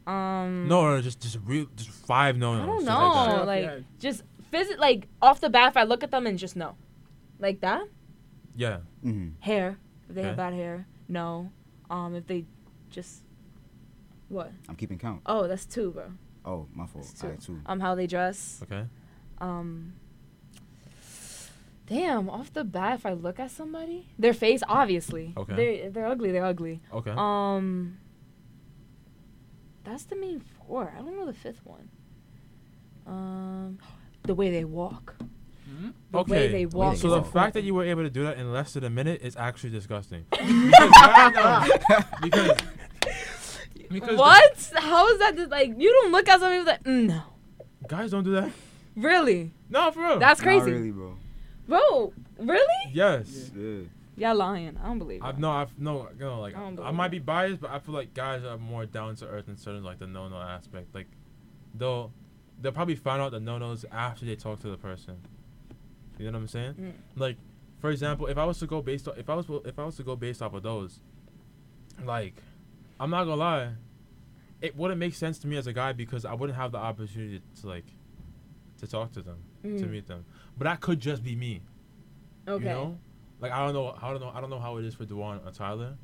Um. 0.07 0.67
no, 0.67 0.81
no, 0.85 0.95
no, 0.95 1.01
just 1.01 1.21
just 1.21 1.37
real, 1.45 1.67
just 1.75 1.89
five 1.89 2.35
no-nos. 2.35 2.63
I 2.63 2.65
don't 2.65 2.85
know. 2.85 2.91
like 2.91 3.13
that. 3.13 3.23
Straight 3.23 3.39
off 3.39 3.47
like 3.47 3.61
your 3.61 3.71
head. 3.71 3.85
just 3.99 4.23
visit 4.51 4.79
like 4.79 5.07
off 5.21 5.39
the 5.39 5.49
bat. 5.49 5.69
If 5.69 5.77
I 5.77 5.83
look 5.83 6.03
at 6.03 6.09
them 6.09 6.25
and 6.25 6.37
just 6.39 6.55
know, 6.55 6.75
like 7.37 7.61
that. 7.61 7.83
Yeah. 8.55 8.77
hmm 9.03 9.29
Hair. 9.39 9.77
If 10.09 10.15
they 10.15 10.23
have 10.23 10.35
bad 10.35 10.53
hair, 10.53 10.87
no. 11.07 11.51
Um, 11.91 12.15
if 12.15 12.25
they 12.25 12.45
just 12.89 13.21
what? 14.29 14.51
I'm 14.67 14.75
keeping 14.75 14.97
count. 14.97 15.21
Oh, 15.27 15.47
that's 15.47 15.65
two, 15.67 15.91
bro. 15.91 16.05
Oh, 16.43 16.67
my 16.73 16.87
fault. 16.87 17.05
That's 17.05 17.23
All 17.23 17.29
two. 17.29 17.33
right, 17.33 17.41
two. 17.41 17.61
Um, 17.67 17.79
how 17.79 17.93
they 17.93 18.07
dress. 18.07 18.61
Okay. 18.63 18.85
Um. 19.39 19.93
Damn, 21.89 22.29
off 22.29 22.53
the 22.53 22.63
bat, 22.63 22.99
if 22.99 23.05
I 23.05 23.13
look 23.13 23.39
at 23.39 23.49
somebody, 23.49 24.07
their 24.17 24.33
face, 24.33 24.61
obviously. 24.67 25.33
Okay. 25.35 25.55
They're 25.55 25.89
they're 25.89 26.05
ugly. 26.05 26.31
They're 26.31 26.45
ugly. 26.45 26.81
Okay. 26.93 27.13
Um. 27.15 27.97
That's 29.83 30.03
the 30.03 30.15
main 30.15 30.39
four. 30.39 30.93
I 30.95 30.99
don't 30.99 31.17
know 31.17 31.25
the 31.25 31.33
fifth 31.33 31.61
one. 31.63 31.89
Um, 33.07 33.79
the 34.23 34.35
way 34.35 34.51
they 34.51 34.65
walk. 34.65 35.15
Mhm. 35.67 35.93
The 36.11 36.17
way 36.23 36.45
okay. 36.45 36.51
they 36.51 36.65
walk. 36.67 36.97
so 36.97 37.09
the 37.09 37.23
fact 37.23 37.55
that 37.55 37.63
you 37.63 37.73
were 37.73 37.83
able 37.83 38.03
to 38.03 38.09
do 38.09 38.23
that 38.23 38.37
in 38.37 38.53
less 38.53 38.73
than 38.73 38.83
a 38.83 38.89
minute 38.89 39.21
is 39.23 39.35
actually 39.35 39.71
disgusting. 39.71 40.25
because, 40.29 40.51
because, 42.21 42.57
because 43.89 44.09
the- 44.09 44.15
what? 44.15 44.71
How 44.75 45.07
is 45.09 45.19
that? 45.19 45.35
Just, 45.35 45.49
like 45.49 45.73
you 45.75 45.91
don't 45.91 46.11
look 46.11 46.29
at 46.29 46.39
somebody 46.39 46.63
like 46.63 46.83
mm, 46.83 47.07
no. 47.07 47.21
guys 47.87 48.11
don't 48.11 48.23
do 48.23 48.31
that. 48.33 48.51
Really? 48.95 49.51
No, 49.69 49.91
for 49.91 50.01
real. 50.01 50.19
That's 50.19 50.39
Not 50.41 50.45
crazy, 50.45 50.71
really, 50.71 50.91
bro. 50.91 51.17
Bro. 51.69 52.13
Really? 52.39 52.91
yes. 52.93 53.51
Yeah. 53.55 53.83
Y'all 54.17 54.35
lying. 54.35 54.77
I 54.83 54.87
don't 54.87 54.99
believe. 54.99 55.23
I've 55.23 55.35
it. 55.35 55.39
no, 55.39 55.51
I've 55.51 55.79
no, 55.79 56.09
you 56.17 56.25
know, 56.25 56.41
like 56.41 56.55
I 56.55 56.73
I, 56.83 56.91
might 56.91 57.09
be 57.09 57.19
biased, 57.19 57.61
but 57.61 57.71
I 57.71 57.79
feel 57.79 57.95
like 57.95 58.13
guys 58.13 58.43
are 58.43 58.57
more 58.57 58.85
down 58.85 59.15
to 59.17 59.27
earth 59.27 59.47
in 59.47 59.55
certain 59.55 59.83
like 59.83 59.99
the 59.99 60.07
no 60.07 60.27
no 60.27 60.37
aspect. 60.37 60.93
Like, 60.93 61.07
they'll 61.73 62.11
they'll 62.61 62.73
probably 62.73 62.95
find 62.95 63.21
out 63.21 63.31
the 63.31 63.39
no 63.39 63.57
nos 63.57 63.85
after 63.91 64.25
they 64.25 64.35
talk 64.35 64.59
to 64.59 64.69
the 64.69 64.77
person. 64.77 65.17
You 66.17 66.25
know 66.25 66.31
what 66.33 66.39
I'm 66.39 66.47
saying? 66.49 66.73
Mm. 66.73 66.93
Like, 67.15 67.37
for 67.79 67.91
example, 67.91 68.27
if 68.27 68.37
I 68.37 68.43
was 68.43 68.59
to 68.59 68.67
go 68.67 68.81
based 68.81 69.07
off, 69.07 69.17
if 69.17 69.29
I 69.29 69.35
was 69.35 69.45
if 69.63 69.79
I 69.79 69.85
was 69.85 69.95
to 69.95 70.03
go 70.03 70.17
based 70.17 70.41
off 70.41 70.53
of 70.53 70.63
those, 70.63 70.99
like, 72.03 72.35
I'm 72.99 73.09
not 73.09 73.23
gonna 73.23 73.37
lie, 73.37 73.69
it 74.61 74.75
wouldn't 74.75 74.99
make 74.99 75.15
sense 75.15 75.39
to 75.39 75.47
me 75.47 75.55
as 75.55 75.65
a 75.65 75.73
guy 75.73 75.93
because 75.93 76.25
I 76.25 76.33
wouldn't 76.33 76.57
have 76.57 76.73
the 76.73 76.77
opportunity 76.77 77.41
to 77.61 77.67
like 77.67 77.85
to 78.79 78.87
talk 78.87 79.11
to 79.13 79.21
them, 79.21 79.37
to 79.63 79.67
Mm. 79.69 79.89
meet 79.91 80.07
them. 80.07 80.25
But 80.57 80.65
that 80.65 80.81
could 80.81 80.99
just 80.99 81.23
be 81.23 81.35
me. 81.35 81.61
Okay. 82.47 82.63
You 82.63 82.69
know, 82.69 82.97
like 83.39 83.51
I 83.51 83.63
don't 83.65 83.73
know, 83.73 83.95
I 84.01 84.11
don't 84.11 84.19
know, 84.21 84.31
I 84.33 84.41
don't 84.41 84.49
know 84.49 84.59
how 84.59 84.77
it 84.77 84.85
is 84.85 84.95
for 84.95 85.05
Dewan 85.05 85.39
or 85.45 85.51
Tyler, 85.51 85.97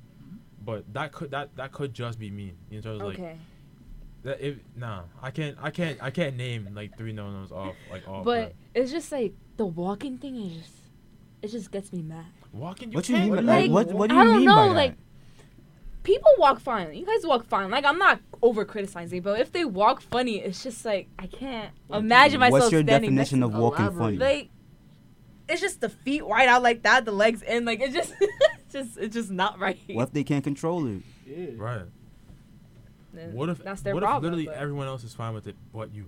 but 0.63 0.91
that 0.93 1.11
could 1.11 1.31
that 1.31 1.55
that 1.55 1.71
could 1.71 1.93
just 1.93 2.19
be 2.19 2.29
me. 2.31 2.53
In 2.71 2.81
terms 2.81 3.01
of 3.01 3.07
like 3.07 3.19
Okay. 3.19 3.37
that. 4.23 4.41
If 4.41 4.57
nah, 4.75 5.03
I 5.21 5.31
can't, 5.31 5.57
I 5.61 5.69
can't, 5.71 6.01
I 6.01 6.09
can't 6.11 6.35
name 6.37 6.69
like 6.73 6.97
three 6.97 7.13
no 7.13 7.31
nos 7.31 7.51
off 7.51 7.75
like 7.91 8.07
off. 8.07 8.23
But 8.25 8.53
it's 8.73 8.91
just 8.91 9.11
like 9.11 9.33
the 9.57 9.65
walking 9.65 10.17
thing 10.17 10.35
is 10.35 10.57
just 10.57 10.71
it 11.41 11.47
just 11.49 11.71
gets 11.71 11.91
me 11.93 12.01
mad. 12.01 12.25
walking, 12.51 12.91
you 12.91 12.95
What 12.95 13.07
you 13.09 13.15
can't. 13.15 13.31
mean? 13.31 13.45
Like, 13.45 13.69
like, 13.69 13.71
what? 13.71 13.93
What 13.93 14.09
do 14.09 14.15
you 14.15 14.21
I 14.21 14.23
don't 14.25 14.35
mean 14.37 14.45
know, 14.45 14.55
by 14.55 14.67
that? 14.69 14.73
like- 14.75 14.97
People 16.05 16.31
walk 16.37 16.59
fine. 16.61 16.93
You 16.93 17.05
guys 17.05 17.25
walk 17.25 17.45
fine. 17.45 17.69
Like 17.71 17.83
I'm 17.83 17.97
not 17.97 18.21
over 18.41 18.63
criticizing, 18.63 19.21
but 19.21 19.39
if 19.39 19.51
they 19.51 19.65
walk 19.65 20.01
funny, 20.01 20.37
it's 20.39 20.63
just 20.63 20.85
like 20.85 21.09
I 21.19 21.27
can't 21.27 21.71
imagine 21.91 22.39
myself 22.39 22.61
What's 22.61 22.71
your 22.71 22.83
standing 22.83 23.09
definition 23.11 23.39
next 23.41 23.53
of 23.55 23.59
walking 23.59 23.91
funny? 23.91 24.17
Like 24.17 24.49
it's 25.49 25.61
just 25.61 25.81
the 25.81 25.89
feet 25.89 26.25
wide 26.25 26.47
out 26.47 26.63
like 26.63 26.83
that, 26.83 27.05
the 27.05 27.11
legs 27.11 27.41
in, 27.41 27.65
like 27.65 27.81
it's 27.81 27.93
just 27.93 28.13
it's 28.21 28.71
just 28.73 28.97
it's 28.97 29.13
just 29.13 29.31
not 29.31 29.59
right. 29.59 29.77
what 29.89 30.03
if 30.03 30.13
they 30.13 30.23
can't 30.23 30.43
control 30.43 30.85
it? 30.87 31.01
Yeah. 31.25 31.47
Right. 31.57 31.81
And 33.17 33.33
What 33.33 33.49
if 33.49 33.59
that's 33.59 33.81
their 33.81 33.93
what 33.93 34.03
problem? 34.03 34.33
if 34.33 34.37
literally 34.37 34.45
but- 34.45 34.61
everyone 34.61 34.87
else 34.87 35.03
is 35.03 35.13
fine 35.13 35.33
with 35.33 35.47
it 35.47 35.55
but 35.73 35.89
you? 35.93 36.05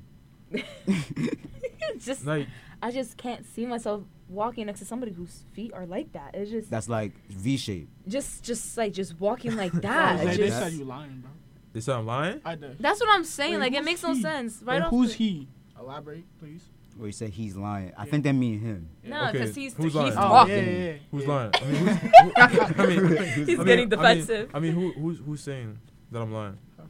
just 1.99 2.25
Like 2.25 2.47
I 2.81 2.91
just 2.91 3.17
can't 3.17 3.45
see 3.45 3.65
myself 3.65 4.03
walking 4.29 4.65
next 4.67 4.79
to 4.79 4.85
somebody 4.85 5.11
whose 5.13 5.43
feet 5.53 5.73
are 5.73 5.85
like 5.85 6.11
that. 6.13 6.35
It's 6.35 6.51
just 6.51 6.69
That's 6.69 6.87
like 6.89 7.13
V 7.29 7.57
shape. 7.57 7.89
just 8.07 8.43
just 8.43 8.77
like 8.77 8.93
just 8.93 9.19
walking 9.19 9.55
like 9.55 9.71
that. 9.81 10.13
was 10.13 10.21
It's 10.21 10.29
like, 10.29 10.37
they 10.37 10.49
said 10.49 10.73
you 10.73 10.85
lying, 10.85 11.19
bro. 11.21 11.31
they 11.73 11.81
said 11.81 11.95
I'm 11.95 12.05
lying. 12.05 12.41
I 12.45 12.55
did. 12.55 12.77
that's 12.79 12.99
what 12.99 13.09
I'm 13.11 13.23
saying. 13.23 13.53
Wait, 13.53 13.59
like 13.59 13.71
it 13.73 13.77
who's 13.77 13.85
makes 13.85 14.03
no 14.03 14.13
sense. 14.15 14.61
Right 14.63 14.75
and 14.75 14.85
off 14.85 14.89
who's 14.91 15.11
the- 15.11 15.17
he? 15.17 15.47
Elaborate, 15.79 16.25
please. 16.39 16.61
Where 16.97 17.07
you 17.07 17.13
say 17.13 17.29
he's 17.29 17.55
lying. 17.55 17.93
I 17.95 18.05
Yeah. 18.05 18.11
think 18.11 18.23
that 18.23 18.33
mean 18.33 18.59
him. 18.59 18.89
No, 19.03 19.23
Okay, 19.25 19.31
because 19.33 19.55
he's 19.55 19.73
who's 19.75 19.85
he's 19.85 19.95
lying? 19.95 20.13
Oh, 20.13 20.15
talking. 20.15 20.55
yeah, 20.55 20.61
yeah, 20.63 20.85
yeah. 20.91 20.93
Who's 21.11 21.23
yeah. 21.23 21.29
lying? 21.29 21.51
I 21.53 21.65
mean, 21.65 21.75
who's, 21.75 21.97
who, 21.97 22.31
I 22.37 22.85
mean, 22.87 23.05
He's 23.45 23.49
I 23.49 23.57
mean- 23.57 23.65
getting 23.65 23.85
I 23.85 23.95
defensive. 23.95 24.47
mean, 24.47 24.55
I 24.55 24.59
mean, 24.59 24.73
who 24.73 24.91
who's 24.93 25.19
who's 25.19 25.41
saying 25.41 25.77
that 26.11 26.21
I'm 26.21 26.31
lying? 26.33 26.57
Her. 26.77 26.83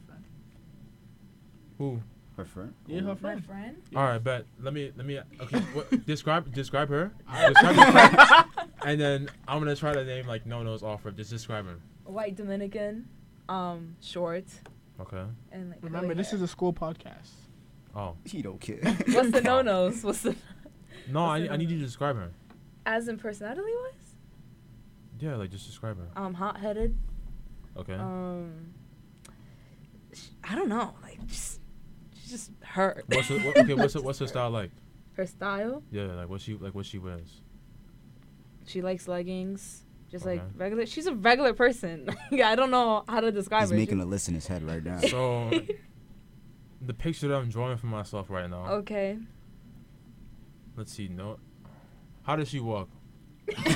Who? 1.78 2.00
Her 2.38 2.44
friend. 2.44 2.72
Yeah, 2.86 3.00
her 3.00 3.06
My 3.08 3.14
friend. 3.16 3.44
friend. 3.44 3.76
All 3.96 4.04
right, 4.04 4.22
but 4.22 4.46
Let 4.60 4.72
me 4.72 4.92
let 4.96 5.04
me. 5.04 5.18
Okay, 5.40 5.58
what, 5.74 6.06
describe 6.06 6.50
describe 6.54 6.88
her. 6.88 7.10
Describe 7.48 7.74
her 7.74 8.44
and 8.84 9.00
then 9.00 9.28
I'm 9.48 9.58
gonna 9.58 9.74
try 9.74 9.92
to 9.92 10.04
name 10.04 10.26
like 10.28 10.46
no 10.46 10.62
nos 10.62 10.82
offer. 10.84 11.10
Just 11.10 11.30
describe 11.30 11.66
her. 11.66 11.78
White 12.04 12.36
Dominican. 12.36 13.08
Um, 13.48 13.96
short 14.00 14.44
Okay. 15.00 15.24
and 15.50 15.70
like. 15.70 15.78
Remember, 15.82 16.14
this 16.14 16.32
is 16.32 16.40
a 16.40 16.46
school 16.48 16.72
podcast. 16.72 17.30
Oh 17.96 18.14
He 18.24 18.40
don't 18.40 18.60
care. 18.60 18.78
What's 19.08 19.32
the 19.32 19.40
no 19.44 19.60
nos? 19.62 20.04
What's 20.04 20.20
the 20.22 20.36
no, 21.08 21.24
I, 21.24 21.40
What's 21.40 21.52
I 21.52 21.56
need 21.56 21.70
you 21.70 21.78
to 21.78 21.84
describe 21.84 22.14
her. 22.16 22.30
as 22.86 23.08
in 23.08 23.16
personality 23.18 23.62
wise? 23.62 24.14
Yeah, 25.18 25.34
like 25.34 25.50
just 25.50 25.66
describe 25.66 25.96
her. 25.98 26.06
Um, 26.14 26.34
hot 26.34 26.60
headed. 26.60 26.96
Okay. 27.76 27.94
Um, 27.94 28.74
sh- 30.12 30.28
I 30.44 30.54
don't 30.54 30.68
know. 30.68 30.94
Like 31.02 31.26
just, 31.26 31.32
she's 31.40 31.57
just 32.30 32.50
her. 32.62 33.02
what's 33.06 33.28
her, 33.28 33.38
what, 33.38 33.56
okay? 33.58 33.74
What's 33.74 33.94
her, 33.94 34.00
what's 34.02 34.18
her 34.20 34.26
style 34.26 34.50
like? 34.50 34.70
her 35.14 35.26
style? 35.26 35.82
Yeah, 35.90 36.04
like 36.14 36.28
what 36.28 36.40
she 36.40 36.54
like 36.54 36.74
what 36.74 36.86
she 36.86 36.98
wears. 36.98 37.40
She 38.66 38.82
likes 38.82 39.08
leggings. 39.08 39.84
Just 40.10 40.24
like 40.24 40.42
regular. 40.56 40.86
She's 40.86 41.06
a 41.06 41.14
regular 41.14 41.52
person. 41.54 42.08
I 42.32 42.54
don't 42.54 42.70
know 42.70 43.04
how 43.08 43.20
to 43.20 43.30
describe 43.32 43.62
He's 43.62 43.70
her. 43.70 43.76
making 43.76 44.00
a 44.00 44.06
list 44.06 44.28
in 44.28 44.34
his 44.34 44.46
head 44.46 44.62
right 44.62 44.82
now. 44.82 44.98
So 45.00 45.50
the 46.80 46.94
picture 46.94 47.28
that 47.28 47.34
I'm 47.36 47.48
drawing 47.50 47.76
for 47.76 47.86
myself 47.88 48.30
right 48.30 48.48
now. 48.48 48.66
okay. 48.76 49.18
Let's 50.76 50.92
see. 50.92 51.08
No. 51.08 51.38
How 52.22 52.36
does 52.36 52.48
she 52.48 52.60
walk? 52.60 52.88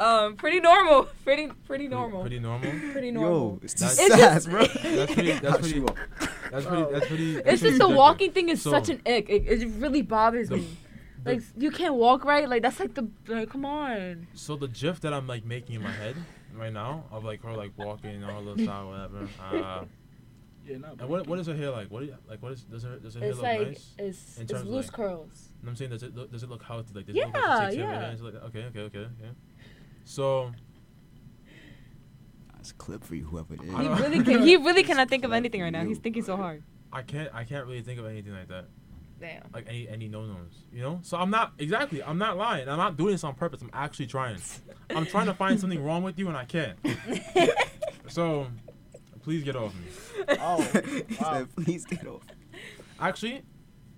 Um, 0.00 0.36
pretty 0.36 0.60
normal. 0.60 1.08
Pretty 1.24 1.46
pretty 1.48 1.54
Pretty- 1.66 1.88
normal. 1.88 2.20
Pretty 2.20 2.38
normal. 2.38 2.70
Pretty 2.92 3.10
normal. 3.10 3.32
Yo, 3.32 3.60
it's 3.64 3.74
That's- 3.74 3.96
just 3.96 4.08
It's 4.10 4.16
sass, 4.20 4.44
just- 4.44 4.48
bro. 4.48 4.66
That's 4.94 5.12
pretty. 5.12 5.32
That's 5.32 5.56
How 5.56 5.62
she 5.66 5.80
pretty. 5.80 6.27
Walk? 6.52 6.62
That's 6.62 6.66
pretty. 6.66 6.92
That's 6.92 7.06
pretty. 7.06 7.32
that's 7.34 7.46
It's 7.48 7.60
pretty 7.62 7.78
just 7.78 7.88
the 7.90 7.96
walking 7.96 8.32
thing 8.32 8.48
is 8.48 8.62
So, 8.62 8.70
such 8.70 8.88
an 8.88 8.96
ick. 9.06 9.28
It, 9.28 9.46
it 9.62 9.68
really 9.78 10.02
bothers 10.02 10.48
the- 10.48 10.56
me. 10.56 10.76
the- 11.24 11.32
Like 11.34 11.42
you 11.56 11.70
can't 11.70 11.94
walk 11.94 12.24
right. 12.24 12.48
Like 12.48 12.62
that's 12.62 12.78
like 12.80 12.94
the 12.94 13.08
like 13.26 13.50
come 13.50 13.64
on. 13.64 14.26
So 14.34 14.56
the 14.56 14.68
gif 14.68 15.00
that 15.00 15.12
I'm 15.12 15.26
like 15.26 15.44
making 15.44 15.76
in 15.76 15.82
my 15.82 15.92
head 15.92 16.16
right 16.54 16.72
now 16.72 17.04
of 17.10 17.24
like 17.24 17.42
her 17.42 17.52
like 17.54 17.72
walking 17.76 18.22
on 18.24 18.30
her 18.34 18.40
little 18.40 18.64
style 18.64 18.88
whatever. 18.90 19.28
Uh, 19.52 19.84
Yeah, 20.66 20.76
no. 20.78 20.88
and 21.00 21.08
what 21.08 21.26
what 21.26 21.38
is 21.38 21.46
her 21.46 21.54
hair 21.56 21.70
like? 21.70 21.90
What 21.90 22.02
you, 22.04 22.14
like 22.28 22.42
what 22.42 22.52
is 22.52 22.62
does 22.64 22.82
her 22.82 22.96
does 22.98 23.14
her 23.14 23.20
hair 23.20 23.30
It's 23.30 23.38
look 23.38 23.46
like 23.46 23.60
nice? 23.68 23.94
it's 23.98 24.36
In 24.36 24.42
it's 24.42 24.52
terms 24.52 24.62
of, 24.64 24.68
loose 24.68 24.86
like- 24.86 24.92
curls. 24.94 25.48
And 25.60 25.68
I'm 25.70 25.76
saying 25.76 25.90
does 25.90 26.02
it 26.02 26.14
look, 26.14 26.30
does 26.30 26.42
it 26.42 26.50
look 26.50 26.62
healthy? 26.62 26.92
Like 26.94 27.06
does 27.06 27.16
it 27.16 27.24
look 27.24 27.34
like 27.34 27.42
Yeah, 27.44 27.70
she 27.70 27.76
takes 27.76 27.76
care 27.76 27.84
of 27.84 27.88
her 27.88 27.94
yeah. 27.94 28.00
hair? 28.00 28.10
Does 28.12 28.20
it 28.20 28.24
look- 28.24 28.44
Okay 28.48 28.64
okay 28.66 28.80
okay 28.80 28.98
okay. 28.98 29.30
So 30.04 30.52
That's 32.68 32.72
a 32.72 32.84
clip 32.84 33.02
for 33.04 33.14
you, 33.14 33.24
whoever 33.24 33.54
it 33.54 33.62
is. 33.62 33.70
He 33.70 33.88
really 33.88 34.22
can. 34.24 34.42
He 34.42 34.56
really 34.56 34.82
cannot 34.82 35.08
think 35.08 35.24
of 35.24 35.32
anything 35.32 35.62
right 35.62 35.70
now. 35.70 35.82
you. 35.82 35.88
He's 35.88 35.98
thinking 35.98 36.22
so 36.22 36.36
hard. 36.36 36.62
I 36.92 37.02
can't 37.02 37.30
I 37.34 37.44
can't 37.44 37.66
really 37.66 37.80
think 37.82 37.98
of 37.98 38.06
anything 38.06 38.32
like 38.34 38.48
that. 38.48 38.66
Damn. 39.20 39.42
Like 39.54 39.66
any 39.68 39.88
any 39.88 40.08
no 40.08 40.26
nos. 40.26 40.64
You 40.72 40.82
know? 40.82 41.00
So 41.02 41.16
I'm 41.16 41.30
not 41.30 41.52
exactly 41.58 42.02
I'm 42.02 42.18
not 42.18 42.36
lying. 42.36 42.68
I'm 42.68 42.76
not 42.76 42.96
doing 42.96 43.12
this 43.12 43.24
on 43.24 43.34
purpose. 43.34 43.62
I'm 43.62 43.70
actually 43.72 44.06
trying. 44.06 44.38
I'm 44.90 45.06
trying 45.06 45.26
to 45.26 45.34
find 45.34 45.58
something 45.58 45.82
wrong 45.82 46.02
with 46.02 46.18
you 46.18 46.28
and 46.28 46.36
I 46.36 46.44
can't. 46.44 46.78
So 48.08 48.46
please 49.22 49.44
get 49.44 49.54
off 49.54 49.74
me. 49.74 49.84
Oh, 50.40 50.56
wow. 51.20 51.32
said, 51.32 51.54
please 51.56 51.84
get 51.84 52.06
off. 52.06 52.22
Actually, 52.98 53.42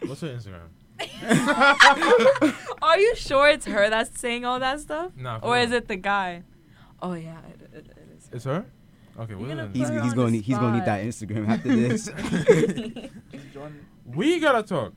what's 0.05 0.21
her 0.23 0.29
Instagram? 0.29 0.67
Are 2.83 2.99
you 2.99 3.15
sure 3.15 3.49
it's 3.49 3.67
her 3.67 3.89
that's 3.89 4.19
saying 4.19 4.45
all 4.45 4.59
that 4.59 4.81
stuff, 4.81 5.13
Nah, 5.17 5.39
or 5.45 5.55
real. 5.55 5.63
is 5.63 5.71
it 5.71 5.87
the 5.87 5.95
guy? 5.95 6.43
Oh 7.01 7.15
yeah. 7.15 7.39
It's 8.33 8.45
her? 8.45 8.65
Okay, 9.19 9.35
what 9.35 9.49
gonna 9.49 9.69
He's, 9.73 9.89
he's 9.89 10.15
going 10.15 10.33
the 10.33 10.39
to 10.39 10.45
he's 10.45 10.59
going 10.59 10.73
to 10.73 10.79
need 10.79 10.87
that 10.87 11.05
Instagram 11.05 11.49
after 11.49 11.75
this. 11.75 12.11
We 14.07 14.41
gotta 14.41 14.63
talk. 14.65 14.93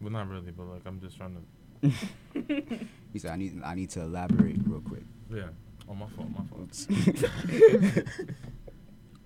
Well, 0.00 0.10
not 0.10 0.28
really, 0.28 0.50
but 0.50 0.64
like 0.64 0.82
I'm 0.84 1.00
just 1.00 1.16
trying 1.16 1.36
to. 1.82 1.90
he 3.12 3.18
said, 3.18 3.30
I 3.30 3.36
need 3.36 3.60
I 3.64 3.74
need 3.74 3.90
to 3.90 4.00
elaborate 4.00 4.56
real 4.66 4.80
quick. 4.80 5.04
Yeah. 5.32 5.48
Oh, 5.88 5.94
my 5.94 6.06
fault. 6.08 6.28
My 6.30 6.44
fault. 6.46 6.86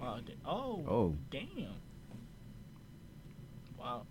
Wow. 0.01 0.19
Oh. 0.45 0.85
oh, 0.89 1.17
Damn. 1.31 1.75
Wow. 3.79 4.07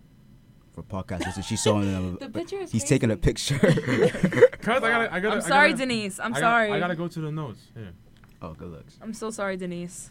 for 0.72 0.82
podcast 0.82 1.24
listeners, 1.26 1.46
she's 1.46 1.62
showing 1.62 1.90
them. 1.92 2.16
The 2.20 2.28
picture 2.28 2.58
is 2.58 2.72
He's 2.72 2.84
taking 2.84 3.10
a 3.10 3.16
picture. 3.16 3.58
Cause 3.58 4.82
I 4.82 4.88
gotta. 4.90 5.14
I 5.14 5.20
gotta. 5.20 5.28
I'm 5.32 5.38
I 5.38 5.40
sorry, 5.40 5.70
gotta- 5.70 5.86
Denise. 5.86 6.18
I'm 6.18 6.34
I 6.34 6.40
gotta- 6.40 6.40
sorry. 6.40 6.72
I 6.72 6.78
gotta 6.80 6.96
go 6.96 7.06
to 7.08 7.20
the 7.20 7.30
notes. 7.30 7.60
Here. 7.74 7.92
Oh, 8.42 8.52
good 8.54 8.70
looks. 8.70 8.96
I'm 9.00 9.14
so 9.14 9.30
sorry, 9.30 9.56
Denise. 9.56 10.10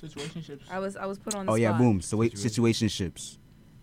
Situationships. 0.00 0.62
I 0.70 0.78
was 0.80 0.96
I 0.96 1.06
was 1.06 1.18
put 1.18 1.34
on 1.34 1.46
the 1.46 1.52
Oh 1.52 1.54
yeah, 1.54 1.68
spot. 1.70 1.80
boom. 1.80 2.00
So 2.00 2.16
wait, 2.18 2.34
situationships. 2.34 3.38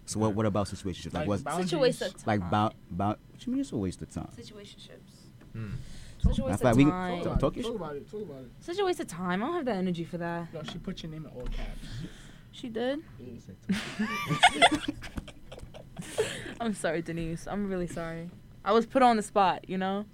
So 0.06 0.20
what 0.20 0.36
what 0.36 0.46
about 0.46 0.68
situationships? 0.68 1.14
Like 1.14 1.28
what? 1.28 1.44
boundaries. 1.44 1.70
Situation 1.70 2.08
of 2.08 2.28
Like 2.28 2.40
time. 2.42 2.48
about 2.50 2.76
about? 2.92 3.20
What 3.32 3.46
you 3.48 3.54
mean 3.54 3.62
it's 3.62 3.72
a 3.72 3.78
waste 3.78 4.02
of 4.02 4.12
time? 4.12 4.28
Situationships. 4.38 5.30
Hmm. 5.54 5.70
Such 6.22 6.38
a 6.38 6.42
Matter 6.42 6.52
waste 6.52 6.62
of 6.64 6.72
of 6.72 6.78
we 6.78 6.86
time. 6.86 7.24
Talk- 7.24 7.40
Talk, 7.40 7.40
talk 7.40 7.42
about, 7.42 7.56
it, 7.56 7.64
talk 7.64 7.66
shit. 7.66 7.76
about 7.76 7.96
it. 7.96 8.12
Talk 8.12 8.22
about 8.22 8.42
it. 8.44 8.52
Such 8.60 8.80
a 8.80 8.86
waste 8.86 9.00
of 9.00 9.08
time. 9.08 9.42
I 9.42 9.46
don't 9.48 9.56
have 9.56 9.66
the 9.66 9.74
energy 9.74 10.04
for 10.04 10.18
that. 10.20 10.48
Yo, 10.54 10.62
she 10.64 10.78
put 10.78 11.02
your 11.02 11.12
name 11.12 11.26
in 11.26 11.32
all 11.32 11.48
caps. 11.48 11.88
She 12.52 12.70
did. 12.70 13.00
I'm 16.60 16.74
sorry, 16.74 17.02
Denise. 17.02 17.48
I'm 17.48 17.70
really 17.70 17.88
sorry. 17.88 18.30
I 18.64 18.72
was 18.74 18.86
put 18.86 19.02
on 19.02 19.18
the 19.18 19.24
spot, 19.24 19.68
you 19.68 19.78
know. 19.78 20.06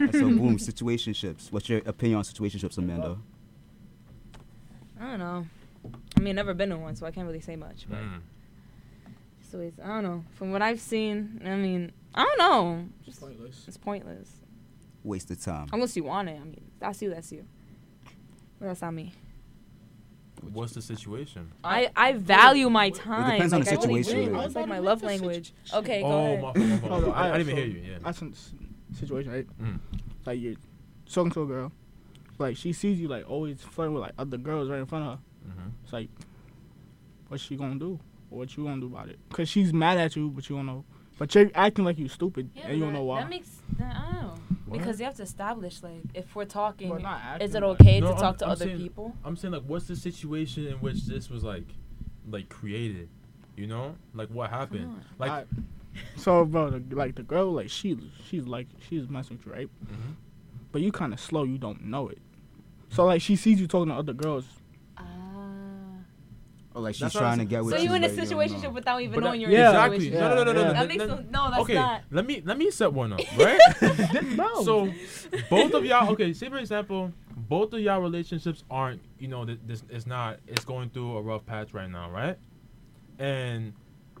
Alright, 0.00 0.14
so 0.14 0.20
boom, 0.28 0.56
situationships. 0.58 1.52
What's 1.52 1.68
your 1.68 1.80
opinion 1.86 2.18
on 2.18 2.24
situationships, 2.24 2.78
Amanda? 2.78 3.18
I 5.00 5.04
don't 5.10 5.18
know. 5.18 5.46
I 6.16 6.20
mean, 6.20 6.36
never 6.36 6.54
been 6.54 6.70
in 6.70 6.80
one, 6.80 6.94
so 6.94 7.06
I 7.06 7.10
can't 7.10 7.26
really 7.26 7.40
say 7.40 7.56
much. 7.56 7.86
But 7.88 7.98
Hmm. 7.98 8.18
just 9.40 9.54
always, 9.54 9.72
I 9.82 9.88
don't 9.88 10.04
know. 10.04 10.24
From 10.34 10.52
what 10.52 10.62
I've 10.62 10.80
seen, 10.80 11.40
I 11.44 11.56
mean, 11.56 11.92
I 12.14 12.24
don't 12.24 12.38
know. 12.38 12.84
Just 13.04 13.20
Pointless. 13.20 13.64
it's 13.66 13.76
pointless. 13.76 14.30
Waste 15.02 15.30
of 15.32 15.42
time. 15.42 15.68
Unless 15.72 15.96
you 15.96 16.04
want 16.04 16.28
it. 16.28 16.38
I 16.40 16.44
mean, 16.44 16.70
that's 16.78 17.02
you. 17.02 17.10
That's 17.10 17.32
you. 17.32 17.44
But 18.60 18.66
that's 18.66 18.82
not 18.82 18.94
me. 18.94 19.12
What's 20.52 20.72
the 20.72 20.82
situation? 20.82 21.52
I, 21.64 21.90
I 21.96 22.12
value 22.14 22.68
my 22.68 22.90
time. 22.90 23.30
It 23.30 23.32
depends 23.34 23.52
on 23.52 23.60
like, 23.60 23.68
the 23.68 23.72
I 23.72 23.74
really 23.86 24.02
situation, 24.02 24.24
do. 24.26 24.32
really. 24.32 24.46
It's 24.46 24.54
like 24.56 24.68
my 24.68 24.78
love 24.80 25.02
language. 25.02 25.52
Okay, 25.72 26.00
go 26.02 26.06
oh, 26.06 26.24
ahead. 26.24 26.42
my 26.42 26.52
fault. 26.52 26.56
My 26.92 27.00
fault. 27.00 27.16
I, 27.16 27.28
I, 27.34 27.38
didn't 27.38 27.40
even 27.50 27.56
hear 27.56 27.66
you. 27.66 27.90
Yeah. 27.92 27.98
That's 28.04 28.22
a 28.22 28.24
s- 28.26 28.52
situation, 28.94 29.32
right? 29.32 29.46
Mm. 29.60 29.78
Like 30.26 30.40
you're 30.40 30.54
talking 31.10 31.30
to 31.32 31.42
a 31.42 31.46
girl, 31.46 31.72
like 32.38 32.56
she 32.56 32.72
sees 32.72 33.00
you 33.00 33.08
like 33.08 33.28
always 33.28 33.60
flirting 33.60 33.94
with 33.94 34.02
like 34.02 34.12
other 34.18 34.36
girls 34.38 34.68
right 34.70 34.80
in 34.80 34.86
front 34.86 35.04
of 35.06 35.10
her. 35.12 35.18
Mm-hmm. 35.48 35.68
It's 35.84 35.92
like, 35.92 36.08
what's 37.28 37.42
she 37.42 37.56
gonna 37.56 37.76
do? 37.78 37.98
Or 38.30 38.38
what 38.38 38.56
you 38.56 38.64
gonna 38.64 38.80
do 38.80 38.86
about 38.86 39.08
it? 39.08 39.18
Cause 39.32 39.48
she's 39.48 39.72
mad 39.72 39.98
at 39.98 40.16
you, 40.16 40.28
but 40.30 40.48
you 40.48 40.56
don't 40.56 40.66
know. 40.66 40.84
But 41.18 41.34
you're 41.34 41.50
acting 41.54 41.84
like 41.84 41.98
you're 41.98 42.08
stupid, 42.08 42.50
and 42.62 42.74
you 42.74 42.80
don't 42.84 42.92
know 42.94 43.04
why. 43.04 43.20
That 43.20 43.30
makes 43.30 43.50
that, 43.78 43.94
I 43.94 44.12
don't 44.12 44.22
know 44.22 44.34
What? 44.66 44.78
because 44.78 44.98
you 44.98 45.04
have 45.04 45.14
to 45.16 45.22
establish 45.22 45.82
like 45.82 46.00
if 46.14 46.34
we're 46.34 46.46
talking, 46.46 46.88
But 46.88 47.02
not 47.02 47.18
is 47.42 47.54
acting 47.54 47.62
it 47.62 47.66
like- 47.66 47.80
okay 47.80 48.00
No, 48.00 48.06
to 48.08 48.12
I'm- 48.14 48.20
talk 48.22 48.38
to 48.38 48.44
I'm 48.46 48.50
other 48.52 48.64
saying- 48.66 48.78
people? 48.78 49.14
I'm 49.24 49.36
saying 49.36 49.52
like, 49.52 49.62
what's 49.64 49.86
the 49.86 49.96
situation 49.96 50.66
in 50.66 50.74
which 50.76 51.04
this 51.06 51.28
was 51.30 51.44
like, 51.44 51.66
like 52.28 52.48
created? 52.48 53.08
You 53.56 53.66
know, 53.66 53.96
like 54.14 54.30
what 54.30 54.48
happened? 54.50 55.02
Like, 55.18 55.30
I- 55.30 55.44
So, 56.16 56.44
bro, 56.44 56.70
the, 56.70 56.96
like 56.96 57.14
the 57.16 57.22
girl, 57.22 57.52
like 57.52 57.68
she, 57.70 57.98
she's 58.28 58.46
like 58.46 58.66
she's 58.88 59.08
messing 59.08 59.36
with 59.36 59.46
you, 59.46 59.52
right? 59.52 59.68
Mhm. 59.84 60.14
But 60.70 60.82
you 60.82 60.90
kind 60.92 61.12
of 61.12 61.20
slow, 61.20 61.44
you 61.44 61.58
don't 61.58 61.84
know 61.84 62.08
it. 62.08 62.18
So 62.90 63.04
like 63.04 63.20
she 63.22 63.36
sees 63.36 63.60
you 63.60 63.66
talking 63.66 63.88
to 63.90 63.94
other 63.98 64.12
girls. 64.12 64.44
Ah. 64.96 65.02
Or 66.74 66.80
like 66.82 66.94
she's 66.94 67.00
That's 67.02 67.14
trying 67.14 67.38
to 67.38 67.44
get 67.44 67.62
with 67.64 67.74
So 67.74 67.80
you. 67.80 67.90
you 67.90 67.94
in 67.96 68.04
a 68.04 68.08
situation 68.08 68.72
without 68.72 69.02
even 69.02 69.14
But 69.20 69.24
knowing 69.24 69.40
that- 69.42 69.50
you're 69.50 69.58
Yeah. 69.58 69.70
in 69.70 69.76
a 69.76 69.78
exactly. 69.78 70.00
situation. 70.10 70.20
No, 70.20 70.34
no, 70.36 70.44
no, 70.44 70.52
no, 70.52 70.60
Yeah. 70.60 70.66
no. 70.68 70.72
That 70.72 70.88
makes 70.88 70.98
no, 71.00 71.06
no, 71.06 71.22
no, 71.30 71.50
that's 71.50 71.62
okay, 71.62 71.74
not. 71.74 72.02
let 72.10 72.26
me 72.26 72.42
let 72.44 72.56
me 72.58 72.70
set 72.70 72.92
one 72.92 73.12
up, 73.12 73.20
right? 73.38 73.60
no. 74.36 74.62
so 74.64 74.92
both 75.50 75.74
of 75.74 75.84
y'all, 75.84 76.08
okay, 76.12 76.32
say 76.32 76.48
for 76.48 76.56
example, 76.58 77.12
both 77.48 77.72
of 77.74 77.80
y'all 77.80 78.00
relationships 78.00 78.64
aren't, 78.70 79.02
you 79.18 79.28
know, 79.28 79.44
th- 79.44 79.58
this 79.66 79.82
it's 79.90 80.06
not, 80.06 80.38
it's 80.46 80.64
going 80.64 80.88
through 80.90 81.16
a 81.18 81.22
rough 81.22 81.44
patch 81.44 81.74
right 81.74 81.90
now, 81.90 82.10
right? 82.10 82.38
And 83.18 83.74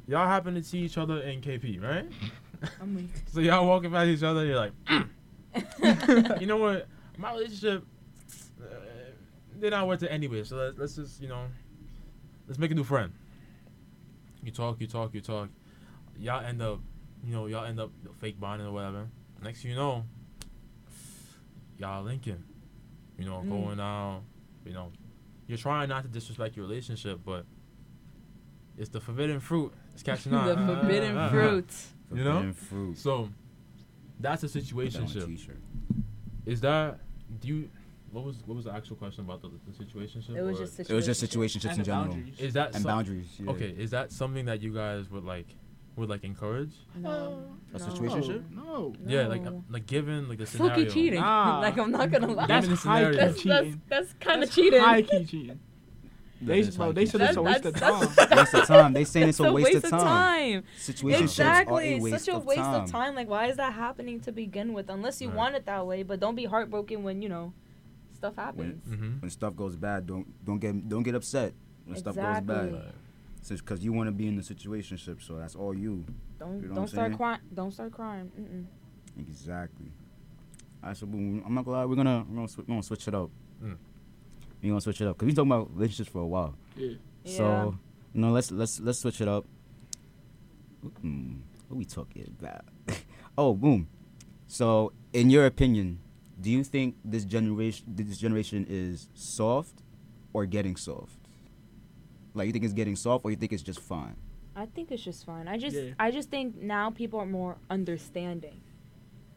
y'all 0.06 0.26
happen 0.26 0.54
to 0.54 0.62
see 0.62 0.78
each 0.80 0.98
other 0.98 1.18
in 1.20 1.40
KP, 1.40 1.82
right? 1.82 2.06
I'm 2.80 2.94
weak. 2.94 3.10
So 3.32 3.40
y'all 3.40 3.66
walking 3.66 3.90
past 3.90 4.08
each 4.08 4.22
other, 4.22 4.44
you're 4.44 4.56
like, 4.56 4.72
"Mm." 4.86 6.40
you 6.40 6.46
know 6.46 6.56
what? 6.58 6.86
My 7.18 7.32
relationship, 7.32 7.84
uh, 8.60 8.64
they're 9.56 9.70
not 9.70 9.86
worth 9.86 10.02
it 10.02 10.08
anyway. 10.08 10.44
So 10.44 10.56
let's, 10.56 10.78
let's 10.78 10.94
just, 10.96 11.20
you 11.20 11.28
know, 11.28 11.44
let's 12.46 12.58
make 12.58 12.70
a 12.70 12.74
new 12.74 12.84
friend. 12.84 13.12
You 14.42 14.50
talk, 14.52 14.80
you 14.80 14.86
talk, 14.86 15.14
you 15.14 15.20
talk. 15.20 15.48
Y'all 16.18 16.44
end 16.44 16.62
up, 16.62 16.80
you 17.24 17.32
know, 17.34 17.46
y'all 17.46 17.64
end 17.64 17.78
up 17.80 17.90
fake 18.20 18.38
bonding 18.40 18.66
or 18.66 18.72
whatever. 18.72 19.08
Next 19.42 19.62
thing 19.62 19.70
you 19.72 19.76
know, 19.76 20.04
y'all 21.78 22.02
linking. 22.04 22.42
You 23.18 23.26
know, 23.26 23.42
Mm. 23.44 23.48
going 23.50 23.80
out. 23.80 24.22
You 24.64 24.72
know, 24.72 24.92
you're 25.46 25.58
trying 25.58 25.88
not 25.88 26.02
to 26.04 26.08
disrespect 26.08 26.56
your 26.56 26.66
relationship, 26.66 27.20
but 27.24 27.44
it's 28.78 28.88
the 28.88 29.00
forbidden 29.00 29.40
fruit. 29.40 29.72
It's 30.06 30.22
catching 30.24 30.34
on. 30.38 30.46
the 30.48 30.74
forbidden 30.74 31.16
Uh, 31.16 31.20
uh, 31.20 31.24
uh. 31.24 31.30
fruit. 31.30 31.70
You 32.12 32.24
know? 32.24 32.32
Forbidden 32.32 32.54
fruit. 32.54 32.98
So 32.98 33.28
that's 34.20 34.42
a 34.42 34.48
Put 34.48 34.52
that 34.52 34.96
on 34.98 35.04
a 35.04 35.08
situation. 35.08 35.36
t-shirt. 35.36 35.60
Is 36.46 36.60
that 36.62 36.98
do 37.40 37.48
you 37.48 37.68
what 38.10 38.24
was 38.24 38.36
what 38.46 38.56
was 38.56 38.64
the 38.66 38.72
actual 38.74 38.96
question 38.96 39.24
about 39.24 39.40
the, 39.42 39.50
the 39.66 39.72
situation? 39.76 40.22
It 40.36 40.42
was 40.42 40.58
just 40.58 40.80
It 40.80 40.90
was 40.92 41.06
just 41.06 41.20
situation. 41.20 41.60
situationships 41.60 41.72
in 41.72 41.78
the 41.78 41.84
general 41.84 42.04
boundaries. 42.14 42.40
Is 42.40 42.52
that 42.54 42.66
and 42.74 42.82
some- 42.82 42.84
boundaries. 42.84 43.28
Yeah. 43.38 43.50
Okay, 43.52 43.70
is 43.70 43.90
that 43.92 44.12
something 44.12 44.44
that 44.46 44.60
you 44.60 44.74
guys 44.74 45.08
would 45.10 45.24
like 45.24 45.46
would 45.96 46.08
like 46.08 46.24
encourage? 46.24 46.72
No. 46.96 47.44
A 47.74 47.78
no. 47.78 47.84
situationship? 47.86 48.50
No. 48.50 48.94
Yeah, 49.06 49.26
like 49.28 49.42
No. 49.42 49.62
like 49.70 49.86
given 49.86 50.28
like 50.28 50.38
the 50.38 50.46
scenario. 50.46 50.74
Fluky 50.74 50.90
cheating. 50.90 51.20
Nah. 51.20 51.60
like 51.66 51.78
I'm 51.78 51.90
not 51.92 52.10
gonna 52.10 52.32
lie. 52.32 52.46
That's 52.46 52.66
high 52.82 53.10
key 53.10 53.16
That's 53.16 53.16
that's, 53.16 53.42
cheating. 53.42 53.82
that's 53.88 54.12
kind 54.14 54.42
of 54.42 54.48
That's 54.48 54.54
cheating. 54.56 54.80
High 54.80 55.02
key 55.02 55.24
cheating. 55.24 55.60
That 56.42 56.46
They, 56.46 56.58
is 56.60 56.76
bro, 56.76 56.92
they 56.92 57.04
key. 57.04 57.10
said 57.12 57.20
it's 57.22 57.36
a 57.36 57.42
waste 57.42 57.64
of 57.64 57.74
time. 57.76 58.00
waste 58.00 58.54
of 58.54 58.66
time. 58.66 58.92
They 58.92 59.04
saying 59.04 59.28
It's 59.28 59.38
it's 59.40 59.48
a 59.48 59.52
waste, 59.52 59.74
of 59.84 59.90
time. 59.90 60.00
time. 60.00 60.62
Situationships 60.78 61.20
Exactly. 61.22 61.94
are 61.94 61.96
a 61.98 62.00
waste 62.00 62.24
Such 62.24 62.34
a 62.34 62.36
of 62.36 62.44
waste 62.44 62.58
time. 62.60 62.82
of 62.84 62.90
time. 62.90 63.14
Like, 63.14 63.28
why 63.28 63.46
is 63.46 63.56
that 63.58 63.72
happening 63.74 64.18
to 64.20 64.32
begin 64.32 64.72
with? 64.72 64.90
Unless 64.90 65.20
you 65.20 65.28
Right. 65.28 65.36
want 65.36 65.54
it 65.54 65.66
that 65.66 65.86
way, 65.86 66.02
but 66.02 66.18
don't 66.20 66.34
be 66.34 66.44
heartbroken 66.46 67.02
when 67.04 67.22
you 67.22 67.28
know 67.28 67.52
stuff 68.12 68.34
happens. 68.36 68.82
Mm-hmm. 68.88 69.20
When 69.20 69.30
stuff 69.30 69.54
goes 69.56 69.76
bad, 69.76 70.06
don't 70.06 70.26
don't 70.44 70.58
get 70.58 70.88
don't 70.88 71.02
get 71.04 71.14
upset 71.14 71.54
when 71.86 71.96
stuff 71.96 72.16
goes 72.16 72.24
Exactly. 72.24 72.70
bad. 72.72 72.92
Because 73.48 73.84
you 73.84 73.92
want 73.92 74.06
to 74.08 74.12
be 74.12 74.26
in 74.28 74.36
the 74.36 74.42
situationship, 74.42 75.20
so 75.22 75.36
that's 75.36 75.54
all 75.56 75.74
you. 75.74 76.04
Don't 76.38 76.62
You 76.62 76.68
know 76.68 76.74
don't 76.74 76.88
start 76.88 77.16
crying. 77.16 77.40
Don't 77.54 77.70
start 77.72 77.92
crying. 77.92 78.30
Mm-mm. 78.38 78.66
Exactly. 79.20 79.90
Alright, 80.82 80.96
so 80.96 81.06
I'm 81.06 81.54
not 81.54 81.64
gonna 81.64 81.76
lie, 81.78 81.84
we're 81.84 81.94
gonna 81.96 82.24
we're 82.28 82.34
gonna, 82.36 82.48
swi- 82.48 82.58
we're 82.58 82.64
gonna 82.74 82.82
switch 82.82 83.06
it 83.08 83.14
up. 83.14 83.30
Mm. 83.62 83.76
We're 84.62 84.68
gonna 84.70 84.80
switch 84.80 85.00
it 85.00 85.08
up 85.08 85.18
because 85.18 85.26
we 85.26 85.34
talking 85.34 85.50
about 85.50 85.74
relationships 85.74 86.10
for 86.10 86.20
a 86.20 86.26
while. 86.26 86.54
Yeah. 86.76 86.94
So 87.24 87.78
you 88.14 88.20
know, 88.20 88.30
let's 88.30 88.50
let's 88.50 88.78
let's 88.80 88.98
switch 88.98 89.20
it 89.20 89.28
up. 89.28 89.44
Mm, 91.04 91.38
what 91.68 91.78
we 91.78 91.84
talking 91.84 92.34
about? 92.38 92.64
oh, 93.38 93.54
boom. 93.54 93.88
So, 94.46 94.92
in 95.12 95.30
your 95.30 95.46
opinion, 95.46 96.00
do 96.40 96.50
you 96.50 96.64
think 96.64 96.96
this 97.04 97.24
generation 97.24 97.86
this 97.88 98.18
generation 98.18 98.66
is 98.68 99.08
soft 99.14 99.82
or 100.32 100.46
getting 100.46 100.76
soft? 100.76 101.16
Like 102.34 102.46
you 102.46 102.52
think 102.52 102.64
it's 102.64 102.74
getting 102.74 102.96
soft 102.96 103.24
or 103.24 103.30
you 103.30 103.36
think 103.36 103.52
it's 103.52 103.62
just 103.62 103.80
fine? 103.80 104.16
I 104.54 104.66
think 104.66 104.90
it's 104.90 105.02
just 105.02 105.24
fine. 105.24 105.48
I 105.48 105.56
just 105.56 105.76
Yeah. 105.76 105.92
I 105.98 106.10
just 106.10 106.30
think 106.30 106.60
now 106.60 106.90
people 106.90 107.18
are 107.18 107.26
more 107.26 107.56
understanding. 107.70 108.60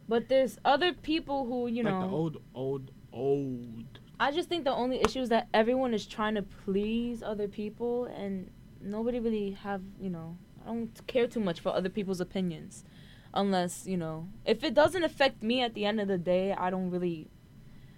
But 0.08 0.28
there's 0.28 0.58
other 0.64 0.92
people 0.92 1.46
who, 1.46 1.66
you 1.66 1.82
like 1.82 1.92
know, 1.92 2.00
the 2.00 2.14
old, 2.14 2.42
old, 2.54 2.90
old. 3.12 3.98
I 4.18 4.32
just 4.32 4.48
think 4.48 4.64
the 4.64 4.72
only 4.74 5.00
issue 5.02 5.20
is 5.20 5.28
that 5.28 5.48
everyone 5.52 5.92
is 5.92 6.06
trying 6.06 6.34
to 6.36 6.42
please 6.42 7.22
other 7.22 7.48
people 7.48 8.04
and 8.06 8.50
nobody 8.80 9.20
really 9.20 9.50
have, 9.62 9.82
you 10.00 10.08
know, 10.10 10.38
I 10.64 10.68
don't 10.68 11.06
care 11.06 11.26
too 11.26 11.40
much 11.40 11.60
for 11.60 11.70
other 11.70 11.88
people's 11.90 12.20
opinions. 12.20 12.84
Unless, 13.34 13.86
you 13.86 13.98
know, 13.98 14.28
if 14.46 14.64
it 14.64 14.72
doesn't 14.72 15.04
affect 15.04 15.42
me 15.42 15.60
at 15.60 15.74
the 15.74 15.84
end 15.84 16.00
of 16.00 16.08
the 16.08 16.16
day, 16.16 16.52
I 16.52 16.70
don't 16.70 16.90
really 16.90 17.28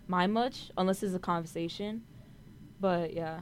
mind 0.08 0.32
much 0.34 0.70
unless 0.76 1.02
it's 1.02 1.14
a 1.14 1.18
conversation. 1.20 2.02
But 2.80 3.14
yeah. 3.14 3.40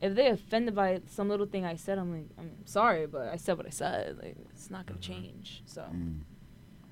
If 0.00 0.14
they're 0.14 0.32
offended 0.34 0.76
by 0.76 1.00
some 1.08 1.28
little 1.28 1.46
thing 1.46 1.64
I 1.64 1.74
said, 1.74 1.98
I'm 1.98 2.12
like, 2.12 2.28
I'm 2.38 2.52
sorry, 2.66 3.06
but 3.06 3.28
I 3.28 3.36
said 3.36 3.56
what 3.56 3.66
I 3.66 3.70
said. 3.70 4.18
Like, 4.22 4.36
it's 4.50 4.70
not 4.70 4.86
gonna 4.86 5.00
Mhm. 5.00 5.02
change. 5.02 5.62
So 5.66 5.82
Mm. 5.82 6.20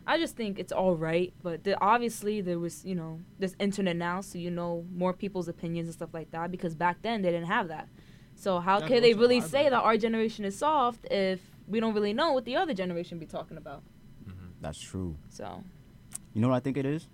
I 0.06 0.18
just 0.18 0.36
think 0.36 0.58
it's 0.58 0.72
all 0.72 0.94
right, 0.94 1.32
but 1.42 1.64
the, 1.64 1.80
obviously 1.80 2.40
there 2.40 2.58
was, 2.58 2.84
you 2.84 2.94
know, 2.94 3.20
there's 3.38 3.56
internet 3.58 3.96
now, 3.96 4.20
so 4.20 4.38
you 4.38 4.50
know 4.50 4.84
more 4.94 5.12
people's 5.12 5.48
opinions 5.48 5.88
and 5.88 5.94
stuff 5.94 6.10
like 6.14 6.30
that. 6.30 6.50
Because 6.50 6.74
back 6.74 7.02
then 7.02 7.22
they 7.22 7.30
didn't 7.30 7.48
have 7.48 7.68
that. 7.68 7.88
So 8.36 8.60
how 8.60 8.78
That's 8.78 8.92
can 8.92 9.02
they 9.02 9.14
really 9.14 9.40
say 9.40 9.64
though. 9.64 9.70
that 9.70 9.82
our 9.82 9.96
generation 9.96 10.44
is 10.44 10.56
soft 10.58 11.06
if 11.10 11.40
we 11.66 11.80
don't 11.80 11.94
really 11.94 12.12
know 12.12 12.32
what 12.32 12.44
the 12.44 12.54
other 12.56 12.74
generation 12.74 13.18
be 13.18 13.26
talking 13.26 13.56
about? 13.56 13.82
Mm-hmm. 14.28 14.46
That's 14.60 14.78
true. 14.78 15.16
So 15.28 15.64
You 16.34 16.40
know 16.42 16.48
what 16.50 16.56
I 16.56 16.60
think 16.60 16.76
it 16.76 16.86
is? 16.86 17.08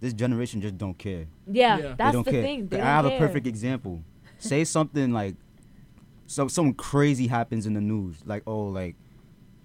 This 0.00 0.12
generation 0.12 0.60
just 0.60 0.76
don't 0.76 0.96
care. 0.96 1.26
yeah, 1.50 1.76
Yeah. 1.76 1.76
They 1.76 1.82
they 1.82 1.94
that's 1.96 2.12
don't 2.12 2.24
the 2.24 2.30
care. 2.30 2.42
thing. 2.42 2.68
They 2.68 2.80
I 2.80 3.00
don't 3.02 3.10
have 3.10 3.18
care. 3.18 3.24
a 3.24 3.28
perfect 3.28 3.46
example. 3.46 4.02
Say 4.38 4.64
something 4.64 5.12
like, 5.12 5.34
so 6.26 6.46
something 6.46 6.74
crazy 6.74 7.26
happens 7.26 7.66
in 7.66 7.72
the 7.72 7.80
news, 7.80 8.18
like 8.26 8.42
oh, 8.46 8.66
like, 8.66 8.96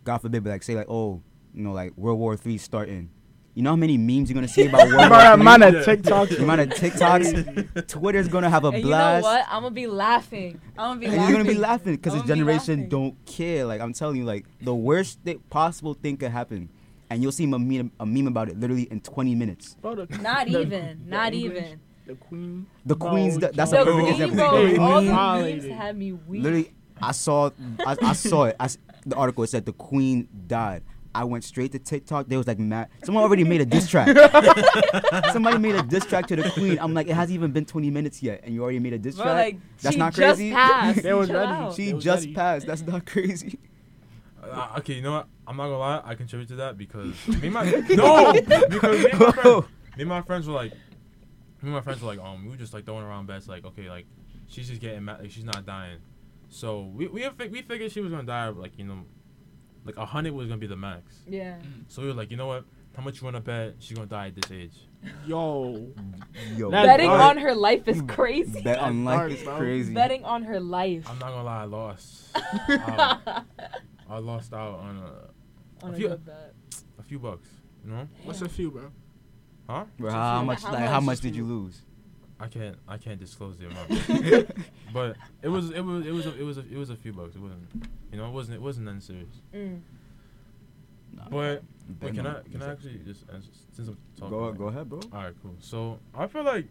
God 0.05 0.19
forbid, 0.19 0.43
but 0.43 0.51
like 0.51 0.63
say 0.63 0.75
like 0.75 0.89
oh, 0.89 1.21
you 1.53 1.63
know, 1.63 1.71
like 1.73 1.97
World 1.97 2.19
War 2.19 2.35
Three 2.37 2.57
starting. 2.57 3.09
You 3.53 3.63
know 3.63 3.71
how 3.71 3.75
many 3.75 3.97
memes 3.97 4.29
you're 4.29 4.35
gonna 4.35 4.47
see 4.47 4.67
about 4.67 4.87
World 4.87 4.93
War 4.95 5.07
Bro, 5.09 5.35
Three? 5.35 5.43
man, 5.43 5.59
Yeah. 5.61 5.67
at 5.79 5.83
TikTok. 5.85 6.29
The 6.29 6.41
amount 6.43 6.61
of 6.61 6.69
TikToks, 6.69 7.87
Twitter's 7.87 8.27
gonna 8.29 8.49
have 8.49 8.63
a 8.63 8.69
And 8.69 8.77
you 8.77 8.83
know 8.83 8.87
blast. 8.89 9.23
what? 9.23 9.45
I'm 9.49 9.63
gonna 9.63 9.75
be 9.75 9.87
laughing. 9.87 10.61
I'm 10.77 10.91
gonna 10.91 10.99
be 11.01 11.05
And 11.07 11.15
laughing. 11.17 11.29
you're 11.35 11.43
gonna 11.43 11.53
be 11.53 11.59
laughing 11.59 11.95
because 11.95 12.13
this 12.13 12.21
I'ma 12.23 12.33
be 12.33 12.39
generation 12.39 12.87
don't 12.89 13.25
care. 13.25 13.65
Like 13.65 13.81
I'm 13.81 13.91
telling 13.93 14.15
you, 14.17 14.23
like 14.23 14.45
the 14.61 14.73
worst 14.73 15.19
thi- 15.25 15.39
possible 15.49 15.93
thing 15.93 16.15
could 16.17 16.31
happen, 16.31 16.69
and 17.09 17.21
you'll 17.21 17.33
see 17.33 17.43
a 17.43 17.47
meme, 17.47 17.91
a 17.99 18.05
meme 18.05 18.27
about 18.27 18.47
it 18.49 18.57
literally 18.59 18.83
in 18.83 19.01
20 19.01 19.35
minutes. 19.35 19.75
Bro, 19.81 19.95
the, 19.95 20.17
Not 20.19 20.47
the- 20.47 20.61
even. 20.61 21.01
the 21.03 21.09
Not 21.11 21.33
English, 21.33 21.57
even. 21.63 21.79
The 22.07 22.15
queen. 22.15 22.65
The 22.85 22.95
Queen's. 22.95 23.37
th- 23.37 23.51
that's 23.53 23.73
a 23.73 23.83
perfect 23.83 24.09
example. 24.11 24.35
bro, 24.37 24.45
all 24.79 25.01
the 25.01 25.07
memes 25.07 25.09
violated. 25.09 25.71
had 25.73 25.97
me 25.97 26.13
weak. 26.13 26.41
Literally, 26.43 26.71
I 27.01 27.11
saw, 27.11 27.49
I, 27.85 27.97
I 28.01 28.13
saw 28.13 28.45
it. 28.45 28.55
I 28.59 28.65
s 28.65 28.77
the 29.05 29.15
article 29.15 29.43
it 29.43 29.47
said 29.47 29.65
the 29.65 29.73
Queen 29.73 30.27
died. 30.47 30.83
I 31.13 31.23
went 31.25 31.43
straight 31.43 31.71
to 31.73 31.79
TikTok. 31.79 32.27
There 32.27 32.37
was 32.37 32.47
like 32.47 32.59
mad. 32.59 32.87
Someone 33.03 33.23
already 33.23 33.43
made 33.43 33.61
a 33.61 33.65
diss 33.65 33.87
track. 33.89 34.07
Somebody 35.33 35.57
made 35.57 35.75
a 35.75 35.83
diss 35.83 36.05
track 36.05 36.27
to 36.27 36.35
the 36.35 36.49
Queen. 36.51 36.77
I'm 36.79 36.93
like, 36.93 37.07
it 37.07 37.13
hasn't 37.13 37.35
even 37.35 37.51
been 37.51 37.65
20 37.65 37.89
minutes 37.91 38.23
yet, 38.23 38.41
and 38.43 38.53
you 38.53 38.63
already 38.63 38.79
made 38.79 38.93
a 38.93 38.97
diss 38.99 39.15
Bro, 39.15 39.25
track. 39.25 39.35
like, 39.35 39.57
That's 39.81 39.97
not 39.97 40.13
crazy. 40.13 40.51
passed. 40.51 41.01
They 41.03 41.13
was 41.13 41.29
ready. 41.29 41.73
she 41.75 41.89
It 41.89 41.95
was 41.95 42.03
just 42.03 42.21
ready. 42.23 42.33
passed. 42.33 42.67
That's 42.67 42.81
not 42.81 43.05
crazy. 43.05 43.59
Uh, 44.43 44.75
okay, 44.79 44.93
you 44.93 45.01
know 45.01 45.11
what? 45.11 45.27
I'm 45.45 45.55
not 45.57 45.65
gonna 45.65 45.77
lie. 45.77 46.01
I 46.03 46.15
contribute 46.15 46.47
to 46.49 46.55
that 46.57 46.77
because 46.77 47.13
me 47.27 47.47
and 47.47 47.53
my 47.53 47.63
no 47.65 48.33
because 48.33 49.03
me 49.03 49.09
and 49.11 49.19
my, 49.19 49.31
friend, 49.31 49.63
me 49.63 49.99
and 49.99 50.09
my 50.09 50.21
friends 50.21 50.47
were 50.47 50.53
like, 50.53 50.71
me 50.71 50.77
and 51.63 51.71
my 51.73 51.81
friends 51.81 52.01
were 52.01 52.07
like, 52.07 52.19
um, 52.19 52.43
we 52.45 52.49
were 52.51 52.57
just 52.57 52.73
like 52.73 52.85
throwing 52.85 53.03
around 53.03 53.27
bets 53.27 53.47
like, 53.47 53.65
okay, 53.65 53.89
like 53.89 54.05
she's 54.47 54.67
just 54.69 54.81
getting 54.81 55.05
mad, 55.05 55.19
like 55.21 55.29
she's 55.31 55.43
not 55.43 55.65
dying. 55.65 55.99
So 56.49 56.83
we 56.95 57.07
we 57.07 57.27
we 57.49 57.61
figured 57.61 57.91
she 57.91 58.01
was 58.01 58.11
gonna 58.11 58.23
die 58.23 58.47
like 58.49 58.77
you 58.79 58.85
know, 58.85 59.03
like 59.85 59.97
a 59.97 60.05
hundred 60.05 60.33
was 60.33 60.47
gonna 60.47 60.59
be 60.59 60.67
the 60.67 60.75
max. 60.75 61.15
Yeah. 61.27 61.55
Mm. 61.55 61.83
So 61.87 62.01
we 62.01 62.07
were 62.09 62.13
like, 62.13 62.31
you 62.31 62.37
know 62.37 62.47
what? 62.47 62.65
How 62.95 63.01
much 63.03 63.21
you 63.21 63.25
wanna 63.25 63.39
bet 63.41 63.75
she's 63.79 63.95
gonna 63.97 64.07
die 64.07 64.27
at 64.27 64.35
this 64.35 64.51
age? 64.51 64.73
Yo. 65.25 65.87
Yo, 66.55 66.69
That's 66.69 66.85
Betting 66.87 67.09
dark. 67.09 67.21
on 67.21 67.37
her 67.37 67.55
life 67.55 67.87
is 67.87 68.01
crazy. 68.07 68.61
bet 68.61 68.79
on 68.79 69.03
life 69.05 69.31
is 69.31 69.41
crazy. 69.47 69.93
Betting 69.93 70.23
on 70.25 70.43
her 70.43 70.59
life. 70.59 71.05
I'm 71.09 71.17
not 71.19 71.29
gonna 71.29 71.43
lie, 71.43 71.61
I 71.61 71.65
lost. 71.65 72.29
I 74.09 74.17
lost 74.19 74.53
out 74.53 74.79
on 74.79 74.97
a, 74.97 75.85
on 75.85 75.91
a 75.91 75.93
a 75.93 75.95
few- 75.97 76.07
good 76.09 76.25
bet. 76.25 76.53
a 76.99 77.03
few 77.03 77.19
bucks. 77.19 77.47
You 77.85 77.91
know? 77.91 78.07
What's 78.25 78.41
a 78.41 78.49
few, 78.49 78.71
bro? 78.71 78.91
Huh? 79.69 79.85
Bro, 79.97 80.11
how, 80.11 80.17
How 80.19 80.43
much? 80.43 80.61
much? 80.63 80.71
Like, 80.73 80.81
how 80.81 80.87
How 80.87 80.99
much 80.99 81.05
much 81.05 81.21
did 81.21 81.35
you 81.35 81.45
you- 81.45 81.49
lose? 81.53 81.81
I 82.41 82.47
can't 82.47 82.75
I 82.87 82.97
can't 82.97 83.19
disclose 83.19 83.57
the 83.57 83.67
amount. 83.67 84.49
but 84.93 85.15
it 85.43 85.47
was 85.47 85.69
it 85.69 85.81
was 85.85 86.05
it 86.07 86.11
was 86.11 86.25
a, 86.25 86.39
it 86.39 86.43
was 86.43 86.57
a, 86.57 86.61
it 86.61 86.77
was 86.77 86.89
a 86.89 86.95
few 86.95 87.13
bucks. 87.13 87.35
It 87.35 87.41
wasn't 87.41 87.61
you 88.11 88.17
know 88.17 88.25
it 88.25 88.31
wasn't 88.31 88.55
it 88.55 88.61
wasn't 88.61 88.87
nothing 88.87 89.01
serious. 89.01 89.41
Mm. 89.53 89.81
Nah, 91.13 91.23
But 91.29 91.63
bet 91.87 92.09
wait, 92.09 92.15
can 92.15 92.27
I 92.27 92.41
can 92.51 92.61
I 92.63 92.71
actually 92.71 92.99
just 93.05 93.25
answer, 93.31 93.49
since 93.71 93.89
I'm 93.89 93.97
talking? 94.17 94.37
Go 94.37 94.51
go 94.53 94.67
ahead, 94.69 94.89
bro. 94.89 95.01
All 95.13 95.23
right, 95.23 95.35
cool. 95.43 95.55
So 95.59 95.99
I 96.15 96.25
feel 96.25 96.43
like, 96.43 96.65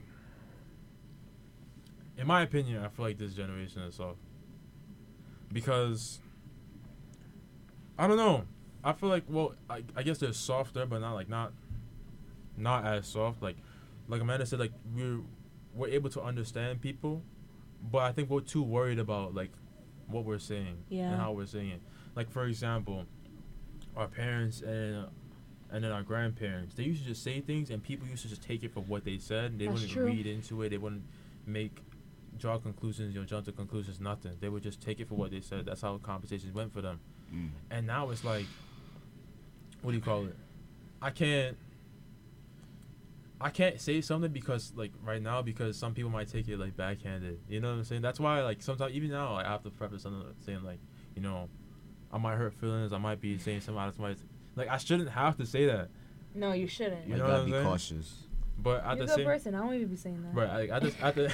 in 2.19 2.27
my 2.27 2.43
opinion, 2.43 2.83
I 2.83 2.89
feel 2.89 3.05
like 3.05 3.19
this 3.19 3.35
generation 3.35 3.83
is 3.83 3.95
soft 3.95 4.19
because 5.53 6.19
I 7.97 8.09
don't 8.09 8.17
know. 8.17 8.45
I 8.83 8.93
feel 8.93 9.09
like 9.09 9.23
well, 9.29 9.55
I, 9.69 9.85
I 9.95 10.03
guess 10.03 10.19
they're 10.19 10.33
softer, 10.33 10.85
but 10.85 11.01
not 11.01 11.15
like 11.15 11.29
not 11.29 11.53
not 12.57 12.85
as 12.87 13.07
soft. 13.07 13.41
Like 13.41 13.57
like 14.09 14.21
Amanda 14.21 14.47
said, 14.47 14.59
like 14.59 14.73
we're 14.97 15.21
we're 15.75 15.89
able 15.89 16.11
to 16.11 16.23
understand 16.23 16.81
people, 16.81 17.23
but 17.91 17.99
I 17.99 18.13
think 18.13 18.29
we're 18.31 18.41
too 18.41 18.63
worried 18.63 18.99
about 18.99 19.35
like 19.35 19.51
what 20.09 20.25
we're 20.25 20.39
saying 20.39 20.79
Yeah. 20.89 21.11
and 21.13 21.21
how 21.21 21.33
we're 21.33 21.47
saying 21.47 21.71
it. 21.71 21.83
Like 22.17 22.31
for 22.31 22.45
example, 22.47 23.07
our 23.97 24.09
parents 24.09 24.61
and 24.63 25.07
and 25.73 25.85
then 25.85 25.93
our 25.93 26.03
grandparents, 26.03 26.75
they 26.75 26.83
used 26.83 27.03
to 27.03 27.09
just 27.09 27.23
say 27.23 27.41
things, 27.41 27.71
and 27.71 27.81
people 27.81 28.09
used 28.09 28.23
to 28.23 28.29
just 28.29 28.43
take 28.43 28.65
it 28.65 28.73
for 28.75 28.81
what 28.81 29.05
they 29.05 29.19
said. 29.19 29.57
They 29.57 29.67
That's 29.67 29.75
wouldn't 29.75 29.93
true. 29.93 30.07
read 30.07 30.27
into 30.27 30.61
it. 30.63 30.71
They 30.71 30.79
wouldn't 30.79 31.05
make 31.47 31.79
draw 32.39 32.59
conclusions, 32.59 33.15
you 33.15 33.21
know, 33.21 33.27
jump 33.27 33.45
to 33.45 33.53
conclusions. 33.53 34.01
Nothing. 34.01 34.33
They 34.41 34.49
would 34.49 34.65
just 34.65 34.81
take 34.81 34.99
it 34.99 35.07
for 35.09 35.15
what 35.15 35.31
they 35.31 35.41
said. 35.41 35.67
That's 35.67 35.83
how 35.83 35.97
conversations 35.99 36.53
went 36.53 36.73
for 36.73 36.81
them. 36.81 36.99
Mm. 37.33 37.51
And 37.71 37.87
now 37.87 38.11
it's 38.11 38.25
like, 38.25 38.47
what 39.83 39.93
do 39.93 39.97
you 39.97 40.03
call 40.03 40.27
it? 40.27 40.37
I 41.01 41.11
can't. 41.11 41.57
I 43.41 43.51
can't 43.51 43.81
say 43.81 44.01
something 44.03 44.31
because 44.33 44.73
like 44.77 44.93
right 45.03 45.23
now 45.23 45.41
because 45.43 45.77
some 45.79 45.95
people 45.95 46.11
might 46.11 46.29
take 46.29 46.49
it 46.49 46.59
like 46.59 46.77
backhanded. 46.77 47.41
You 47.49 47.61
know 47.61 47.69
what 47.71 47.79
I'm 47.79 47.85
saying? 47.85 48.03
That's 48.03 48.21
why 48.21 48.43
like 48.43 48.63
sometimes 48.63 48.93
even 48.95 49.11
now 49.11 49.35
like, 49.35 49.47
I 49.47 49.51
have 49.53 49.63
to 49.63 49.71
preface 49.71 50.03
something 50.03 50.23
saying 50.45 50.63
like 50.63 50.79
you 51.17 51.23
know 51.23 51.49
I 52.13 52.19
might 52.19 52.37
hurt 52.37 52.53
feelings. 52.55 52.93
I 52.93 52.99
might 52.99 53.21
be 53.21 53.39
saying 53.39 53.63
something 53.63 53.81
out 53.81 53.89
of 53.89 53.95
somebody's 53.95 54.25
like 54.57 54.69
I 54.69 54.77
shouldn't 54.77 55.09
have 55.11 55.37
to 55.39 55.47
say 55.47 55.67
that. 55.67 55.89
No, 56.35 56.53
you 56.53 56.67
shouldn't. 56.67 57.07
You 57.07 57.15
You 57.15 57.19
know 57.19 57.27
gotta 57.27 57.39
what 57.39 57.47
be 57.47 57.53
I'm 57.53 57.59
saying? 57.59 57.67
cautious. 57.67 58.15
But 58.63 58.85
at 58.85 58.85
You're 58.85 58.93
a 58.93 58.97
the 58.97 59.07
good 59.07 59.15
same 59.17 59.25
person. 59.27 59.55
I 59.55 59.59
don't 59.61 59.75
even 59.75 59.89
be 59.89 59.97
saying 59.97 60.23
that. 60.23 60.35
right, 60.35 60.71
I, 60.71 60.77
I 60.77 60.81
just 60.81 61.01
at 61.03 61.15
the 61.15 61.33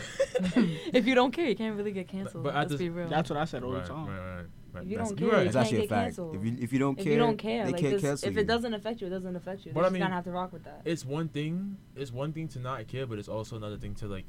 if 0.94 1.06
you 1.08 1.14
don't 1.16 1.32
care, 1.32 1.46
you 1.48 1.56
can't 1.56 1.76
really 1.76 1.90
get 1.90 2.06
canceled. 2.06 2.44
but 2.44 2.50
at 2.54 2.58
Let's 2.60 2.70
this- 2.72 2.78
be 2.78 2.88
real. 2.88 3.08
That's 3.08 3.28
what 3.28 3.36
I 3.38 3.46
said 3.46 3.64
all 3.64 3.72
right, 3.72 3.82
the 3.84 3.88
time. 3.92 4.06
right, 4.06 4.36
right, 4.36 4.44
Right, 4.76 4.84
If 4.84 4.90
you 4.90 4.96
that's- 4.98 5.10
don't 5.12 5.18
care, 5.18 5.28
right. 5.38 5.46
It's 5.46 5.54
can't 5.56 5.66
actually 5.66 5.84
a 5.84 5.88
fact. 5.88 6.04
canceled. 6.06 6.36
If 6.36 6.44
you 6.44 6.56
if 6.60 6.72
you 6.72 6.78
don't 6.78 6.98
if 6.98 7.04
care, 7.04 7.12
you 7.14 7.18
don't 7.18 7.36
care, 7.38 7.64
they 7.66 7.72
like 7.72 7.80
can't 7.80 7.92
this, 7.94 8.02
cancel 8.02 8.28
if 8.28 8.34
you. 8.34 8.40
it 8.42 8.46
doesn't 8.46 8.74
affect 8.74 9.00
you, 9.00 9.06
it 9.06 9.10
doesn't 9.10 9.36
affect 9.36 9.64
you. 9.66 9.72
But 9.72 9.84
I 9.84 9.86
you 9.86 9.92
mean- 9.94 10.02
gonna 10.02 10.14
have 10.14 10.24
to 10.24 10.30
rock 10.30 10.52
with 10.52 10.64
that. 10.64 10.82
It's 10.84 11.04
one 11.04 11.28
thing. 11.28 11.78
It's 11.94 12.12
one 12.12 12.32
thing 12.32 12.48
to 12.48 12.58
not 12.58 12.86
care, 12.88 13.06
but 13.06 13.18
it's 13.18 13.28
also 13.28 13.56
another 13.56 13.78
thing 13.78 13.94
to 13.96 14.06
like 14.06 14.26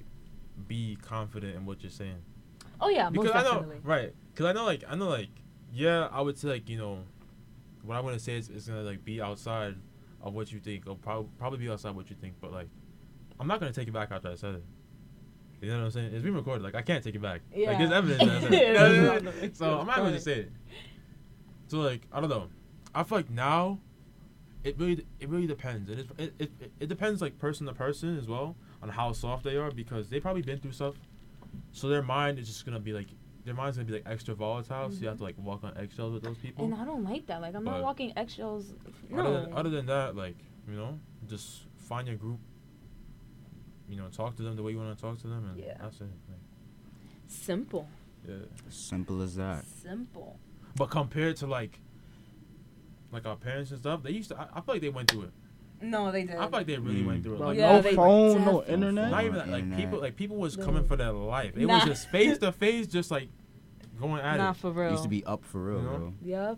be 0.67 0.97
confident 1.01 1.55
in 1.55 1.65
what 1.65 1.83
you're 1.83 1.89
saying. 1.91 2.15
Oh 2.79 2.89
yeah, 2.89 3.09
most 3.09 3.23
because 3.25 3.31
I 3.31 3.43
know, 3.43 3.53
definitely. 3.59 3.77
right? 3.83 4.13
Because 4.33 4.45
I 4.45 4.53
know, 4.53 4.65
like, 4.65 4.83
I 4.87 4.95
know, 4.95 5.09
like, 5.09 5.29
yeah, 5.73 6.07
I 6.11 6.21
would 6.21 6.37
say, 6.37 6.47
like, 6.47 6.69
you 6.69 6.77
know, 6.77 6.99
what 7.83 7.95
I 7.97 7.99
want 7.99 8.15
to 8.15 8.23
say 8.23 8.37
is, 8.37 8.49
is 8.49 8.67
gonna 8.67 8.83
like 8.83 9.03
be 9.03 9.21
outside 9.21 9.75
of 10.21 10.33
what 10.33 10.51
you 10.51 10.59
think, 10.59 10.87
or 10.87 10.95
prob- 10.95 11.29
probably 11.37 11.59
be 11.59 11.69
outside 11.69 11.95
what 11.95 12.09
you 12.09 12.15
think, 12.15 12.35
but 12.39 12.51
like, 12.51 12.69
I'm 13.39 13.47
not 13.47 13.59
gonna 13.59 13.73
take 13.73 13.87
it 13.87 13.93
back 13.93 14.11
after 14.11 14.29
I 14.29 14.35
said 14.35 14.55
it. 14.55 14.63
You 15.61 15.69
know 15.69 15.79
what 15.79 15.85
I'm 15.85 15.91
saying? 15.91 16.13
It's 16.13 16.23
being 16.23 16.35
recorded. 16.35 16.63
Like, 16.63 16.75
I 16.75 16.81
can't 16.81 17.03
take 17.03 17.15
it 17.15 17.21
back. 17.21 17.41
Yeah. 17.53 17.69
Like, 17.69 17.79
there's 17.79 17.91
evidence. 17.91 18.23
That 18.23 18.29
I 18.29 18.41
said 18.41 18.53
it. 18.53 18.67
You 18.67 18.73
know 18.73 19.13
what 19.13 19.17
I 19.17 19.25
mean? 19.25 19.33
It's 19.41 19.59
so 19.59 19.79
I'm 19.79 19.87
not 19.87 19.97
gonna 19.97 20.11
just 20.11 20.25
say 20.25 20.39
it. 20.41 20.51
So 21.67 21.79
like, 21.79 22.01
I 22.11 22.21
don't 22.21 22.29
know. 22.29 22.47
I 22.95 23.03
feel 23.03 23.17
like 23.17 23.29
now, 23.29 23.79
it 24.63 24.77
really, 24.79 25.05
it 25.19 25.29
really 25.29 25.47
depends. 25.47 25.89
It 25.89 25.99
is, 25.99 26.05
it, 26.17 26.33
it, 26.39 26.71
it 26.79 26.87
depends 26.87 27.21
like 27.21 27.37
person 27.39 27.67
to 27.67 27.73
person 27.73 28.17
as 28.17 28.27
well 28.27 28.55
on 28.81 28.89
how 28.89 29.11
soft 29.13 29.43
they 29.43 29.55
are 29.55 29.71
because 29.71 30.09
they 30.09 30.19
probably 30.19 30.41
been 30.41 30.59
through 30.59 30.71
stuff. 30.71 30.95
So 31.71 31.89
their 31.89 32.01
mind 32.01 32.39
is 32.39 32.47
just 32.47 32.65
gonna 32.65 32.79
be 32.79 32.93
like, 32.93 33.07
their 33.45 33.53
mind's 33.53 33.77
gonna 33.77 33.87
be 33.87 33.93
like 33.93 34.05
extra 34.05 34.35
volatile. 34.35 34.89
So 34.91 34.99
you 34.99 35.07
have 35.07 35.17
to 35.17 35.23
mm-hmm. 35.23 35.23
like 35.23 35.35
walk 35.37 35.63
on 35.63 35.77
eggshells 35.77 36.13
with 36.13 36.23
those 36.23 36.37
people. 36.37 36.65
And 36.65 36.75
I 36.75 36.85
don't 36.85 37.03
like 37.03 37.25
that. 37.27 37.41
Like 37.41 37.55
I'm 37.55 37.63
But- 37.63 37.71
not 37.71 37.83
walking 37.83 38.13
eggshells. 38.17 38.73
Other, 39.11 39.23
No. 39.23 39.41
than, 39.41 39.53
other 39.53 39.69
than 39.69 39.85
that, 39.87 40.15
like 40.15 40.37
you 40.67 40.75
know, 40.75 40.99
just 41.27 41.63
find 41.77 42.07
your 42.07 42.17
group. 42.17 42.39
You 43.87 43.95
know, 43.95 44.07
talk 44.09 44.35
to 44.37 44.43
them 44.43 44.55
the 44.55 44.63
way 44.63 44.71
you 44.73 44.77
want 44.77 44.95
to 44.97 45.01
talk 45.01 45.17
to 45.21 45.27
them, 45.27 45.45
and 45.49 45.59
Yeah. 45.59 45.77
that's 45.79 46.01
it. 46.01 46.03
Like, 46.27 46.39
Simple. 47.27 47.87
yeah. 48.27 48.35
Simple 48.69 49.21
as 49.21 49.35
that. 49.35 49.65
Simple. 49.65 50.37
But 50.75 50.89
compared 50.89 51.37
to 51.37 51.47
like, 51.47 51.79
like 53.11 53.25
our 53.25 53.35
parents 53.35 53.71
and 53.71 53.79
stuff, 53.79 54.03
they 54.03 54.11
used 54.11 54.29
to. 54.29 54.39
I, 54.39 54.47
I 54.55 54.61
feel 54.61 54.75
like 54.75 54.81
they 54.81 54.89
went 54.89 55.09
through 55.09 55.23
it. 55.23 55.31
No, 55.81 56.11
they 56.11 56.23
did. 56.23 56.35
I 56.35 56.41
feel 56.43 56.51
like 56.51 56.67
they 56.67 56.77
really 56.77 57.03
Mm. 57.03 57.07
went 57.07 57.23
through 57.23 57.35
it. 57.35 57.37
Bro, 57.37 57.47
Like, 57.49 57.57
Yeah, 57.57 57.79
no 57.81 57.93
phone, 57.93 58.45
no 58.45 58.63
internet. 58.65 59.11
not 59.11 59.23
even 59.23 59.35
that. 59.37 59.47
Like 59.49 59.63
Internet. 59.63 59.79
people, 59.85 59.99
like 59.99 60.15
people 60.15 60.37
was 60.37 60.57
No. 60.57 60.65
coming 60.65 60.83
for 60.85 60.95
their 60.97 61.11
life. 61.11 61.55
It 61.55 61.65
Nah. 61.67 61.75
was 61.75 61.85
just 61.85 62.09
face 62.09 62.37
to 62.39 62.51
face, 62.51 62.87
just 62.87 63.11
like 63.11 63.29
going 63.99 64.21
at 64.21 64.25
Nah, 64.25 64.33
it. 64.33 64.37
Not 64.47 64.57
for 64.57 64.71
real. 64.71 64.91
Used 64.91 65.03
to 65.03 65.09
be 65.09 65.23
up 65.25 65.43
for 65.45 65.63
real, 65.63 65.77
You 65.77 65.83
know? 65.83 65.97
bro. 65.97 66.13
Yep. 66.23 66.57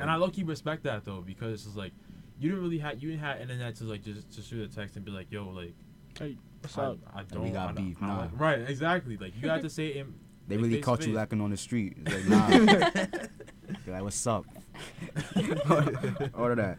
And 0.00 0.10
I 0.10 0.16
low 0.16 0.28
key 0.30 0.42
respect 0.42 0.82
that 0.82 1.04
though 1.04 1.20
because 1.20 1.64
it's 1.66 1.76
like 1.76 1.92
you 2.38 2.48
didn't 2.50 2.64
really 2.64 2.78
have 2.78 3.00
you 3.00 3.10
didn't 3.10 3.22
have 3.22 3.40
internet 3.40 3.76
to 3.76 3.84
like 3.84 4.02
just 4.02 4.30
to 4.32 4.42
shoot 4.42 4.68
a 4.68 4.74
text 4.74 4.96
and 4.96 5.04
be 5.04 5.12
like, 5.12 5.30
yo, 5.30 5.48
like 5.48 5.74
Hey, 6.18 6.36
what's 6.60 6.78
I, 6.78 6.84
up? 6.86 6.98
I 7.14 7.22
don't. 7.24 7.42
we 7.42 7.50
got 7.50 7.70
I 7.70 7.72
don't- 7.72 7.84
beef, 7.88 8.00
nah. 8.00 8.20
like- 8.20 8.40
right, 8.40 8.58
exactly. 8.68 9.16
Like 9.16 9.32
you 9.40 9.48
had 9.48 9.62
to 9.62 9.70
say 9.70 9.88
it. 9.88 10.06
They 10.46 10.56
like, 10.56 10.62
really 10.64 10.74
face 10.74 10.80
to 10.80 10.84
caught 10.84 11.00
you 11.00 11.06
face. 11.06 11.14
lacking 11.16 11.40
on 11.40 11.48
the 11.50 11.56
street. 11.56 11.96
It's 12.04 12.28
like, 12.28 12.28
nah. 12.28 12.48
They're 13.86 13.94
like, 13.94 14.02
what's 14.02 14.26
up? 14.26 14.44
All 16.34 16.50
of 16.50 16.56
that. 16.58 16.78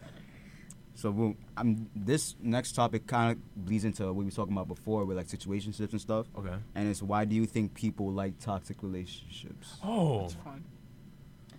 So 0.94 1.10
boom, 1.12 1.36
I'm, 1.56 1.90
this 1.96 2.36
next 2.40 2.72
topic 2.76 3.08
kind 3.08 3.32
of 3.32 3.64
bleeds 3.66 3.84
into 3.84 4.06
what 4.06 4.14
we 4.14 4.24
were 4.24 4.30
talking 4.30 4.52
about 4.52 4.68
before 4.68 5.04
with 5.04 5.16
like 5.16 5.26
situationships 5.26 5.90
and 5.90 6.00
stuff. 6.00 6.26
Okay. 6.38 6.54
And 6.76 6.88
it's 6.88 7.02
why 7.02 7.24
do 7.24 7.34
you 7.34 7.44
think 7.44 7.74
people 7.74 8.12
like 8.12 8.38
toxic 8.38 8.82
relationships? 8.84 9.78
Oh. 9.82 10.26
It's 10.26 10.34
fun. 10.34 10.62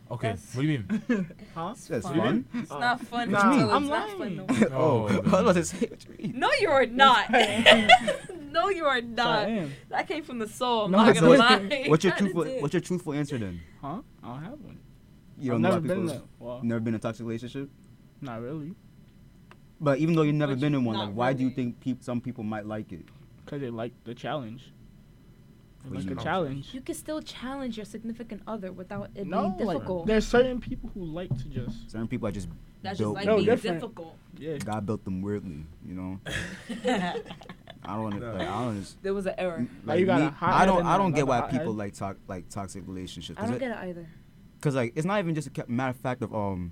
Okay. 0.10 0.28
That's- 0.30 0.56
What 0.56 0.62
do 0.62 0.68
you 0.68 0.80
mean? 0.80 1.36
Huh? 1.56 1.74
That's 1.90 2.08
fun. 2.08 2.18
fun. 2.18 2.46
It's 2.54 2.72
Uh, 2.72 2.80
not 2.80 3.02
fun. 3.02 3.32
What 3.32 3.44
you 3.44 3.50
mean? 3.60 3.70
I'm 3.70 3.84
it's 3.84 3.90
not 3.92 4.10
fun. 4.12 4.20
lying. 4.20 4.36
No. 4.38 4.46
oh, 4.72 4.78
Oh, 4.78 5.08
I 5.08 5.20
was 5.20 5.42
about 5.42 5.56
to 5.56 5.66
say 5.66 5.88
what 5.88 6.06
you 6.06 6.16
mean. 6.18 6.40
no, 6.40 6.50
you 6.62 6.70
are 6.70 6.86
not. 6.86 7.32
no, 8.52 8.70
you 8.70 8.86
are 8.86 9.00
So 9.00 9.06
I 9.06 9.12
not. 9.12 9.50
am. 9.50 9.74
That 9.90 10.08
came 10.08 10.24
from 10.24 10.40
the 10.40 10.48
soul. 10.48 10.86
I'm 10.86 10.92
No, 10.92 10.98
not 11.06 11.16
gonna 11.16 11.30
lie. 11.30 11.86
What's 11.88 12.04
your 12.04 12.14
truthful. 12.14 12.46
What's 12.62 12.74
your 12.74 12.82
truthful 12.82 13.14
answer 13.14 13.38
then? 13.38 13.60
Huh? 13.82 14.02
I 14.24 14.28
don't 14.28 14.44
have 14.44 14.60
one. 14.62 14.80
You 15.40 15.52
I've 15.52 15.56
don't 15.56 15.62
know 15.62 15.70
never 15.70 15.82
why 15.82 15.88
been 15.88 15.98
people- 16.08 16.14
there. 16.14 16.22
Well, 16.40 16.60
Never 16.64 16.80
been 16.80 16.94
in 16.94 17.00
a 17.00 17.00
toxic 17.00 17.26
relationship. 17.26 17.70
not 18.22 18.42
really. 18.42 18.74
But 19.80 20.00
even 20.00 20.16
though 20.16 20.24
you've 20.24 20.36
never 20.36 20.54
But 20.56 20.62
been 20.62 20.74
in 20.74 20.84
one, 20.86 20.96
not 20.96 21.06
like, 21.10 21.16
why 21.16 21.34
do 21.34 21.44
you 21.44 21.52
think 21.52 21.80
peop- 21.80 22.02
some 22.02 22.20
people 22.22 22.44
might 22.44 22.66
like 22.66 22.92
it? 22.92 23.06
Cause 23.46 23.62
they 23.62 23.70
like 23.70 23.94
the 24.06 24.16
challenge. 24.16 24.72
They 25.90 25.96
What 25.96 26.04
do 26.04 26.06
like 26.06 26.06
you 26.06 26.12
a 26.12 26.16
mean? 26.16 26.24
challenge. 26.24 26.70
You 26.74 26.82
can 26.82 26.96
still 26.96 27.22
challenge 27.22 27.78
your 27.78 27.86
significant 27.86 28.42
other 28.48 28.72
without 28.72 29.10
it 29.16 29.26
No, 29.28 29.50
being 29.50 29.68
like 29.68 29.78
difficult. 29.78 30.08
there's 30.08 30.28
certain 30.28 30.60
people 30.60 30.90
who 30.94 31.04
like 31.06 31.30
to 31.38 31.44
just 31.46 31.90
Certain 31.92 32.08
people 32.08 32.28
are 32.28 32.32
just 32.32 32.48
That's 32.82 33.00
built 33.00 33.16
just 33.16 33.26
like 33.26 33.26
No, 33.28 33.36
being 33.38 33.46
different. 33.48 33.80
difficult. 33.82 34.16
yeah. 34.38 34.58
God 34.58 34.86
built 34.86 35.04
them 35.06 35.22
weirdly, 35.22 35.66
you 35.86 35.94
know. 35.96 36.20
I 37.86 37.94
don't 37.94 38.04
want 38.04 38.16
to. 38.16 38.20
No. 38.22 38.34
Like, 38.34 38.48
I 38.48 38.62
don't. 38.66 38.80
Just, 38.82 39.02
there 39.04 39.14
was 39.14 39.26
an 39.28 39.36
error. 39.38 39.66
like, 39.86 40.00
you 40.00 40.06
got 40.06 40.20
me- 40.20 40.28
a 40.28 40.36
I 40.42 40.66
don't. 40.66 40.86
I 40.86 40.98
don't 40.98 41.14
get 41.14 41.26
why 41.28 41.42
people 41.42 41.68
head? 41.68 41.78
like 41.78 41.94
talk 41.94 42.18
like 42.28 42.50
toxic 42.50 42.84
relationships. 42.86 43.40
I 43.42 43.48
don't 43.48 43.60
get 43.60 43.72
it 43.72 43.78
either. 43.78 44.08
Because 44.60 44.76
like 44.76 44.94
it's 44.96 45.06
not 45.06 45.20
even 45.20 45.36
just 45.36 45.48
a 45.58 45.66
matter 45.70 45.92
of 45.92 45.98
fact 45.98 46.22
of 46.22 46.34
um, 46.36 46.72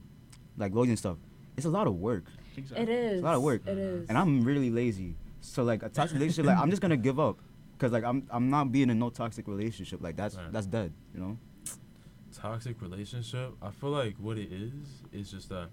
like 0.57 0.73
loads 0.73 0.89
and 0.89 0.97
stuff. 0.99 1.17
It's 1.55 1.65
a 1.65 1.69
lot 1.69 1.87
of 1.87 1.95
work, 1.95 2.25
Exactly. 2.57 2.83
It 2.83 2.89
is. 2.89 3.13
It's 3.13 3.21
a 3.21 3.25
lot 3.25 3.35
of 3.35 3.43
work. 3.43 3.61
It 3.65 3.77
is. 3.77 4.09
and 4.09 4.17
I'm 4.17 4.43
really 4.43 4.69
lazy. 4.69 5.15
So 5.39 5.63
like 5.63 5.83
a 5.83 5.89
toxic 5.89 6.15
relationship, 6.15 6.47
like 6.47 6.57
I'm 6.57 6.69
just 6.69 6.81
gonna 6.81 6.97
give 6.97 7.19
up. 7.19 7.39
Cause 7.77 7.91
like 7.91 8.03
I'm 8.03 8.25
I'm 8.29 8.49
not 8.49 8.71
being 8.71 8.89
in 8.89 8.99
no 8.99 9.09
toxic 9.09 9.47
relationship. 9.47 10.01
Like 10.01 10.15
that's 10.15 10.35
Right. 10.35 10.51
that's 10.51 10.67
dead. 10.67 10.93
You 11.13 11.19
know. 11.19 11.37
Toxic 12.33 12.81
relationship. 12.81 13.53
I 13.61 13.71
feel 13.71 13.89
like 13.91 14.15
what 14.17 14.37
it 14.37 14.51
is 14.51 14.71
is 15.11 15.31
just 15.31 15.49
that. 15.49 15.69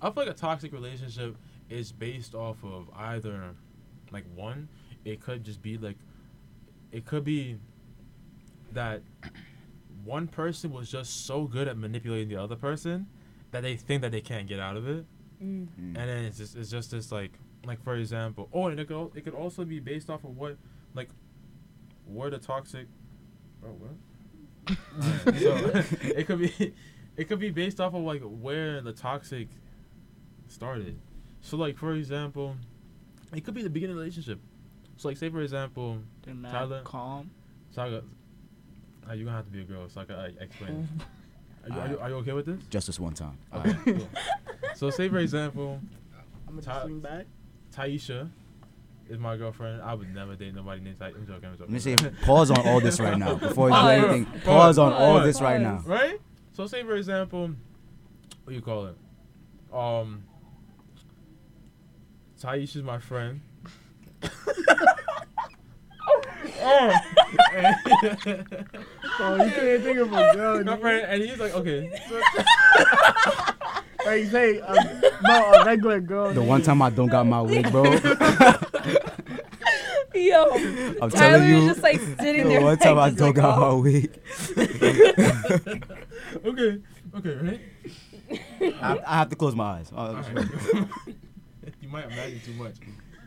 I 0.00 0.10
feel 0.10 0.24
like 0.24 0.34
a 0.34 0.36
toxic 0.38 0.72
relationship 0.72 1.36
is 1.70 1.92
based 1.92 2.34
off 2.34 2.62
of 2.62 2.90
either, 2.94 3.54
like 4.12 4.24
one, 4.34 4.68
it 5.04 5.20
could 5.20 5.44
just 5.44 5.62
be 5.62 5.78
like, 5.78 5.96
it 6.92 7.06
could 7.06 7.24
be 7.24 7.56
that 8.72 9.02
one 10.04 10.26
person 10.28 10.72
was 10.72 10.90
just 10.90 11.24
so 11.26 11.44
good 11.46 11.68
at 11.68 11.78
manipulating 11.78 12.28
the 12.28 12.36
other 12.36 12.56
person 12.56 13.06
that 13.50 13.62
they 13.62 13.76
think 13.76 14.02
that 14.02 14.10
they 14.12 14.20
can't 14.20 14.46
get 14.46 14.60
out 14.60 14.76
of 14.76 14.86
it. 14.88 15.06
Mm. 15.42 15.66
Mm. 15.66 15.68
and 15.78 15.96
then 15.96 16.24
it's 16.24 16.38
just 16.38 16.54
it's 16.56 16.70
just 16.70 16.90
this 16.92 17.10
like 17.10 17.32
like 17.66 17.82
for 17.82 17.96
example 17.96 18.48
oh 18.52 18.66
and 18.66 18.78
it 18.78 18.86
could 18.88 18.96
al- 18.96 19.12
it 19.14 19.24
could 19.24 19.34
also 19.34 19.64
be 19.64 19.80
based 19.80 20.10
off 20.10 20.22
of 20.24 20.36
what 20.36 20.56
like 20.94 21.08
where 22.06 22.30
the 22.30 22.38
toxic 22.38 22.86
oh 23.64 23.68
what 23.68 24.76
Alright, 25.00 25.40
so 25.40 25.82
it 26.08 26.26
could 26.26 26.38
be 26.38 26.74
it 27.16 27.24
could 27.28 27.38
be 27.38 27.50
based 27.50 27.80
off 27.80 27.94
of 27.94 28.02
like 28.02 28.22
where 28.22 28.80
the 28.80 28.92
toxic 28.92 29.48
started 30.48 30.98
so 31.40 31.56
like 31.56 31.76
for 31.78 31.94
example 31.94 32.56
it 33.34 33.44
could 33.44 33.54
be 33.54 33.62
the 33.62 33.70
beginning 33.70 33.92
of 33.92 33.96
the 33.96 34.02
relationship 34.02 34.38
so 34.96 35.08
like 35.08 35.16
say 35.16 35.28
for 35.28 35.40
example 35.40 35.98
They're 36.22 36.34
Tyler. 36.50 36.82
calm. 36.84 37.30
so 37.70 37.82
I 37.82 37.90
got, 37.90 38.04
uh, 39.08 39.12
you're 39.14 39.24
gonna 39.24 39.36
have 39.36 39.46
to 39.46 39.50
be 39.50 39.60
a 39.62 39.64
girl 39.64 39.88
so 39.88 40.00
I 40.00 40.04
can 40.04 40.16
like, 40.16 40.36
explain 40.40 40.88
are 41.64 41.68
you, 41.68 41.80
are, 41.80 41.88
you, 41.88 41.98
are 42.00 42.08
you 42.10 42.14
okay 42.16 42.32
with 42.32 42.44
this 42.46 42.60
Just 42.68 42.86
this 42.88 43.00
one 43.00 43.14
time. 43.14 43.38
Alright, 43.52 43.76
cool. 43.84 44.08
so 44.74 44.90
say 44.90 45.08
for 45.08 45.18
example 45.18 45.80
I'm 46.48 46.60
gonna 46.60 46.62
Ty- 46.62 46.88
just 46.88 47.02
back. 47.02 47.26
Taisha 47.74 48.30
is 49.08 49.18
my 49.18 49.36
girlfriend. 49.36 49.82
I 49.82 49.94
would 49.94 50.14
never 50.14 50.34
date 50.36 50.54
nobody 50.54 50.80
named 50.80 50.98
Taisha. 50.98 51.16
I'm 51.16 51.26
joking. 51.26 51.48
I'm 51.50 51.56
Let 51.58 51.70
me 51.70 51.78
joking. 51.78 51.98
say 51.98 52.10
pause 52.24 52.50
on 52.50 52.66
all 52.66 52.80
this 52.80 53.00
right 53.00 53.18
now 53.18 53.34
before 53.34 53.68
you 53.70 53.74
do 53.74 53.88
anything. 53.88 54.24
Pause. 54.26 54.42
Pause 54.44 54.78
on 54.78 54.92
all 54.92 55.20
this 55.20 55.40
right 55.40 55.60
now. 55.60 55.82
right? 55.86 56.18
So 56.52 56.66
say 56.66 56.82
for 56.84 56.94
example, 56.96 57.48
what 57.48 58.48
do 58.50 58.54
you 58.54 58.60
call 58.62 58.86
it? 58.86 58.96
Um, 59.72 60.24
Taisha's 62.40 62.82
my 62.82 62.98
friend. 62.98 63.40
oh, 66.62 66.92
Oh, 69.20 69.36
you 69.44 69.50
can't 69.50 69.82
think 69.82 69.98
of 69.98 70.12
a 70.12 70.34
girl. 70.34 70.64
my 70.64 70.76
friend, 70.76 71.06
and 71.08 71.22
he's 71.22 71.38
like, 71.38 71.54
okay. 71.54 71.90
So, 74.04 74.10
Hey, 74.10 74.26
say 74.26 74.60
um, 74.60 74.76
no, 75.22 75.52
a 75.52 75.64
regular 75.64 76.00
girl. 76.00 76.32
The 76.32 76.42
one 76.42 76.62
time 76.62 76.82
I 76.82 76.90
don't 76.90 77.08
got 77.08 77.26
my 77.26 77.40
wig, 77.40 77.70
bro. 77.72 77.84
Yo, 80.14 80.44
I'm 81.02 81.10
Tyler 81.10 81.10
telling 81.10 81.48
you. 81.48 81.56
was 81.56 81.64
just 81.66 81.82
like 81.82 81.98
sitting 81.98 82.44
the 82.44 82.50
there. 82.50 82.60
one 82.60 82.78
time 82.78 82.98
I 82.98 83.08
just 83.08 83.18
don't 83.18 83.28
like, 83.28 83.36
got 83.36 83.58
oh. 83.58 83.78
my 83.78 83.82
wig. 83.82 84.20
okay, 86.44 86.80
okay, 87.16 87.34
right? 87.34 87.60
I, 88.80 89.00
I 89.06 89.16
have 89.18 89.28
to 89.30 89.36
close 89.36 89.56
my 89.56 89.78
eyes. 89.78 89.90
Uh, 89.92 90.22
Alright. 90.24 90.48
you 91.80 91.88
might 91.88 92.04
imagine 92.04 92.40
too 92.44 92.52
much. 92.52 92.74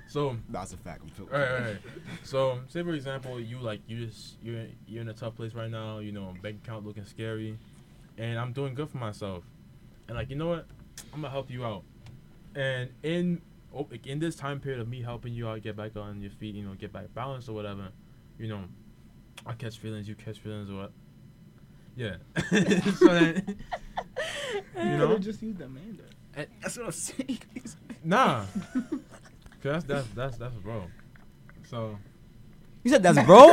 So 0.07 0.37
That's 0.49 0.71
a 0.73 0.77
fact. 0.77 1.01
I'm 1.03 1.09
feeling. 1.09 1.33
All 1.33 1.39
right, 1.39 1.51
all 1.51 1.59
right. 1.59 1.77
So, 2.23 2.59
say 2.69 2.81
for 2.83 2.93
example, 2.93 3.39
you 3.39 3.59
like 3.59 3.81
you 3.87 4.05
just 4.05 4.37
you're 4.41 4.63
you're 4.87 5.01
in 5.01 5.09
a 5.09 5.13
tough 5.13 5.35
place 5.35 5.53
right 5.53 5.69
now. 5.69 5.99
You 5.99 6.13
know, 6.13 6.33
bank 6.41 6.61
account 6.63 6.85
looking 6.85 7.05
scary, 7.05 7.57
and 8.17 8.39
I'm 8.39 8.53
doing 8.53 8.73
good 8.73 8.89
for 8.89 8.97
myself. 8.97 9.43
And 10.07 10.17
like, 10.17 10.29
you 10.29 10.35
know 10.35 10.47
what? 10.47 10.67
I'm 11.13 11.21
gonna 11.21 11.31
help 11.31 11.49
you 11.49 11.65
out. 11.65 11.83
And 12.55 12.89
in 13.03 13.41
oh, 13.73 13.87
like, 13.89 14.07
in 14.07 14.19
this 14.19 14.35
time 14.35 14.59
period 14.59 14.81
of 14.81 14.87
me 14.87 15.01
helping 15.01 15.33
you 15.33 15.47
out, 15.47 15.61
get 15.61 15.75
back 15.75 15.95
on 15.95 16.21
your 16.21 16.31
feet, 16.31 16.55
you 16.55 16.63
know, 16.63 16.73
get 16.73 16.91
back 16.93 17.13
balanced 17.13 17.49
or 17.49 17.53
whatever, 17.53 17.89
you 18.39 18.47
know, 18.47 18.63
I 19.45 19.53
catch 19.53 19.77
feelings, 19.77 20.07
you 20.07 20.15
catch 20.15 20.39
feelings, 20.39 20.69
or 20.69 20.75
what? 20.75 20.91
Yeah. 21.95 22.15
so 22.49 23.07
then, 23.07 23.43
you 23.47 23.55
You 24.83 24.97
know, 24.97 25.09
know, 25.09 25.17
just 25.17 25.41
use 25.41 25.55
the 25.57 25.67
man. 25.67 25.99
That's 26.61 26.77
what 26.77 26.85
I'm 26.87 26.91
saying. 26.91 27.39
nah. 28.03 28.45
Cause 29.63 29.83
that's 29.83 29.85
that's 29.85 30.07
that's 30.09 30.37
that's 30.37 30.55
bro. 30.57 30.83
So 31.67 31.97
You 32.83 32.91
said 32.91 33.01
that's 33.01 33.21
bro. 33.25 33.47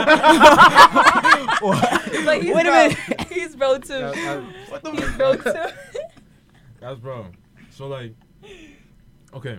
Like, 2.25 2.43
he's 2.43 2.55
Wait 2.55 2.67
a 2.67 2.71
minute. 2.71 2.99
He's 3.29 3.29
He's 3.45 3.57
bro 3.57 3.79
too. 3.79 3.89
That- 3.89 4.15
that- 4.15 4.43
What 4.71 4.83
the 4.85 4.91
He's 4.91 5.11
bro 5.17 5.37
too. 5.37 5.65
That's 6.85 7.01
bro. 7.01 7.29
So 7.71 7.87
like, 7.87 8.15
okay, 9.33 9.59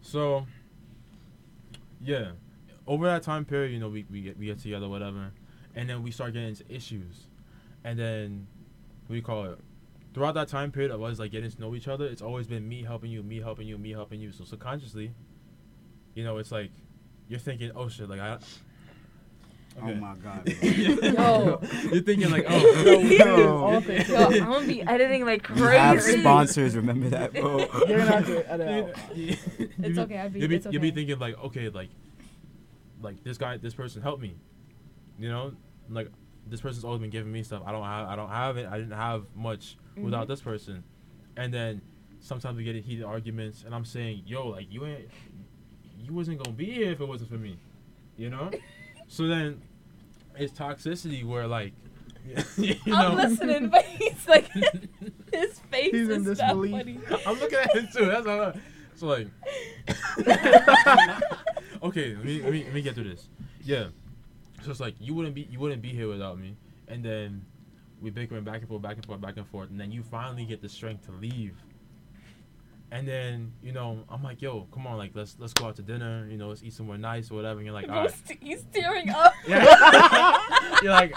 so 0.00 0.46
yeah, 2.00 2.30
over 2.86 3.06
that 3.06 3.24
time 3.24 3.44
period, 3.44 3.72
you 3.72 3.80
know, 3.80 3.88
we 3.88 4.06
we 4.08 4.20
get 4.20 4.38
we 4.38 4.46
get 4.46 4.60
together, 4.60 4.88
whatever, 4.88 5.32
and 5.74 5.90
then 5.90 6.04
we 6.04 6.12
start 6.12 6.32
getting 6.32 6.50
into 6.50 6.64
issues, 6.72 7.26
and 7.82 7.98
then 7.98 8.46
you 9.08 9.20
call 9.20 9.46
it? 9.46 9.58
Throughout 10.14 10.34
that 10.34 10.46
time 10.46 10.70
period 10.70 10.92
of 10.92 11.02
us 11.02 11.18
like 11.18 11.32
getting 11.32 11.50
to 11.50 11.60
know 11.60 11.74
each 11.74 11.88
other, 11.88 12.06
it's 12.06 12.22
always 12.22 12.46
been 12.46 12.68
me 12.68 12.84
helping 12.84 13.10
you, 13.10 13.24
me 13.24 13.40
helping 13.40 13.66
you, 13.66 13.76
me 13.76 13.90
helping 13.90 14.20
you. 14.20 14.30
So 14.30 14.44
subconsciously, 14.44 15.12
you 16.14 16.22
know, 16.22 16.38
it's 16.38 16.52
like 16.52 16.70
you're 17.26 17.40
thinking, 17.40 17.72
oh 17.74 17.88
shit, 17.88 18.08
like 18.08 18.20
I. 18.20 18.38
Oh 19.82 19.92
my 19.94 20.14
god. 20.22 20.48
Yo. 20.62 21.60
you're 21.92 22.02
thinking 22.02 22.30
like, 22.30 22.44
oh, 22.48 22.98
Yo. 23.00 23.56
All 23.58 23.80
things. 23.80 24.08
Yo, 24.08 24.16
I'm 24.26 24.38
gonna 24.38 24.66
be 24.66 24.82
editing 24.82 25.24
like 25.26 25.48
We 25.50 25.60
have 25.62 26.00
sponsors, 26.00 26.76
remember 26.76 27.08
that, 27.10 27.32
bro. 27.32 27.58
You're 27.88 27.98
gonna 27.98 28.10
have 28.10 28.26
to 28.26 28.52
edit. 28.52 28.96
It's 29.16 29.98
okay, 29.98 30.18
I 30.18 30.28
be- 30.28 30.40
You'll 30.40 30.48
be, 30.48 30.56
it's 30.56 30.66
you'll 30.70 30.80
be 30.82 30.90
thinking 30.92 31.18
like, 31.18 31.38
okay, 31.44 31.68
like, 31.70 31.88
like 33.02 33.22
this 33.24 33.36
guy, 33.36 33.56
this 33.56 33.74
person 33.74 34.00
helped 34.00 34.22
me, 34.22 34.36
you 35.18 35.28
know, 35.28 35.52
like 35.90 36.08
this 36.46 36.60
person's 36.60 36.84
always 36.84 37.00
been 37.00 37.10
giving 37.10 37.32
me 37.32 37.42
stuff. 37.42 37.62
I 37.66 37.72
don't 37.72 37.84
have, 37.84 38.08
I 38.08 38.16
don't 38.16 38.30
have 38.30 38.56
it. 38.56 38.66
I 38.70 38.78
didn't 38.78 38.92
have 38.96 39.24
much 39.34 39.76
without 39.96 40.26
Mhm. 40.26 40.28
this 40.28 40.40
person, 40.40 40.84
and 41.36 41.52
then 41.52 41.80
sometimes 42.20 42.56
we 42.56 42.64
get 42.64 42.76
in 42.76 42.82
heated 42.82 43.04
arguments, 43.04 43.64
and 43.64 43.74
I'm 43.74 43.84
saying, 43.84 44.22
yo, 44.24 44.48
like 44.48 44.66
you 44.70 44.86
ain't, 44.86 45.08
you 46.00 46.12
wasn't 46.14 46.42
gonna 46.42 46.56
be 46.56 46.66
here 46.66 46.92
if 46.92 47.00
it 47.00 47.08
wasn't 47.08 47.30
for 47.30 47.38
me, 47.38 47.58
you 48.16 48.30
know. 48.30 48.50
So 49.08 49.26
then, 49.26 49.60
it's 50.36 50.52
toxicity 50.52 51.24
where 51.24 51.46
like, 51.46 51.72
you 52.56 52.76
know. 52.86 52.96
I'm 52.96 53.16
listening, 53.16 53.68
but 53.68 53.84
he's 53.84 54.26
like, 54.26 54.50
his 55.32 55.58
face 55.70 55.92
He's 55.92 56.08
in 56.08 56.26
is 56.26 56.38
that 56.38 56.38
disbelief. 56.38 56.72
funny. 56.72 56.98
I'm 57.26 57.38
looking 57.38 57.58
at 57.58 57.74
him 57.74 57.88
too. 57.94 58.06
That's 58.06 58.26
all. 58.26 58.52
So 58.96 59.06
like, 59.08 59.28
okay, 61.82 62.14
let 62.14 62.24
me, 62.24 62.42
let 62.42 62.52
me 62.52 62.64
let 62.64 62.74
me 62.74 62.82
get 62.82 62.94
through 62.94 63.10
this. 63.10 63.28
Yeah, 63.64 63.86
so 64.62 64.70
it's 64.70 64.80
like 64.80 64.94
you 65.00 65.14
wouldn't 65.14 65.34
be 65.34 65.48
you 65.50 65.58
wouldn't 65.58 65.82
be 65.82 65.88
here 65.88 66.08
without 66.08 66.38
me, 66.38 66.56
and 66.88 67.04
then 67.04 67.44
we 68.00 68.10
bickering 68.10 68.44
back 68.44 68.60
and 68.60 68.68
forth, 68.68 68.82
back 68.82 68.96
and 68.96 69.04
forth, 69.06 69.20
back 69.20 69.36
and 69.36 69.46
forth, 69.48 69.70
and 69.70 69.80
then 69.80 69.90
you 69.90 70.02
finally 70.02 70.44
get 70.44 70.62
the 70.62 70.68
strength 70.68 71.06
to 71.06 71.12
leave. 71.12 71.56
And 72.90 73.08
then 73.08 73.52
you 73.62 73.72
know 73.72 74.04
I'm 74.08 74.22
like, 74.22 74.40
yo, 74.40 74.68
come 74.72 74.86
on, 74.86 74.96
like 74.98 75.10
let's 75.14 75.36
let's 75.38 75.52
go 75.52 75.66
out 75.66 75.76
to 75.76 75.82
dinner, 75.82 76.26
you 76.30 76.36
know, 76.36 76.48
let's 76.48 76.62
eat 76.62 76.72
somewhere 76.74 76.98
nice 76.98 77.30
or 77.30 77.34
whatever. 77.34 77.58
And 77.58 77.66
you're 77.66 77.74
like, 77.74 77.88
all 77.88 78.02
right, 78.02 78.14
He's- 78.28 78.38
He's 78.40 78.64
tearing 78.72 79.10
up. 79.10 79.32
yeah. 79.48 80.38
you're 80.82 80.92
like, 80.92 81.12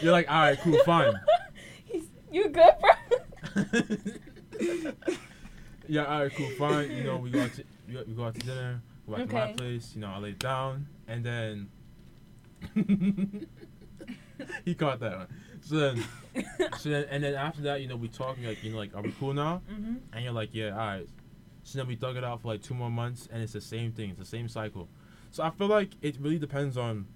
you're 0.00 0.12
like, 0.12 0.30
all 0.30 0.40
right, 0.40 0.58
cool, 0.60 0.78
fine. 0.86 1.12
He's, 1.84 2.04
you 2.32 2.48
good, 2.48 2.72
bro? 2.80 2.90
yeah, 5.86 6.04
all 6.04 6.22
right, 6.22 6.34
cool, 6.34 6.50
fine. 6.58 6.90
You 6.90 7.04
know, 7.04 7.16
we 7.16 7.30
go 7.30 7.42
out 7.42 7.52
to 7.54 7.64
we 7.86 7.94
go, 7.94 8.04
we 8.06 8.14
go 8.14 8.24
out 8.24 8.34
to 8.34 8.40
dinner. 8.40 8.80
Go 9.08 9.16
back 9.16 9.28
to 9.28 9.34
my 9.34 9.52
place. 9.52 9.92
You 9.94 10.00
know, 10.02 10.08
I 10.08 10.18
lay 10.18 10.32
down, 10.32 10.86
and 11.06 11.24
then 11.24 11.68
he 14.64 14.74
caught 14.74 15.00
that 15.00 15.16
one. 15.18 15.26
So 15.68 15.76
then, 15.76 16.04
so 16.78 16.88
then, 16.88 17.04
and 17.10 17.22
then 17.22 17.34
after 17.34 17.60
that, 17.62 17.82
you 17.82 17.88
know, 17.88 17.96
we 17.96 18.08
talking 18.08 18.44
like, 18.44 18.64
you 18.64 18.72
know, 18.72 18.78
like, 18.78 18.96
are 18.96 19.02
we 19.02 19.12
cool 19.20 19.34
now? 19.34 19.60
mm-hmm. 19.70 19.96
And 20.14 20.24
you're 20.24 20.32
like, 20.32 20.48
yeah, 20.54 20.70
all 20.70 20.78
right. 20.78 21.08
So 21.62 21.76
then 21.78 21.86
we 21.86 21.94
dug 21.94 22.16
it 22.16 22.24
out 22.24 22.40
for 22.40 22.48
like 22.48 22.62
two 22.62 22.72
more 22.72 22.90
months, 22.90 23.28
and 23.30 23.42
it's 23.42 23.52
the 23.52 23.60
same 23.60 23.92
thing. 23.92 24.08
It's 24.08 24.18
the 24.18 24.24
same 24.24 24.48
cycle. 24.48 24.88
So 25.30 25.42
I 25.42 25.50
feel 25.50 25.66
like 25.66 25.90
it 26.00 26.16
really 26.20 26.38
depends 26.38 26.78
on. 26.78 27.06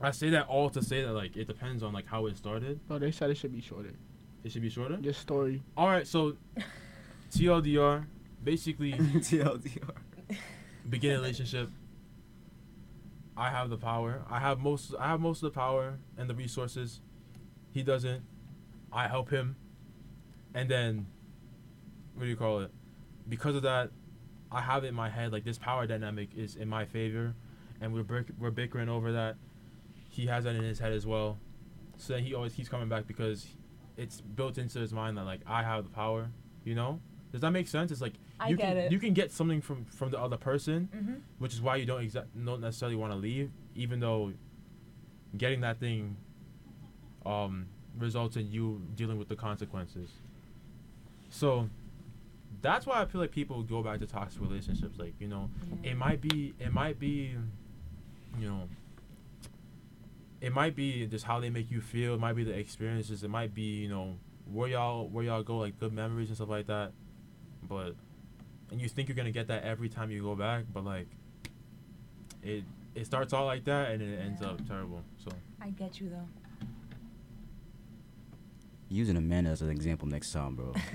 I 0.00 0.10
say 0.10 0.30
that 0.30 0.48
all 0.48 0.68
to 0.70 0.82
say 0.82 1.02
that 1.04 1.12
like 1.12 1.36
it 1.36 1.46
depends 1.46 1.84
on 1.84 1.92
like 1.92 2.06
how 2.08 2.26
it 2.26 2.36
started. 2.36 2.84
Bro, 2.88 2.98
they 2.98 3.12
said 3.12 3.30
it 3.30 3.36
should 3.36 3.52
be 3.52 3.60
shorter. 3.60 3.92
It 4.42 4.50
should 4.50 4.62
be 4.62 4.68
shorter. 4.68 4.98
Your 5.00 5.12
story. 5.12 5.62
All 5.76 5.86
right, 5.86 6.06
so 6.08 6.36
TLDR, 7.30 8.04
basically 8.42 8.92
TLDR. 9.28 9.94
beginning 10.90 11.18
relationship. 11.18 11.70
I 13.36 13.50
have 13.50 13.70
the 13.70 13.76
power. 13.76 14.22
I 14.28 14.40
have 14.40 14.58
most. 14.58 14.92
I 14.98 15.06
have 15.06 15.20
most 15.20 15.44
of 15.44 15.52
the 15.52 15.56
power 15.56 15.98
and 16.18 16.28
the 16.28 16.34
resources. 16.34 17.00
He 17.76 17.82
doesn't. 17.82 18.22
I 18.90 19.06
help 19.06 19.28
him, 19.28 19.54
and 20.54 20.66
then, 20.70 21.06
what 22.14 22.22
do 22.22 22.28
you 22.30 22.34
call 22.36 22.60
it? 22.60 22.70
Because 23.28 23.54
of 23.54 23.64
that, 23.64 23.90
I 24.50 24.62
have 24.62 24.82
it 24.84 24.86
in 24.86 24.94
my 24.94 25.10
head 25.10 25.30
like 25.30 25.44
this 25.44 25.58
power 25.58 25.86
dynamic 25.86 26.30
is 26.34 26.56
in 26.56 26.70
my 26.70 26.86
favor, 26.86 27.34
and 27.82 27.92
we're 27.92 28.02
bick- 28.02 28.30
we're 28.38 28.50
bickering 28.50 28.88
over 28.88 29.12
that. 29.12 29.36
He 30.08 30.24
has 30.24 30.44
that 30.44 30.54
in 30.56 30.62
his 30.62 30.78
head 30.78 30.94
as 30.94 31.04
well, 31.06 31.38
so 31.98 32.14
then 32.14 32.22
he 32.22 32.32
always 32.32 32.54
keeps 32.54 32.70
coming 32.70 32.88
back 32.88 33.06
because 33.06 33.46
it's 33.98 34.22
built 34.22 34.56
into 34.56 34.78
his 34.78 34.94
mind 34.94 35.18
that 35.18 35.24
like 35.24 35.40
I 35.46 35.62
have 35.62 35.84
the 35.84 35.90
power. 35.90 36.30
You 36.64 36.76
know? 36.76 37.00
Does 37.30 37.42
that 37.42 37.50
make 37.50 37.68
sense? 37.68 37.90
It's 37.92 38.00
like 38.00 38.14
I 38.40 38.48
you 38.48 38.56
get 38.56 38.68
can 38.68 38.76
it. 38.78 38.92
you 38.92 38.98
can 38.98 39.12
get 39.12 39.30
something 39.32 39.60
from 39.60 39.84
from 39.84 40.10
the 40.10 40.18
other 40.18 40.38
person, 40.38 40.88
Mm-hmm. 40.96 41.14
which 41.40 41.52
is 41.52 41.60
why 41.60 41.76
you 41.76 41.84
don't 41.84 42.00
exa- 42.02 42.24
don't 42.42 42.62
necessarily 42.62 42.96
want 42.96 43.12
to 43.12 43.18
leave, 43.18 43.50
even 43.74 44.00
though 44.00 44.32
getting 45.36 45.60
that 45.60 45.78
thing 45.78 46.16
um, 47.26 47.66
results 47.98 48.36
in 48.36 48.50
you 48.50 48.80
dealing 48.94 49.18
with 49.18 49.28
the 49.28 49.36
consequences. 49.36 50.10
So 51.28 51.68
that's 52.62 52.86
why 52.86 53.00
I 53.00 53.04
feel 53.06 53.20
like 53.20 53.32
people 53.32 53.62
go 53.62 53.82
back 53.82 53.98
to 54.00 54.06
toxic 54.06 54.40
relationships. 54.40 54.98
Like 54.98 55.14
you 55.18 55.28
know, 55.28 55.50
it 55.82 55.96
might 55.96 56.20
be 56.20 56.54
it 56.58 56.72
might 56.72 56.98
be 56.98 57.34
you 58.38 58.48
know 58.48 58.68
it 60.40 60.52
might 60.52 60.76
be 60.76 61.06
just 61.06 61.24
how 61.24 61.40
they 61.40 61.50
make 61.50 61.70
you 61.70 61.80
feel. 61.80 62.14
It 62.14 62.20
might 62.20 62.36
be 62.36 62.44
the 62.44 62.56
experiences. 62.56 63.24
It 63.24 63.30
might 63.30 63.54
be 63.54 63.80
you 63.82 63.88
know 63.88 64.16
where 64.52 64.68
y'all 64.68 65.08
where 65.08 65.24
y'all 65.24 65.42
go 65.42 65.58
like 65.58 65.78
good 65.80 65.92
memories 65.92 66.28
and 66.28 66.36
stuff 66.36 66.48
like 66.48 66.66
that. 66.66 66.92
But 67.68 67.94
and 68.70 68.80
you 68.80 68.88
think 68.88 69.08
you're 69.08 69.16
gonna 69.16 69.32
get 69.32 69.48
that 69.48 69.64
every 69.64 69.88
time 69.88 70.10
you 70.10 70.22
go 70.22 70.34
back, 70.34 70.64
but 70.72 70.84
like 70.84 71.08
it 72.42 72.64
it 72.94 73.04
starts 73.04 73.34
out 73.34 73.46
like 73.46 73.64
that 73.64 73.90
and 73.90 74.02
it 74.02 74.18
ends 74.20 74.42
up 74.42 74.66
terrible. 74.66 75.02
So 75.22 75.30
I 75.60 75.70
get 75.70 76.00
you 76.00 76.08
though. 76.08 76.45
Using 78.88 79.16
Amanda 79.16 79.50
as 79.50 79.62
an 79.62 79.70
example 79.70 80.06
next 80.06 80.32
time, 80.32 80.54
bro. 80.54 80.72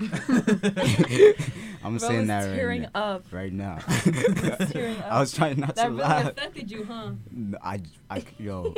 I'm 1.84 1.98
Bro 1.98 2.08
saying 2.08 2.26
that 2.28 2.46
right, 2.48 2.54
tearing 2.56 2.82
now- 2.82 2.88
up. 2.94 3.24
right 3.30 3.52
now. 3.52 3.76
tearing 4.70 4.96
I 5.02 5.20
was 5.20 5.32
trying 5.32 5.60
not 5.60 5.74
That 5.76 5.84
to 5.84 5.90
really 5.90 6.02
laugh. 6.02 6.26
affected 6.28 6.70
you, 6.70 6.84
huh? 6.84 7.10
No, 7.30 7.58
I, 7.62 7.80
I, 8.08 8.24
yo. 8.38 8.74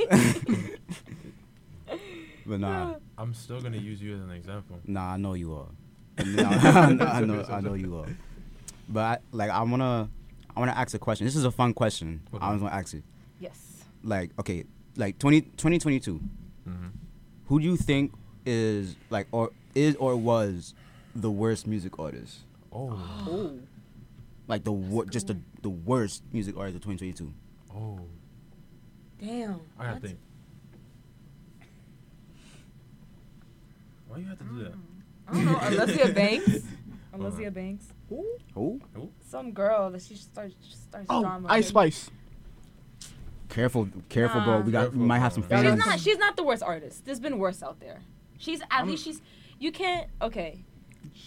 but 2.47 2.61
nah, 2.61 2.95
I'm 3.17 3.35
still 3.35 3.61
gonna 3.61 3.77
use 3.77 4.03
you 4.03 4.15
as 4.17 4.21
an 4.21 4.31
example. 4.33 4.81
nah, 4.87 5.13
I 5.13 5.17
know 5.17 5.35
you 5.35 5.55
are. 5.55 5.69
No, 6.25 6.43
I 6.45 6.93
know, 6.93 7.05
I 7.07 7.21
know, 7.21 7.45
I 7.49 7.61
know 7.61 7.75
you 7.75 7.97
are. 7.97 8.07
But 8.89 9.01
I, 9.01 9.19
like, 9.33 9.51
I 9.51 9.63
wanna, 9.63 10.09
I 10.57 10.61
wanna 10.61 10.73
ask 10.73 10.95
a 10.95 10.99
question. 10.99 11.25
This 11.27 11.37
is 11.37 11.45
a 11.45 11.51
fun 11.53 11.73
question. 11.73 12.21
Okay. 12.35 12.45
I 12.45 12.53
was 12.53 12.61
gonna 12.61 12.75
ask 12.75 12.95
it. 12.95 13.05
Yes. 13.41 13.85
Like, 14.03 14.31
okay, 14.39 14.65
like 14.97 15.19
20, 15.19 15.41
2022. 15.43 16.21
Mm-hmm. 16.69 16.87
Who 17.47 17.59
do 17.61 17.65
you 17.65 17.77
think 17.77 18.13
is 18.47 18.97
like, 19.11 19.27
or 19.33 19.51
is 19.75 19.97
or 19.97 20.17
was 20.17 20.75
the 21.15 21.31
worst 21.31 21.67
music 21.67 21.99
artist? 21.99 22.41
Oh, 22.73 22.91
Oh. 23.29 23.59
Like 24.47 24.63
the 24.63 24.73
wor- 24.73 25.07
just 25.07 25.27
the 25.29 25.39
the 25.63 25.71
worst 25.71 26.23
music 26.31 26.55
artist 26.59 26.77
of 26.77 26.83
2022. 26.83 27.33
oh, 27.75 27.99
Damn. 29.19 29.61
I 29.79 29.85
gotta 29.87 30.01
think. 30.01 30.19
Why 34.07 34.19
you 34.19 34.27
have 34.27 34.39
to 34.39 34.45
do 34.45 34.59
that? 34.65 34.73
I 35.29 35.33
don't 35.33 35.45
know. 35.47 35.55
Alessia 35.55 36.15
Banks. 36.15 36.59
Azealia 37.15 37.55
Banks. 37.55 37.87
Who? 38.11 38.27
Who? 38.55 38.81
Some 39.27 39.53
girl 39.53 39.91
that 39.91 40.03
she 40.03 40.15
starts 40.17 40.55
starts 40.91 41.07
Oh, 41.09 41.23
drama. 41.23 41.49
Ice 41.51 41.69
Spice. 41.69 42.11
Careful, 43.49 43.89
careful, 44.09 44.41
bro. 44.41 44.61
We 44.61 44.73
got, 44.73 44.81
Careful, 44.83 45.01
we 45.01 45.07
might 45.07 45.21
have 45.21 45.33
some 45.33 45.45
bro. 45.45 45.63
She's 45.63 45.77
not. 45.87 46.01
She's 46.01 46.19
not 46.19 46.37
the 46.37 46.43
worst 46.43 46.63
artist. 46.63 47.05
There's 47.07 47.21
been 47.21 47.39
worse 47.39 47.63
out 47.63 47.79
there. 47.81 48.01
She's 48.39 48.61
at 48.63 48.69
I'm- 48.71 48.89
least 48.89 49.05
she's. 49.05 49.21
You 49.59 49.73
can't. 49.73 50.09
Okay. 50.21 50.65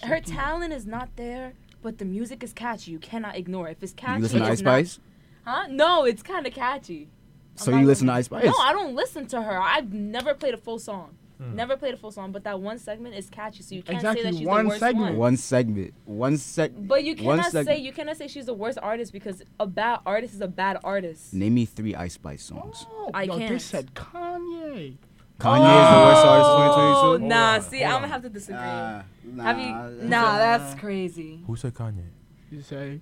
Her 0.04 0.20
talent 0.20 0.74
is 0.74 0.86
not 0.86 1.10
there, 1.16 1.54
but 1.82 1.98
the 1.98 2.06
music 2.06 2.44
is 2.44 2.52
catchy. 2.54 2.92
You 2.92 3.00
cannot 3.00 3.36
ignore 3.38 3.68
it. 3.70 3.78
If 3.78 3.84
it's 3.84 3.94
catchy, 3.94 4.18
You 4.18 4.22
listen 4.24 4.40
to 4.42 4.46
Ice 4.48 4.60
Spice? 4.60 5.00
Huh? 5.46 5.68
No, 5.70 6.04
it's 6.04 6.22
kind 6.24 6.46
of 6.46 6.54
catchy. 6.54 7.10
So 7.56 7.72
you 7.76 7.86
listen 7.86 8.06
to 8.08 8.10
gonna- 8.12 8.20
Ice 8.20 8.26
Spice? 8.26 8.46
No, 8.46 8.54
I 8.60 8.74
don't 8.74 8.96
listen 8.96 9.26
to 9.28 9.42
her. 9.42 9.60
I've 9.62 9.94
never 9.94 10.34
played 10.34 10.54
a 10.54 10.58
full 10.58 10.78
song. 10.80 11.16
Hmm. 11.38 11.56
Never 11.56 11.78
played 11.78 11.94
a 11.94 11.98
full 11.98 12.12
song, 12.12 12.32
but 12.32 12.44
that 12.46 12.60
one 12.60 12.80
segment 12.80 13.14
is 13.16 13.30
catchy, 13.30 13.62
so 13.62 13.76
you 13.76 13.84
can't 13.84 13.98
Exactly, 13.98 14.24
say 14.24 14.32
that 14.32 14.38
she's 14.40 14.48
one 14.48 14.66
the 14.66 14.70
worst 14.70 14.80
segment. 14.80 15.16
one. 15.18 15.38
Segment. 15.38 15.94
One 16.08 16.38
segment, 16.38 16.72
one 16.74 16.82
sec. 16.82 16.88
But 16.88 17.04
you 17.04 17.16
one 17.24 17.38
cannot 17.40 17.66
say 17.66 17.78
you 17.78 17.92
cannot 17.94 18.18
say 18.18 18.28
she's 18.28 18.48
the 18.48 18.56
worst 18.56 18.80
artist 18.82 19.14
because 19.14 19.44
a 19.60 19.68
bad 19.68 20.00
artist 20.06 20.34
is 20.34 20.42
a 20.42 20.48
bad 20.48 20.80
artist. 20.84 21.34
Name 21.36 21.54
me 21.54 21.66
three 21.66 21.94
Ice 21.94 22.14
Spice 22.16 22.44
songs. 22.44 22.88
Oh, 22.92 23.12
I 23.14 23.24
yo, 23.24 23.38
They 23.38 23.48
can't. 23.50 23.62
said 23.62 23.94
Kanye. 23.94 24.98
Kanye 25.40 25.84
is 25.84 25.90
the 25.92 25.98
worst 25.98 26.26
artist 26.26 26.50
of 26.50 26.60
Oh, 26.60 27.18
2022. 27.18 27.28
nah. 27.28 27.54
On, 27.56 27.62
see, 27.62 27.84
I'm 27.84 27.92
gonna 27.94 28.08
have 28.08 28.22
to 28.24 28.30
disagree. 28.30 28.56
Nah, 28.60 29.04
have 29.44 29.60
you? 29.60 30.08
Nah, 30.08 30.38
that's 30.38 30.80
crazy. 30.80 31.44
Who 31.46 31.56
said 31.56 31.74
Kanye? 31.74 32.06
You 32.50 32.62
say, 32.62 33.02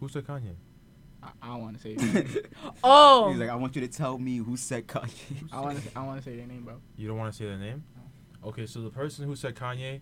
Who 0.00 0.08
said 0.08 0.26
Kanye? 0.26 0.54
I, 1.22 1.28
I 1.40 1.56
want 1.56 1.80
to 1.80 1.82
say. 1.82 1.96
Oh, 2.84 3.30
He's 3.30 3.38
like, 3.38 3.50
I 3.50 3.54
want 3.54 3.76
you 3.76 3.82
to 3.82 3.88
tell 3.88 4.18
me 4.18 4.38
who 4.38 4.56
said 4.56 4.88
Kanye. 4.88 5.12
I 5.52 5.60
want 5.60 5.80
to. 5.80 5.88
I 5.98 6.02
want 6.04 6.18
to 6.18 6.24
say 6.24 6.36
their 6.36 6.46
name, 6.46 6.64
bro. 6.64 6.74
You 6.96 7.06
don't 7.06 7.16
want 7.18 7.32
to 7.32 7.38
say 7.38 7.44
their 7.46 7.58
name? 7.58 7.84
Okay, 8.44 8.66
so 8.66 8.80
the 8.80 8.90
person 8.90 9.24
who 9.26 9.36
said 9.36 9.54
Kanye, 9.54 10.00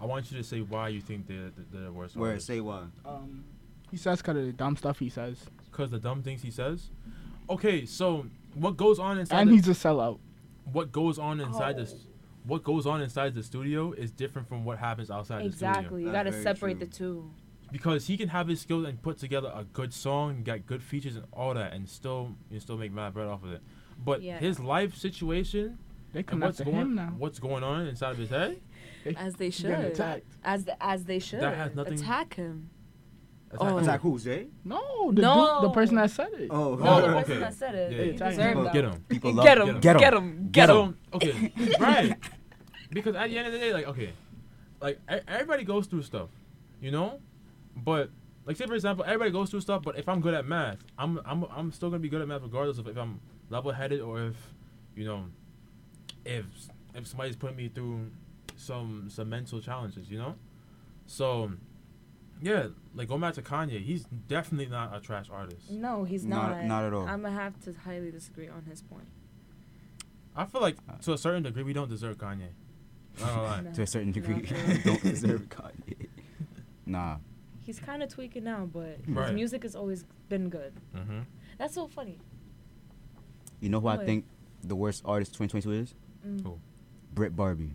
I 0.00 0.06
want 0.06 0.30
you 0.32 0.38
to 0.38 0.44
say 0.44 0.60
why 0.60 0.88
you 0.88 1.02
think 1.02 1.26
they're, 1.26 1.50
they're 1.70 1.82
the 1.82 1.92
worst. 1.92 2.16
Where 2.16 2.30
artist. 2.30 2.46
say 2.46 2.60
what? 2.60 2.84
Um, 3.04 3.44
he 3.90 3.98
says 3.98 4.22
kind 4.22 4.38
of 4.38 4.46
the 4.46 4.52
dumb 4.54 4.76
stuff 4.78 4.98
he 5.00 5.10
says, 5.10 5.44
Cause 5.70 5.90
the 5.90 5.98
dumb 5.98 6.22
things 6.22 6.40
he 6.42 6.50
says. 6.50 6.88
Okay, 7.50 7.84
so 7.84 8.24
what 8.54 8.78
goes 8.78 8.98
on 8.98 9.18
inside? 9.18 9.40
and 9.42 9.50
the, 9.50 9.54
he's 9.56 9.68
a 9.68 9.72
sellout. 9.72 10.18
What 10.72 10.92
goes 10.92 11.18
on 11.18 11.40
inside 11.40 11.76
Oh. 11.76 11.80
this? 11.80 12.06
What 12.44 12.62
goes 12.62 12.86
on 12.86 13.00
inside 13.00 13.34
the 13.34 13.42
studio 13.42 13.92
is 13.92 14.10
different 14.10 14.48
from 14.48 14.64
what 14.64 14.78
happens 14.78 15.10
outside 15.10 15.44
the 15.46 15.52
studio. 15.52 15.70
Exactly. 15.70 16.02
You 16.04 16.12
gotta 16.12 16.32
separate 16.42 16.78
true. 16.78 16.86
the 16.86 16.92
two. 16.92 17.30
Because 17.72 18.06
he 18.06 18.16
can 18.16 18.28
have 18.28 18.48
his 18.48 18.60
skills 18.60 18.86
and 18.86 19.00
put 19.02 19.18
together 19.18 19.50
a 19.54 19.64
good 19.64 19.92
song, 19.94 20.42
get 20.44 20.66
good 20.66 20.82
features 20.82 21.16
and 21.16 21.24
all 21.32 21.54
that, 21.54 21.72
and 21.72 21.88
still 21.88 22.36
you 22.50 22.60
still 22.60 22.76
make 22.76 22.92
mad 22.92 23.14
bread 23.14 23.26
off 23.28 23.42
of 23.44 23.52
it. 23.52 23.62
But 24.04 24.22
Yeah. 24.22 24.38
his 24.38 24.60
life 24.60 24.94
situation 24.94 25.78
They 26.12 26.20
and 26.20 26.26
come 26.26 26.40
what's 26.40 26.60
after 26.60 26.70
going 26.70 26.82
him 26.82 26.94
now. 26.94 27.14
what's 27.18 27.38
going 27.38 27.64
on 27.64 27.86
inside 27.86 28.10
of 28.12 28.18
his 28.18 28.30
head, 28.30 28.60
As 29.16 29.34
they 29.36 29.50
should. 29.50 29.70
attacked. 29.70 30.26
As 30.44 30.66
the, 30.66 30.80
as 30.84 31.04
they 31.06 31.18
should. 31.18 31.42
has 31.42 31.74
nothing- 31.74 31.94
Attack 31.94 32.34
him. 32.34 32.70
Attack- 33.54 33.72
Oh. 33.72 33.78
Attack 33.78 34.00
who? 34.00 34.18
Zay? 34.18 34.46
No, 34.64 35.12
the 35.12 35.22
No. 35.22 35.60
dude, 35.60 35.70
the 35.70 35.74
person 35.74 35.96
that 35.96 36.10
said 36.10 36.28
it. 36.34 36.48
Oh, 36.50 36.74
No, 36.76 37.00
the 37.00 37.06
person 37.08 37.32
okay. 37.32 37.38
that 37.40 37.54
said 37.54 37.74
it. 37.74 37.92
Yeah, 37.92 37.98
yeah. 38.02 38.12
Attack 38.14 38.30
deserved 38.30 38.72
get 38.72 38.84
him. 38.84 39.04
People 39.08 39.32
love 39.32 39.44
Get 39.44 39.58
him. 39.58 39.68
him. 39.68 39.80
Get 39.80 39.94
him. 39.96 40.00
Get 40.00 40.14
him. 40.14 40.48
Get 40.52 40.66
So, 40.68 40.82
him. 40.84 40.98
okay, 41.14 41.52
right. 41.80 42.16
Because 42.90 43.16
at 43.16 43.30
the 43.30 43.38
end 43.38 43.46
of 43.48 43.52
the 43.52 43.58
day, 43.58 43.72
like, 43.72 43.86
okay, 43.88 44.12
like 44.80 45.00
e- 45.12 45.18
everybody 45.26 45.64
goes 45.64 45.86
through 45.86 46.02
stuff, 46.02 46.28
you 46.80 46.90
know, 46.90 47.20
but 47.76 48.10
like 48.46 48.56
say 48.56 48.66
for 48.66 48.74
example, 48.74 49.04
everybody 49.04 49.30
goes 49.30 49.50
through 49.50 49.60
stuff. 49.62 49.82
But 49.82 49.98
if 49.98 50.08
I'm 50.08 50.20
good 50.20 50.34
at 50.34 50.46
math, 50.46 50.78
I'm 50.98 51.18
I'm 51.24 51.44
I'm 51.50 51.72
still 51.72 51.90
gonna 51.90 52.00
be 52.00 52.08
good 52.08 52.20
at 52.22 52.28
math 52.28 52.42
regardless 52.42 52.78
of 52.78 52.86
if 52.88 52.96
I'm 52.96 53.20
level-headed 53.50 54.00
or 54.00 54.20
if, 54.26 54.36
you 54.94 55.04
know, 55.04 55.24
if 56.24 56.44
if 56.94 57.06
somebody's 57.06 57.36
putting 57.36 57.56
me 57.56 57.68
through 57.68 58.10
some 58.56 59.06
some 59.08 59.28
mental 59.28 59.60
challenges, 59.60 60.10
you 60.10 60.18
know. 60.18 60.34
So, 61.06 61.50
yeah, 62.40 62.66
like 62.94 63.08
going 63.08 63.20
back 63.20 63.34
to 63.34 63.42
Kanye, 63.42 63.80
he's 63.82 64.04
definitely 64.04 64.66
not 64.70 64.94
a 64.94 65.00
trash 65.00 65.26
artist. 65.30 65.70
No, 65.70 66.04
he's 66.04 66.24
Not- 66.24 66.50
not. 66.50 66.64
not 66.64 66.84
at 66.84 66.92
all. 66.92 67.06
I'm 67.06 67.22
gonna 67.22 67.34
have 67.34 67.58
to 67.64 67.72
highly 67.84 68.10
disagree 68.10 68.48
on 68.48 68.64
his 68.64 68.82
point. 68.82 69.08
I 70.36 70.44
feel 70.46 70.60
like 70.60 70.76
to 71.02 71.12
a 71.12 71.18
certain 71.18 71.42
degree 71.42 71.62
we 71.62 71.72
don't 71.72 71.88
deserve 71.88 72.18
Kanye. 72.18 72.48
Not 73.20 73.28
gonna 73.28 73.42
lie. 73.42 73.60
No. 73.64 73.72
To 73.72 73.82
a 73.82 73.86
certain 73.86 74.12
degree, 74.12 74.34
Not 74.36 74.84
don't 74.84 75.02
deserve 75.02 75.48
Kanye. 75.48 76.08
Nah. 76.86 77.16
He's 77.60 77.78
kind 77.80 78.02
of 78.02 78.10
tweaking 78.10 78.44
now, 78.44 78.66
but 78.70 78.98
Right. 79.08 79.28
his 79.28 79.34
music 79.34 79.62
has 79.62 79.74
always 79.74 80.04
been 80.28 80.50
good. 80.50 80.74
Mm-hmm. 80.94 81.20
That's 81.56 81.72
so 81.74 81.86
funny. 81.86 82.18
You 83.60 83.70
know 83.70 83.80
who 83.80 83.88
I 83.88 84.04
think 84.04 84.26
the 84.62 84.76
worst 84.76 85.02
artist 85.06 85.32
2022 85.32 85.72
is? 85.72 85.94
Mm. 86.26 86.42
Who? 86.44 86.58
Britt 87.14 87.34
Barbie. 87.34 87.72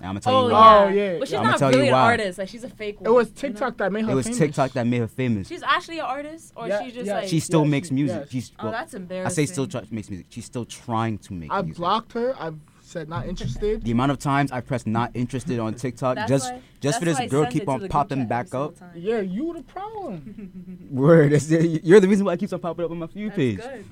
And 0.00 0.06
I'm 0.06 0.14
gonna 0.14 0.20
tell 0.20 0.34
Oh, 0.36 0.44
you 0.46 0.52
yeah. 0.52 0.58
why. 0.60 0.84
Oh, 0.84 0.88
yeah. 0.88 1.18
But 1.18 1.28
she's 1.28 1.34
I'ma 1.38 1.50
not 1.50 1.58
tell 1.58 1.70
you 1.72 1.76
really 1.78 1.88
an 1.88 1.94
why. 1.94 2.00
artist. 2.02 2.38
Like 2.38 2.48
she's 2.48 2.64
a 2.64 2.68
fake 2.68 3.00
one. 3.00 3.10
It 3.10 3.12
was 3.14 3.28
you 3.28 3.34
know? 3.34 3.40
TikTok 3.40 3.76
that 3.78 3.92
made 3.92 4.04
her. 4.04 4.12
It 4.12 4.14
was 4.14 4.26
famous. 4.26 4.38
TikTok 4.38 4.72
that 4.72 4.86
made 4.86 4.98
her 4.98 5.08
famous. 5.08 5.48
She's 5.48 5.62
actually 5.62 5.98
an 5.98 6.04
artist, 6.06 6.52
or 6.56 6.68
Yeah, 6.68 6.82
she's 6.84 6.94
just 6.94 7.06
yeah. 7.06 7.14
like. 7.16 7.28
she 7.28 7.40
still 7.40 7.64
Yeah, 7.64 7.70
makes 7.70 7.88
she- 7.88 7.94
music. 7.94 8.16
yeah. 8.20 8.26
She's 8.30 8.52
oh, 8.60 8.64
well, 8.64 8.72
that's 8.72 8.94
I 8.94 9.28
say 9.28 9.46
still 9.46 9.66
try, 9.66 9.82
makes 9.90 10.08
music. 10.08 10.26
She's 10.30 10.44
still 10.44 10.64
trying 10.64 11.18
to 11.18 11.32
make 11.32 11.50
I 11.50 11.62
music. 11.62 11.76
blocked 11.78 12.12
her. 12.12 12.34
I've 12.38 12.58
said 12.80 13.08
not 13.08 13.26
interested. 13.26 13.82
The 13.84 13.90
amount 13.90 14.12
of 14.12 14.18
times 14.18 14.50
I 14.52 14.60
pressed 14.60 14.86
not 14.86 15.10
interested 15.14 15.58
on 15.58 15.74
TikTok 15.74 16.14
That's 16.14 16.28
just 16.30 16.52
why- 16.52 16.60
just 16.80 16.98
for 17.00 17.04
this 17.04 17.18
girl 17.28 17.44
keep 17.46 17.68
on 17.68 17.86
popping 17.88 18.26
back 18.26 18.54
up. 18.54 18.76
Yeah, 18.94 19.18
you 19.20 19.52
the 19.52 19.62
problem. 19.64 20.88
Word, 20.92 21.32
you're 21.50 21.98
the 22.00 22.08
reason 22.08 22.24
why 22.24 22.34
it 22.34 22.38
keeps 22.40 22.52
on 22.52 22.60
popping 22.60 22.84
up 22.84 22.90
on 22.92 22.98
my 22.98 23.06
few 23.08 23.26
That's 23.28 23.36
page. 23.36 23.56
good. 23.58 23.84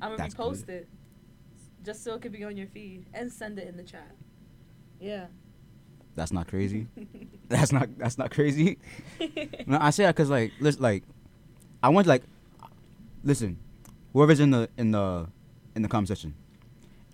I'm 0.00 0.08
gonna 0.12 0.16
That's 0.16 0.34
repost 0.34 0.68
it, 0.70 0.88
just 1.84 2.02
so 2.02 2.14
it 2.14 2.22
could 2.22 2.32
be 2.32 2.42
on 2.42 2.56
your 2.56 2.66
feed 2.68 3.04
and 3.14 3.30
send 3.30 3.58
it 3.58 3.68
in 3.68 3.76
the 3.76 3.82
chat. 3.84 4.10
Yeah. 4.98 5.26
That's 6.14 6.32
not 6.32 6.48
crazy. 6.48 6.88
that's 7.48 7.72
not 7.72 7.88
that's 7.98 8.18
not 8.18 8.30
crazy. 8.30 8.78
No, 9.66 9.78
I 9.80 9.90
say 9.90 10.04
that 10.04 10.14
because 10.16 10.28
like 10.30 10.52
listen, 10.60 10.82
like 10.82 11.04
I 11.82 11.88
want 11.88 12.06
like 12.06 12.22
listen, 13.22 13.58
whoever's 14.12 14.40
in 14.40 14.50
the 14.50 14.68
in 14.76 14.90
the 14.90 15.28
in 15.76 15.82
the 15.82 15.88
comment 15.88 16.08
section, 16.08 16.34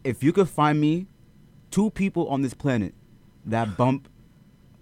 if 0.04 0.22
you 0.22 0.32
could 0.32 0.48
find 0.48 0.80
me 0.80 1.06
two 1.70 1.90
people 1.90 2.28
on 2.28 2.42
this 2.42 2.54
planet 2.54 2.94
that 3.44 3.76
bump 3.76 4.08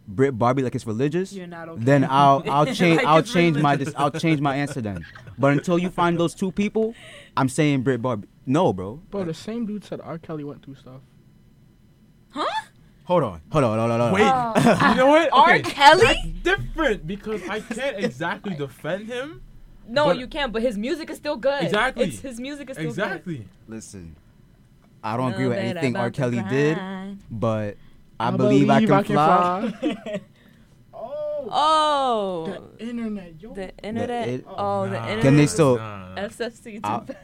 Brit 0.08 0.38
Barbie 0.38 0.62
like 0.62 0.74
it's 0.76 0.86
religious, 0.86 1.32
You're 1.32 1.48
not 1.48 1.68
okay. 1.68 1.82
then 1.84 2.04
I'll 2.08 2.42
I'll 2.48 2.66
change 2.72 2.98
Like 2.98 3.06
I'll 3.06 3.18
it's 3.18 3.32
change 3.32 3.56
my 3.58 3.74
dis- 3.76 3.94
I'll 3.96 4.12
change 4.12 4.40
my 4.40 4.54
answer 4.56 4.80
then. 4.80 5.04
But 5.38 5.52
until 5.52 5.78
you 5.78 5.90
find 5.90 6.18
those 6.18 6.32
two 6.34 6.52
people, 6.52 6.94
I'm 7.36 7.48
saying 7.48 7.82
Brit 7.82 8.00
Barbie. 8.00 8.28
No, 8.46 8.72
bro. 8.72 9.02
Bro, 9.10 9.24
the 9.24 9.34
same 9.34 9.66
dude 9.66 9.84
said 9.84 10.00
R. 10.00 10.18
Kelly 10.18 10.44
went 10.44 10.64
through 10.64 10.76
stuff. 10.76 11.00
Huh? 12.30 12.44
Hold 13.06 13.22
on, 13.22 13.40
hold 13.52 13.64
on, 13.64 13.78
hold 13.78 13.90
on, 13.92 14.00
hold 14.00 14.02
on. 14.02 14.12
Wait, 14.12 14.24
Oh. 14.26 14.88
you 14.90 14.96
know 14.96 15.06
what? 15.06 15.28
R. 15.32 15.58
Kelly? 15.60 16.02
That's 16.02 16.26
different 16.42 17.06
because 17.06 17.40
I 17.48 17.60
can't 17.60 18.04
exactly 18.04 18.54
defend 18.54 19.06
him. 19.06 19.42
No, 19.88 20.10
you 20.10 20.26
can't. 20.26 20.52
But 20.52 20.62
his 20.62 20.76
music 20.76 21.08
is 21.10 21.16
still 21.16 21.36
good. 21.36 21.62
Exactly. 21.62 22.06
It's, 22.06 22.18
his 22.20 22.40
music 22.40 22.68
is 22.70 22.76
still 22.76 22.92
good. 22.92 23.02
Exactly. 23.02 23.48
Listen, 23.68 24.16
I 25.04 25.16
don't 25.16 25.32
agree 25.32 25.46
with 25.46 25.58
anything 25.58 25.94
R. 25.96 26.10
Kelly 26.10 26.42
did, 26.48 26.78
but 27.30 27.76
I, 28.18 28.32
believe, 28.32 28.68
I 28.70 28.80
can, 28.84 29.04
fly. 29.04 29.72
fly. 29.78 30.20
oh, 31.50 32.46
Oh, 32.48 32.68
the 32.78 32.88
internet, 32.88 33.34
yo. 33.40 33.54
the 33.54 33.72
internet. 33.82 34.28
it- 34.28 34.44
oh, 34.48 34.88
the 34.88 34.96
internet. 34.96 35.20
Can 35.22 35.36
they 35.36 35.46
still- 35.46 35.76
Nah, 35.78 36.14
nah. 36.14 36.20
SFC. 36.28 36.80
I'll- 36.84 37.06
ah. 37.08 37.14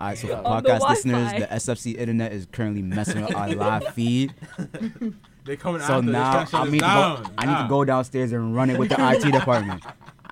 All 0.00 0.06
right, 0.08 0.18
so 0.18 0.26
for 0.28 0.34
On 0.46 0.62
the 0.62 0.68
podcast 0.70 0.88
listeners, 0.88 1.32
the 1.32 1.46
SFC 1.46 1.96
internet 1.96 2.32
is 2.32 2.46
currently 2.50 2.82
messing 2.82 3.22
with 3.24 3.34
our 3.34 3.48
live 3.54 3.88
feed. 3.94 4.34
They 5.42 5.56
coming 5.56 5.80
So 5.80 5.94
after. 5.94 6.02
Now 6.10 6.44
trying 6.44 6.54
I 6.54 6.66
us 6.66 6.70
need 6.70 6.78
to 6.80 6.84
down. 6.84 7.22
go. 7.22 7.30
I 7.38 7.46
need 7.46 7.52
Nah. 7.52 7.62
to 7.62 7.68
go 7.70 7.84
downstairs 7.84 8.32
and 8.32 8.54
run 8.54 8.68
it 8.68 8.78
with 8.78 8.90
the 8.90 8.96
IT 9.00 9.32
department. 9.32 9.82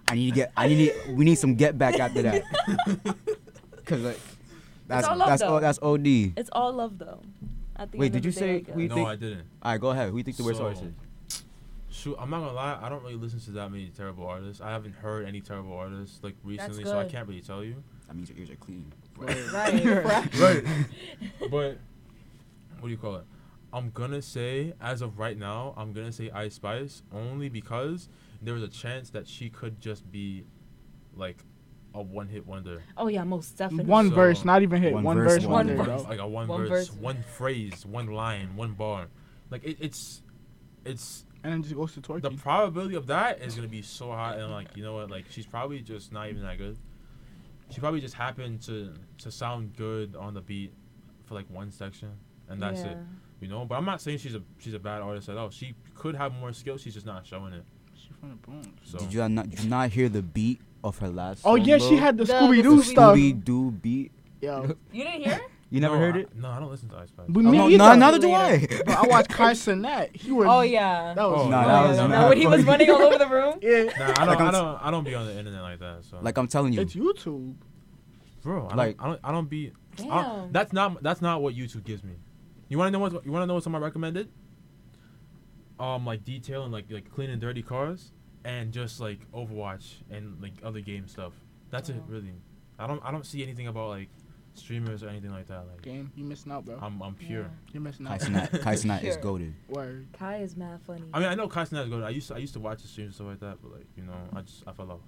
I 0.07 0.15
need 0.15 0.29
to 0.31 0.35
get. 0.35 0.53
I 0.55 0.69
need. 0.69 0.93
We 1.09 1.25
need 1.25 1.37
some 1.37 1.55
get 1.55 1.79
back 1.79 1.99
after 1.99 2.21
that. 2.23 2.43
Cause 3.87 4.01
like, 4.03 4.21
that's 4.87 5.07
all 5.09 5.17
love, 5.17 5.29
that's 5.29 5.43
though. 5.43 5.57
o- 5.57 5.61
that's 5.61 5.79
OD. 5.81 6.07
It's 6.37 6.51
all 6.53 6.73
love 6.75 6.99
though. 6.99 7.21
At 7.77 7.91
the 7.91 7.99
Wait, 7.99 8.07
end 8.07 8.13
did 8.15 8.19
of 8.21 8.25
you 8.27 8.31
the 8.33 8.39
say 8.39 8.61
day, 8.61 8.67
I 8.69 8.73
who 8.75 8.81
you 8.83 8.89
guess. 8.89 8.91
No, 8.91 8.95
think- 8.97 9.09
I 9.09 9.17
didn't. 9.17 9.45
All 9.63 9.73
right, 9.73 9.81
go 9.81 9.89
ahead. 9.91 10.11
Who 10.11 10.19
you 10.19 10.23
think 10.25 10.37
the 10.37 10.45
worst 10.45 10.59
So, 10.59 10.65
artist 10.67 10.85
is? 10.85 10.93
Shoot, 11.91 12.17
I'm 12.19 12.29
not 12.31 12.41
gonna 12.41 12.53
lie. 12.53 12.79
I 12.83 12.89
don't 12.89 13.03
really 13.03 13.15
listen 13.17 13.41
to 13.41 13.51
that 13.53 13.71
many 13.71 13.89
terrible 13.89 14.27
artists. 14.27 14.61
I 14.61 14.71
haven't 14.71 14.95
heard 14.95 15.27
any 15.27 15.41
terrible 15.41 15.75
artists 15.75 16.19
like 16.23 16.35
recently, 16.45 16.85
so 16.85 16.99
I 16.99 17.05
can't 17.07 17.27
really 17.27 17.41
tell 17.41 17.65
you. 17.65 17.83
That 18.07 18.15
means 18.17 18.29
your 18.29 18.39
ears 18.39 18.51
are 18.51 18.57
clean. 18.57 18.93
Right. 19.17 19.85
right. 20.39 20.65
But 21.51 21.79
what 22.79 22.85
do 22.85 22.89
you 22.89 22.97
call 22.99 23.17
it? 23.17 23.25
I'm 23.73 23.91
gonna 23.91 24.23
say, 24.23 24.75
as 24.81 25.03
of 25.03 25.19
right 25.19 25.37
now, 25.39 25.75
I'm 25.77 25.93
gonna 25.93 26.13
say 26.13 26.31
Ice 26.31 26.55
Spice 26.55 27.03
only 27.13 27.49
because 27.49 28.09
there 28.43 28.55
was 28.55 28.63
a 28.63 28.69
chance 28.69 29.11
that 29.11 29.27
she 29.27 29.49
could 29.51 29.81
just 29.81 30.11
be 30.13 30.45
like 31.17 31.45
a 31.95 32.03
one-hit 32.03 32.47
wonder, 32.47 32.83
Oh 32.97 33.09
yeah, 33.09 33.25
most 33.25 33.57
definitely. 33.57 33.91
One 33.91 34.11
So- 34.11 34.15
verse, 34.15 34.45
not 34.45 34.63
even 34.63 34.83
hit. 34.83 34.93
One 34.93 35.05
One, 35.05 35.17
verse, 35.17 35.33
verse, 35.35 35.45
one 35.47 35.53
wonder, 35.53 35.77
verse. 35.77 36.03
bro. 36.03 36.11
like 36.11 36.19
a 36.21 36.27
one, 36.29 36.47
One 36.49 36.61
verse, 36.67 36.89
verse. 36.89 36.93
one 36.93 37.23
phrase, 37.23 37.85
one 37.87 38.07
line, 38.09 38.55
one 38.57 38.75
bar. 38.75 39.09
Like 39.51 39.65
it, 39.65 39.79
it's, 39.81 40.23
it's 40.85 41.25
And 41.45 41.53
then 41.53 41.63
just 41.63 41.75
goes 41.77 41.93
to 41.95 42.01
twerking. 42.01 42.23
the 42.23 42.31
probability 42.31 42.95
of 42.97 43.07
that 43.07 43.41
is 43.41 43.55
gonna 43.55 43.69
be 43.69 43.83
so 43.83 44.11
high, 44.11 44.35
and 44.35 44.51
like 44.51 44.77
you 44.77 44.83
know 44.83 44.95
what, 44.95 45.11
like 45.11 45.27
she's 45.31 45.47
probably 45.47 45.81
just 45.81 46.13
not 46.13 46.29
even 46.29 46.43
that 46.43 46.59
good. 46.59 46.77
She 47.71 47.81
probably 47.81 48.01
just 48.01 48.15
happened 48.15 48.63
to 48.63 48.93
to 49.19 49.31
sound 49.31 49.77
good 49.77 50.17
on 50.17 50.35
the 50.35 50.41
beat 50.41 50.73
for 51.25 51.35
like 51.35 51.49
one 51.51 51.71
section, 51.71 52.11
and 52.49 52.61
that's 52.61 52.81
yeah. 52.81 52.93
it. 52.93 52.99
You 53.41 53.47
know, 53.49 53.65
but 53.65 53.77
I'm 53.77 53.85
not 53.85 54.01
saying 54.01 54.19
she's 54.19 54.35
a 54.35 54.43
she's 54.59 54.75
a 54.75 54.79
bad 54.81 55.01
artist 55.01 55.29
at 55.29 55.37
all. 55.37 55.51
She 55.51 55.75
could 55.95 56.17
have 56.17 56.33
more 56.35 56.53
skill. 56.53 56.77
She's 56.77 56.95
just 56.95 57.07
not 57.07 57.25
showing 57.25 57.53
it. 57.53 57.65
She 57.95 58.09
from 58.19 58.31
the 58.31 58.37
Bronx. 58.37 58.69
So 58.83 58.99
Did 58.99 59.15
you 59.15 59.29
not? 59.29 59.49
Did 59.51 59.61
you 59.63 59.71
not 59.71 59.91
hear 59.91 60.09
the 60.09 60.23
beat 60.23 60.61
of 60.83 60.99
her 60.99 61.09
last? 61.09 61.43
Oh 61.45 61.57
song, 61.57 61.65
yeah, 61.67 61.79
bro? 61.79 61.89
she 61.89 61.97
had 61.97 62.17
the, 62.19 62.25
The- 62.25 62.33
Scooby 62.33 62.63
Doo 62.63 62.81
Scooby- 62.81 62.85
stuff. 62.85 63.17
Scooby 63.17 63.45
Doo 63.45 63.71
beat. 63.71 64.13
Yo, 64.41 64.77
You 64.93 65.05
didn't 65.05 65.23
hear? 65.23 65.41
You 65.71 65.81
never 65.81 65.97
No, 65.97 66.01
heard 66.01 66.17
I- 66.17 66.19
it? 66.21 66.35
no, 66.37 66.49
I 66.49 66.59
don't 66.61 66.71
listen 66.71 66.89
to 66.89 66.97
Ice 66.97 67.09
Spice. 67.11 67.27
but 67.29 67.41
Oh, 67.41 67.51
me 67.51 67.59
no, 67.59 67.69
either. 67.69 67.77
no, 67.79 67.95
neither 67.95 68.19
do 68.19 68.33
I. 68.33 68.67
Bro, 68.87 68.95
I 68.95 69.07
watched 69.07 69.29
Kai 69.29 69.53
Cenat. 69.53 70.17
He 70.17 70.33
was. 70.33 70.47
Oh 70.49 70.63
yeah. 70.63 71.13
That 71.15 71.29
was. 71.29 71.41
Oh, 71.47 71.49
Nah, 71.51 71.63
no, 71.63 71.69
that 71.69 71.89
was 71.89 71.97
no, 71.99 72.09
mad 72.09 72.21
no, 72.23 72.29
when 72.31 72.39
he 72.39 72.47
was 72.47 72.65
running 72.71 72.91
all 72.91 73.03
over 73.03 73.19
the 73.19 73.27
room. 73.29 73.59
Yeah. 73.61 73.85
Nah, 73.85 73.91
I 74.17 74.25
don't, 74.25 74.29
I'm 74.29 74.29
I 74.43 74.47
s- 74.49 74.53
don't, 74.55 74.79
I 74.87 74.91
don't 74.91 75.05
be 75.05 75.15
on 75.15 75.27
the 75.27 75.39
internet 75.39 75.61
like 75.63 75.79
that. 75.81 76.05
So, 76.05 76.19
Like 76.23 76.39
I'm 76.39 76.49
telling 76.49 76.73
you, 76.73 76.81
It's 76.81 76.95
YouTube. 76.95 77.55
bro, 78.43 78.67
I 78.69 78.75
like- 78.77 78.97
don't, 78.97 79.05
I 79.05 79.09
don't, 79.11 79.21
I 79.25 79.33
don't 79.33 79.49
be. 79.51 79.73
I 79.99 80.03
don't- 80.03 80.09
Damn. 80.09 80.53
that's 80.53 80.73
not, 80.73 81.03
that's 81.03 81.21
not 81.21 81.43
what 81.43 81.55
YouTube 81.55 81.85
gives 81.85 82.03
me. 82.03 82.15
You 82.69 82.79
want 82.79 82.89
to 82.89 82.93
know 82.93 82.99
what? 83.01 83.25
You 83.27 83.33
want 83.33 83.43
to 83.43 83.47
know 83.47 83.55
what 83.55 83.63
someone 83.63 83.83
recommended? 83.83 84.31
Um, 85.79 86.05
like 86.07 86.25
detailing, 86.25 86.73
like 86.73 86.87
like 86.91 87.13
clean 87.13 87.31
and 87.31 87.41
dirty 87.41 87.63
cars, 87.63 88.13
and 88.45 88.73
just 88.73 89.01
like 89.01 89.31
Overwatch 89.33 89.97
and 90.11 90.41
like 90.43 90.55
other 90.65 90.81
game 90.81 91.07
stuff. 91.09 91.33
That's 91.71 91.89
it, 91.89 91.97
Oh. 91.99 92.05
really. 92.09 92.33
I 92.79 92.87
don't, 92.87 93.01
I 93.05 93.11
don't 93.11 93.27
see 93.27 93.43
anything 93.43 93.67
about 93.69 93.89
like 93.91 94.09
streamers 94.59 95.03
or 95.03 95.09
anything 95.09 95.31
like 95.31 95.47
that. 95.47 95.67
Like, 95.67 95.83
Game, 95.83 96.11
you 96.15 96.25
missing 96.25 96.53
out, 96.53 96.65
bro. 96.65 96.79
I'm, 96.81 97.01
I'm 97.03 97.15
pure. 97.15 97.43
Yeah. 97.43 97.47
You're 97.73 97.83
missing 97.83 98.07
Kai 98.07 98.15
out. 98.15 98.21
Cenat, 98.21 98.61
Kai 98.61 98.75
Cenat 98.75 99.05
is 99.05 99.15
Sure. 99.15 99.23
goaded. 99.23 99.55
Word. 99.69 100.07
Kai 100.13 100.39
is 100.39 100.57
mad 100.57 100.81
funny. 100.87 101.05
I 101.13 101.19
mean, 101.21 101.29
I 101.29 101.35
know 101.35 101.49
Carson 101.49 101.79
is 101.79 101.89
good. 101.89 102.03
I 102.03 102.11
used 102.11 102.29
to, 102.29 102.35
I 102.35 102.39
used 102.39 102.53
to 102.55 102.61
watch 102.61 102.83
the 102.83 102.89
streams 102.89 103.07
and 103.09 103.15
stuff 103.15 103.27
like 103.29 103.41
that, 103.41 103.59
but 103.63 103.73
like, 103.73 103.87
you 103.97 104.05
know, 104.05 104.13
I 104.35 104.41
just, 104.43 104.63
I 104.67 104.73
fell 104.73 104.91
off. 104.93 105.01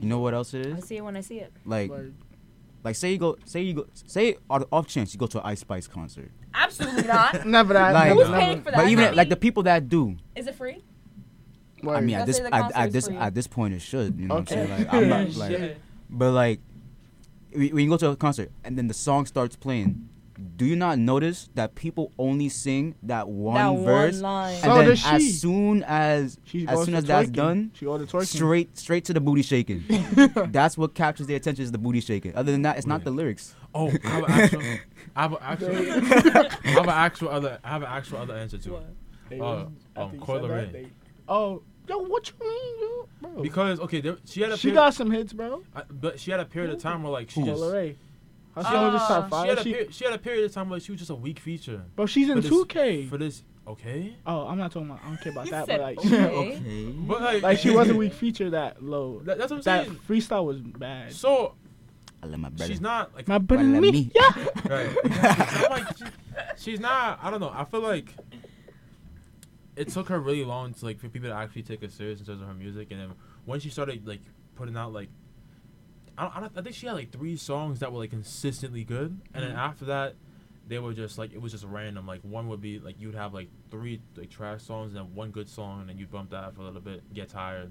You 0.00 0.08
know 0.08 0.20
what 0.20 0.34
else 0.34 0.54
it 0.54 0.72
I 0.74 0.80
see 0.80 0.96
it 0.98 1.04
when 1.04 1.16
I 1.16 1.20
see 1.20 1.38
it. 1.40 1.52
Like 1.66 1.90
Word. 1.90 2.14
Like 2.84 2.96
say 2.96 3.10
you 3.12 3.18
go, 3.18 3.36
say 3.44 3.60
you 3.62 3.74
go, 3.74 3.86
say 4.06 4.36
on 4.48 4.60
the 4.60 4.68
off 4.72 4.86
chance 4.86 5.12
you 5.12 5.18
go 5.18 5.26
to 5.26 5.38
an 5.40 5.44
Ice 5.46 5.60
Spice 5.60 5.86
concert. 5.88 6.30
Absolutely 6.54 7.02
not. 7.02 7.44
Never 7.46 7.74
that. 7.74 7.92
Like- 7.92 8.12
Who's 8.12 8.28
never. 8.28 8.38
paying 8.40 8.62
for 8.62 8.70
that? 8.70 8.76
But 8.76 8.88
even 8.88 9.04
Not 9.06 9.16
like 9.16 9.28
the 9.28 9.36
people 9.36 9.64
that 9.64 9.88
do, 9.88 10.16
Is 10.36 10.46
it 10.46 10.54
free? 10.54 10.82
I 11.86 12.00
mean, 12.00 12.14
at 12.14 12.26
Let's 12.26 12.38
this 12.38 12.46
say 12.46 12.52
at, 12.52 12.76
at 12.76 12.92
this 12.92 13.08
at 13.08 13.34
this 13.34 13.46
point 13.46 13.74
it 13.74 13.80
should. 13.82 14.18
You 14.18 14.28
know 14.28 14.36
Okay. 14.36 14.60
what 14.60 14.70
I'm 14.70 14.76
saying? 14.76 14.86
Like 14.86 14.94
I'm 14.94 15.08
not 15.08 15.34
like, 15.36 15.50
Shit. 15.58 15.80
but 16.08 16.30
like 16.32 16.60
when 17.52 17.68
when 17.74 17.84
you 17.84 17.90
go 17.90 17.96
to 17.98 18.08
a 18.10 18.16
concert 18.16 18.50
and 18.64 18.76
then 18.78 18.88
the 18.88 18.94
song 18.94 19.26
starts 19.26 19.56
playing, 19.56 20.08
do 20.56 20.64
you 20.64 20.76
not 20.76 20.98
notice 20.98 21.50
that 21.54 21.74
people 21.74 22.12
only 22.18 22.48
sing 22.48 22.94
that 23.02 23.28
one 23.28 23.54
that 23.56 23.84
verse? 23.84 24.14
one 24.14 24.22
line. 24.22 24.54
And 24.54 24.62
So 24.64 24.74
then 24.76 24.84
does 24.88 24.98
she. 25.00 25.08
as 25.08 25.40
soon 25.40 25.82
as 25.84 26.38
She 26.44 26.66
as 26.66 26.78
soon 26.84 26.92
to 26.92 26.96
as 26.98 27.04
that's 27.04 27.28
done, 27.30 27.70
she 27.74 27.84
ordered 27.86 28.08
twerking. 28.08 28.26
straight 28.26 28.78
straight 28.78 29.04
to 29.06 29.12
the 29.12 29.20
booty 29.20 29.42
shaking. 29.42 29.84
that's 30.50 30.78
what 30.78 30.94
captures 30.94 31.26
their 31.26 31.36
attention 31.36 31.62
is 31.64 31.72
the 31.72 31.78
booty 31.78 32.00
shaking. 32.00 32.34
Other 32.36 32.52
than 32.52 32.62
that, 32.62 32.78
it's 32.78 32.86
not 32.86 33.04
the 33.04 33.10
lyrics. 33.10 33.54
Oh, 33.74 33.90
I 34.04 34.08
have 34.08 34.24
an 34.24 34.30
actual. 34.32 34.62
I 35.16 35.22
have 35.22 35.32
an 35.32 35.38
actual. 35.42 35.76
I 35.76 36.70
have 36.70 36.82
an 36.84 36.88
actual 36.88 37.28
other. 37.28 37.58
I 37.62 37.68
have 37.68 37.82
an 37.82 37.88
actual 37.88 38.18
other 38.18 38.34
answer 38.34 38.58
to 38.58 38.76
it. 38.76 38.82
They 39.28 39.38
Uh, 39.40 39.46
um, 39.46 39.76
after 39.96 40.16
you 40.16 40.22
Coi 40.22 40.40
said 40.40 40.50
that, 40.50 40.68
Leray. 40.68 40.72
they- 40.72 40.86
Oh, 41.28 41.62
yo, 41.90 41.98
what 41.98 42.28
you 42.30 42.34
mean, 42.48 42.80
yo, 42.80 43.08
bro? 43.20 43.42
Because 43.42 43.80
okay, 43.80 44.00
there, 44.00 44.16
she 44.24 44.40
had 44.42 44.52
a 44.52 44.56
she 44.56 44.68
period, 44.68 44.76
got 44.76 44.94
some 44.94 45.10
hits, 45.10 45.32
bro. 45.32 45.62
uh, 45.76 45.82
but 45.90 46.18
she 46.18 46.30
had 46.30 46.40
a 46.40 46.44
period 46.46 46.72
of 46.72 46.80
time 46.80 47.02
where 47.02 47.12
like 47.12 47.28
she 47.30 47.40
Coi 47.40 47.50
just. 47.50 47.62
Leray. 47.62 47.96
Her 48.54 48.62
Ah, 48.64 48.72
song 48.72 48.92
was 48.92 49.00
just 49.00 49.08
top 49.08 49.30
She 49.44 49.48
had, 49.48 49.58
a 49.58 49.62
She, 49.62 49.72
period, 49.72 49.94
she 49.94 50.04
had 50.04 50.14
a 50.14 50.18
period 50.18 50.44
of 50.44 50.52
time 50.52 50.68
where 50.70 50.80
she 50.80 50.90
was 50.90 50.98
just 50.98 51.10
a 51.10 51.14
weak 51.14 51.38
feature 51.38 51.84
bro, 51.94 52.06
she's 52.06 52.28
in 52.28 52.38
2K. 52.40 53.08
for 53.08 53.16
this. 53.18 53.44
Okay, 53.68 54.16
Oh, 54.26 54.48
I'm 54.48 54.58
not 54.58 54.72
talking 54.72 54.90
about. 54.90 55.00
I 55.04 55.08
don't 55.08 55.20
care 55.20 55.30
about 55.32 55.50
that, 55.50 55.66
but 55.68 55.80
like, 55.80 55.98
okay. 56.04 56.92
but 57.06 57.20
like, 57.22 57.42
like 57.42 57.58
she 57.58 57.70
was 57.76 57.88
a 57.90 57.94
weak 57.94 58.12
feature 58.12 58.50
that 58.50 58.82
low. 58.82 59.20
That, 59.24 59.38
that's 59.38 59.50
what 59.52 59.58
I'm 59.58 59.62
That 59.62 59.86
saying. 59.86 59.98
freestyle 60.08 60.44
was 60.44 60.60
bad. 60.60 61.12
So 61.12 61.54
I 62.22 62.26
love 62.26 62.40
my 62.40 62.48
brother. 62.48 62.66
she's 62.72 62.80
not 62.80 63.14
like 63.14 63.28
My 63.28 63.36
Well, 63.36 63.60
let 63.64 63.72
bunny, 63.80 63.92
me- 63.92 64.12
yeah. 64.12 64.30
Right. 64.68 64.96
exactly. 65.04 65.64
I'm 65.66 65.70
like, 65.70 65.96
she, 65.98 66.04
she's 66.56 66.80
not. 66.80 67.20
I 67.22 67.30
don't 67.30 67.38
know. 67.40 67.52
I 67.54 67.62
feel 67.64 67.80
like 67.80 68.12
it 69.80 69.88
took 69.88 70.08
her 70.08 70.20
really 70.20 70.44
long 70.44 70.74
to 70.74 70.84
like 70.84 70.98
for 71.00 71.08
people 71.08 71.28
to 71.30 71.34
actually 71.34 71.62
take 71.62 71.80
her 71.82 71.88
serious 71.88 72.20
in 72.20 72.26
terms 72.26 72.42
of 72.42 72.46
her 72.48 72.54
music, 72.54 72.88
and 72.90 73.00
then 73.00 73.12
when 73.46 73.60
she 73.60 73.70
started 73.70 74.06
like 74.06 74.20
putting 74.54 74.76
out 74.76 74.92
like, 74.92 75.08
I 76.18 76.22
don't, 76.24 76.36
I, 76.36 76.40
don't, 76.40 76.58
I 76.58 76.62
think 76.62 76.76
she 76.76 76.86
had 76.86 76.92
like 76.94 77.10
three 77.10 77.36
songs 77.36 77.80
that 77.80 77.90
were 77.92 77.98
like 78.00 78.10
consistently 78.10 78.84
good, 78.84 79.20
and 79.32 79.42
then 79.44 79.52
Mhm. 79.52 79.58
after 79.58 79.86
that, 79.86 80.16
they 80.68 80.78
were 80.78 80.92
just 80.92 81.16
like 81.18 81.32
it 81.32 81.40
was 81.40 81.50
just 81.52 81.64
random. 81.64 82.06
Like 82.06 82.20
one 82.22 82.48
would 82.48 82.60
be 82.60 82.78
like 82.78 83.00
you'd 83.00 83.14
have 83.14 83.32
like 83.32 83.48
three 83.70 84.00
like 84.16 84.28
trash 84.30 84.62
songs 84.62 84.88
and 84.94 84.96
then 84.96 85.14
one 85.14 85.30
good 85.30 85.48
song, 85.48 85.80
and 85.80 85.88
then 85.88 85.96
you 85.98 86.06
bump 86.06 86.30
that 86.30 86.54
for 86.54 86.60
a 86.60 86.64
little 86.64 86.80
bit, 86.82 87.02
get 87.14 87.28
tired, 87.30 87.70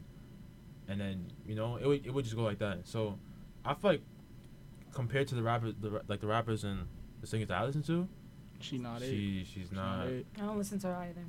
and 0.87 0.99
then 0.99 1.31
you 1.45 1.55
know 1.55 1.75
it 1.77 1.85
would 1.85 2.05
it 2.07 2.13
would 2.13 2.25
just 2.25 2.35
go 2.35 2.41
like 2.43 2.59
that. 2.59 2.87
So 2.87 3.19
I 3.63 3.73
feel 3.75 3.91
like 3.91 4.01
compared 4.93 5.27
to 5.27 5.35
the 5.35 5.43
rappers, 5.43 5.75
the 5.79 6.01
like 6.07 6.19
the 6.21 6.27
rappers 6.27 6.63
and 6.63 6.87
the 7.21 7.27
singers 7.27 7.49
that 7.49 7.61
I 7.61 7.65
listen 7.65 7.83
to, 7.83 8.07
She 8.59 8.77
not 8.79 9.01
it. 9.03 9.09
she 9.09 9.43
she's 9.45 9.69
She 9.69 9.75
not. 9.75 10.07
it. 10.07 10.25
I 10.37 10.45
don't 10.45 10.57
listen 10.57 10.79
to 10.79 10.87
her 10.87 10.95
either. 10.95 11.21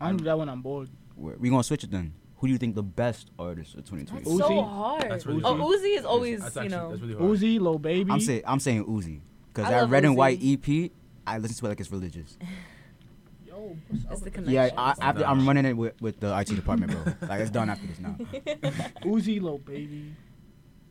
I 0.00 0.12
do 0.12 0.24
that 0.24 0.38
when 0.38 0.48
I'm 0.48 0.62
bored. 0.62 0.88
We're, 1.16 1.36
we 1.36 1.50
gonna 1.50 1.62
switch 1.62 1.84
it 1.84 1.90
then. 1.90 2.12
Who 2.36 2.46
do 2.46 2.52
you 2.52 2.58
think 2.58 2.76
the 2.76 2.82
best 2.84 3.30
artist 3.38 3.74
of 3.74 3.84
2020? 3.84 4.24
That's 4.24 4.30
Uzi. 4.30 4.38
so 4.38 4.62
hard. 4.62 5.10
That's 5.10 5.26
really 5.26 5.42
oh. 5.44 5.54
Uzi 5.56 5.98
is 5.98 6.04
always, 6.04 6.40
That's 6.40 6.54
you 6.54 6.62
actually- 6.62 6.76
know. 6.76 6.90
that's 6.90 7.02
really 7.02 7.14
hard. 7.14 7.30
Uzi, 7.30 7.60
Lil 7.60 7.78
Baby. 7.80 8.12
I'm 8.12 8.20
saying 8.20 8.42
I'm 8.46 8.60
saying 8.60 8.84
Uzi 8.84 9.20
because 9.48 9.66
I 9.66 9.70
that 9.72 9.80
love 9.82 9.90
Red 9.90 10.04
and 10.04 10.16
White 10.16 10.38
EP, 10.42 10.90
I 11.26 11.38
listen 11.38 11.56
to 11.56 11.66
it 11.66 11.68
like 11.70 11.80
it's 11.80 11.90
religious. 11.90 12.38
Yo, 13.46 13.76
what's 13.88 14.04
up 14.06 14.12
It's 14.12 14.20
the 14.20 14.24
with 14.26 14.34
connection. 14.34 14.54
Yeah, 14.54 14.70
I, 14.76 14.94
after, 15.00 15.24
I'm 15.26 15.44
running 15.48 15.64
it 15.64 15.76
with, 15.76 16.00
with 16.00 16.20
the 16.20 16.38
IT 16.38 16.46
department, 16.54 16.92
bro. 16.92 17.12
like 17.28 17.40
it's 17.40 17.50
done 17.50 17.68
after 17.70 17.86
this 17.88 17.98
now. 17.98 18.14
Uzi, 19.02 19.40
Lil 19.42 19.58
Baby, 19.58 20.14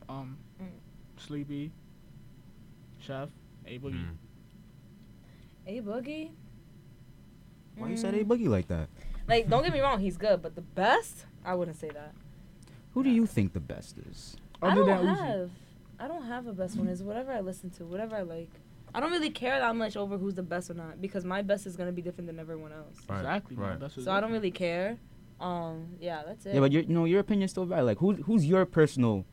um, 0.10 0.38
Mm. 0.62 0.66
Sleepy, 1.18 1.72
Sheff, 3.08 3.30
A 3.68 3.78
Boogie. 3.80 3.94
Mm. 3.94 4.16
A 5.68 5.82
Boogie. 5.82 6.32
Why 7.78 7.90
you 7.90 7.98
said 7.98 8.14
Mm. 8.14 8.22
a 8.22 8.26
boogie 8.26 8.48
like 8.48 8.68
that? 8.68 8.90
Like, 9.28 9.50
don't 9.50 9.64
get 9.64 9.74
me 9.74 9.82
wrong, 9.82 10.00
he's 10.00 10.18
good, 10.18 10.42
but 10.42 10.56
the 10.56 10.62
best, 10.62 11.26
I 11.44 11.54
wouldn't 11.56 11.78
say 11.78 11.90
that. 11.90 12.14
Who 12.94 13.04
do 13.04 13.10
you 13.10 13.26
think 13.26 13.54
the 13.54 13.60
best 13.60 13.98
is? 14.00 14.36
I 14.62 14.72
Other 14.72 14.84
don't 14.86 15.06
than 15.06 15.16
Uzi. 15.16 15.20
have. 15.20 15.52
I 16.00 16.08
don't 16.08 16.24
have 16.26 16.48
a 16.48 16.54
best 16.54 16.78
one. 16.78 16.88
It's 16.88 17.02
whatever 17.02 17.32
I 17.32 17.42
listen 17.42 17.70
to, 17.72 17.86
whatever 17.86 18.16
I 18.16 18.22
like. 18.22 18.50
I 18.96 19.00
don't 19.00 19.12
really 19.12 19.30
care 19.30 19.60
that 19.60 19.76
much 19.76 19.98
over 19.98 20.18
who's 20.18 20.34
the 20.36 20.44
best 20.44 20.70
or 20.70 20.74
not 20.74 21.02
because 21.02 21.26
my 21.26 21.42
best 21.42 21.68
is 21.68 21.76
gonna 21.76 21.92
be 21.92 22.02
different 22.02 22.28
than 22.28 22.40
everyone 22.40 22.72
else. 22.72 22.98
Right, 23.10 23.18
Exactly, 23.20 23.56
man. 23.56 23.70
right. 23.72 23.80
That's 23.80 23.98
what 23.98 24.06
So 24.06 24.12
I 24.12 24.22
don't 24.22 24.32
really 24.32 24.50
care. 24.52 24.98
Um, 25.40 25.90
yeah, 26.00 26.24
that's 26.26 26.46
it. 26.46 26.54
Yeah, 26.56 26.62
but 26.62 26.72
your, 26.72 26.82
you 26.84 26.94
know 26.96 27.06
your 27.06 27.20
opinion's 27.20 27.52
still 27.52 27.66
valid. 27.66 27.86
Like 27.86 27.98
who's 28.00 28.18
who's 28.26 28.46
your 28.46 28.66
personal, 28.66 29.26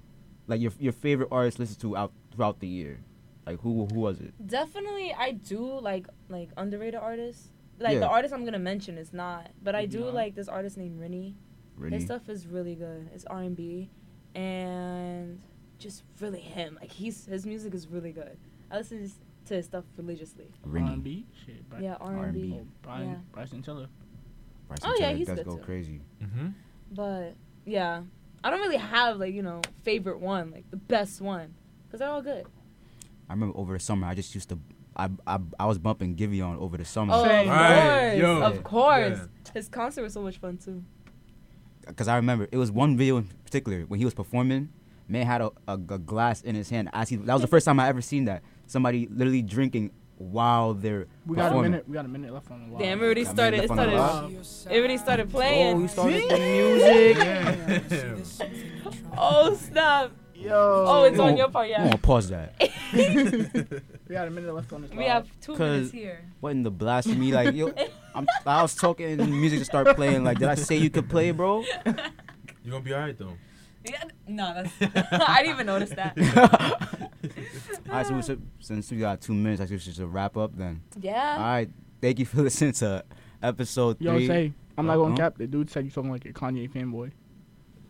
like 0.48 0.60
your 0.60 0.72
your 0.78 0.92
favorite 0.92 1.28
artist 1.30 1.58
listen 1.58 1.78
to 1.80 1.96
out 1.96 2.12
throughout 2.34 2.60
the 2.60 2.66
year? 2.66 3.00
Like 3.46 3.60
who 3.60 3.86
who 3.92 4.00
was 4.00 4.20
it? 4.20 4.34
Definitely, 4.46 5.14
I 5.14 5.32
do 5.32 5.78
like 5.80 6.06
like 6.28 6.50
underrated 6.58 6.96
artists. 7.00 7.48
Like 7.78 7.94
Yeah. 7.94 8.00
the 8.00 8.08
artist 8.08 8.32
I'm 8.32 8.44
gonna 8.44 8.58
mention 8.58 8.98
is 8.98 9.12
not, 9.12 9.50
but 9.62 9.74
I 9.74 9.86
do 9.86 10.00
Yeah. 10.00 10.04
like 10.06 10.34
this 10.34 10.48
artist 10.48 10.76
named 10.78 11.00
Rennie. 11.00 11.36
Rennie? 11.76 11.96
His 11.96 12.04
stuff 12.04 12.28
is 12.28 12.46
really 12.46 12.74
good. 12.76 13.10
It's 13.12 13.24
R 13.26 13.42
and 13.42 13.56
B, 13.56 13.90
and 14.34 15.40
just 15.78 16.04
really 16.20 16.40
him. 16.40 16.78
Like 16.80 16.90
he's 16.92 17.26
his 17.26 17.44
music 17.46 17.74
is 17.74 17.88
really 17.88 18.12
good. 18.12 18.36
I 18.70 18.78
listen 18.78 19.10
to 19.46 19.54
his- 19.54 19.66
stuff 19.66 19.84
religiously. 19.98 20.46
Rennie. 20.64 20.88
R&B, 20.88 21.26
shit. 21.44 21.68
Bri- 21.68 21.84
Yeah, 21.84 21.96
R 22.00 22.24
and 22.24 22.32
B. 22.32 22.40
R&B. 22.52 22.58
Oh, 22.62 22.66
Brian, 22.80 23.10
Yeah. 23.10 23.16
Bryson 23.30 23.60
Tiller. 23.60 23.88
Bryson 24.68 24.88
Oh, 24.88 24.94
yeah, 24.98 25.06
Tiller 25.08 25.16
he's 25.18 25.26
does 25.26 25.36
good 25.36 25.44
go 25.46 25.56
too. 25.58 25.62
crazy. 25.62 26.00
Mm-hmm. 26.22 26.48
But 26.92 27.34
yeah, 27.66 28.04
I 28.42 28.48
don't 28.50 28.60
really 28.60 28.78
have 28.78 29.18
like 29.18 29.34
you 29.34 29.42
know 29.42 29.60
favorite 29.82 30.20
one, 30.20 30.50
like 30.50 30.70
the 30.70 30.78
best 30.78 31.20
one, 31.20 31.52
because 31.86 31.98
they're 32.00 32.08
all 32.08 32.22
good. 32.22 32.46
I 33.28 33.34
remember 33.34 33.56
over 33.58 33.74
the 33.74 33.80
summer 33.80 34.06
I 34.06 34.14
just 34.14 34.34
used 34.34 34.48
to, 34.50 34.58
I 34.96 35.08
I, 35.26 35.38
I 35.58 35.66
was 35.66 35.78
bumping 35.78 36.16
Giveon 36.16 36.58
over 36.58 36.76
the 36.76 36.84
summer. 36.84 37.14
Oh, 37.14 37.24
Same. 37.24 37.48
of 37.48 37.54
Right, 37.56 38.10
course, 38.10 38.18
yo. 38.20 38.42
of 38.42 38.64
course. 38.64 39.18
Yeah. 39.18 39.52
His 39.54 39.68
concert 39.68 40.02
was 40.02 40.12
so 40.12 40.22
much 40.22 40.38
fun 40.38 40.56
too. 40.58 40.82
because 41.86 42.08
I 42.08 42.16
remember 42.16 42.48
it 42.50 42.56
was 42.56 42.70
one 42.70 42.96
video 42.96 43.16
in 43.18 43.24
particular 43.44 43.82
when 43.82 43.98
he 43.98 44.04
was 44.04 44.14
performing. 44.14 44.68
Man 45.06 45.26
had 45.26 45.42
a, 45.42 45.50
a, 45.68 45.74
a 45.74 45.98
glass 45.98 46.40
in 46.42 46.54
his 46.54 46.70
hand. 46.70 46.88
As 46.94 47.10
he, 47.10 47.16
that 47.16 47.32
was 47.32 47.42
the 47.42 47.48
first 47.48 47.66
time 47.66 47.78
I 47.78 47.88
ever 47.88 48.00
seen 48.00 48.24
that. 48.24 48.42
Somebody 48.66 49.06
literally 49.10 49.42
drinking 49.42 49.90
while 50.16 50.72
they're 50.72 51.06
We 51.26 51.36
got 51.36 51.52
a 51.52 51.60
minute. 51.60 51.86
We 51.86 51.92
got 51.94 52.06
a 52.06 52.08
minute 52.08 52.32
left 52.32 52.50
on 52.50 52.68
the 52.68 52.72
line. 52.74 52.82
Damn, 52.82 53.00
it 53.00 53.04
already 53.04 53.24
Got 53.24 53.34
started. 53.34 53.64
It 53.64 53.70
Amanda 53.70 53.98
from 53.98 54.00
started. 54.00 54.36
Rock. 54.36 54.72
It 54.72 54.78
already 54.78 54.96
started 54.96 55.26
Oh, 55.28 55.30
playing. 55.30 55.80
he 55.82 55.88
started 55.88 56.22
the 56.30 56.38
music. 58.24 58.54
Oh 59.16 59.54
snap! 59.54 60.10
Yo. 60.44 60.84
Oh, 60.86 61.04
it's 61.04 61.18
on 61.18 61.36
your 61.36 61.48
part, 61.48 61.64
I'm 61.66 61.70
yeah. 61.70 61.84
gonna 61.84 61.98
pause 61.98 62.28
that. 62.28 62.54
We 64.06 64.14
got 64.14 64.28
a 64.28 64.30
minute 64.30 64.54
left 64.54 64.70
on 64.72 64.82
this. 64.82 64.90
We 64.92 65.04
have 65.04 65.26
two 65.40 65.52
'Cause- 65.52 65.60
minutes 65.60 65.90
here. 65.92 66.20
What 66.40 66.50
in 66.50 66.62
the 66.62 66.70
blasphemy? 66.70 67.32
Like 67.32 67.54
yo, 67.54 67.72
I'm, 68.14 68.26
I 68.46 68.60
was 68.62 68.74
talking 68.74 69.06
and 69.12 69.20
the 69.20 69.26
music 69.26 69.60
just 69.60 69.70
started 69.70 69.96
playing. 69.96 70.22
Like, 70.24 70.38
did 70.38 70.48
I 70.48 70.54
say 70.56 70.76
you 70.76 70.90
could 70.90 71.08
play, 71.08 71.30
bro? 71.30 71.64
You 72.62 72.70
gonna 72.70 72.84
be 72.84 72.92
alright 72.94 73.16
though. 73.16 73.32
Yeah, 73.84 74.04
no, 74.28 74.54
that's. 74.54 74.72
I 75.28 75.38
didn't 75.42 75.54
even 75.54 75.66
notice 75.66 75.90
that. 75.90 76.16
All 77.88 77.92
right, 77.96 78.06
so 78.06 78.14
we 78.14 78.22
should, 78.22 78.42
since 78.60 78.90
we 78.90 78.96
got 78.98 79.20
two 79.20 79.34
minutes, 79.34 79.60
I 79.60 79.66
think 79.66 79.80
we 79.84 79.92
should 79.92 80.12
wrap 80.12 80.36
up 80.36 80.56
then. 80.56 80.80
Yeah. 81.00 81.34
All 81.38 81.42
right, 81.44 81.70
thank 82.00 82.18
you 82.18 82.24
for 82.26 82.42
listening 82.42 82.72
to 82.74 83.04
episode 83.42 84.00
Yo, 84.00 84.12
three. 84.16 84.26
say, 84.26 84.52
I'm 84.78 84.86
not 84.86 84.96
Uh-huh. 84.98 85.04
gonna 85.08 85.16
cap. 85.16 85.36
The 85.38 85.46
dude 85.46 85.70
said 85.70 85.84
you 85.84 85.90
talking 85.90 86.10
like 86.10 86.24
a 86.26 86.32
Kanye 86.32 86.70
fanboy. 86.70 87.12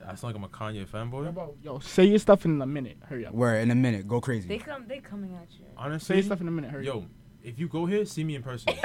I 0.07 0.15
sound 0.15 0.35
like 0.35 0.37
I'm 0.37 0.45
a 0.45 0.49
Kanye 0.49 0.87
fanboy. 0.87 1.55
Yo, 1.63 1.79
say 1.81 2.05
your 2.05 2.19
stuff 2.19 2.45
in 2.45 2.61
a 2.61 2.67
minute. 2.67 2.99
Hurry 3.09 3.27
up. 3.27 3.35
Where 3.35 3.61
in 3.61 3.71
a 3.71 3.75
minute, 3.75 4.07
go 4.07 4.21
crazy. 4.21 4.49
They 4.49 4.59
come. 4.59 4.87
They 4.87 4.99
coming 5.01 5.35
at 5.35 5.49
you. 5.53 5.65
Say 5.65 5.73
Honestly, 5.77 6.17
your 6.17 6.23
stuff 6.25 6.41
in 6.41 6.49
a 6.49 6.51
minute. 6.51 6.71
Hurry 6.71 6.89
up. 6.89 6.97
yo, 6.97 7.07
if 7.43 7.59
you 7.59 7.69
go 7.69 7.87
here, 7.87 8.05
see 8.05 8.25
me 8.25 8.35
in 8.37 8.43
person. 8.43 8.73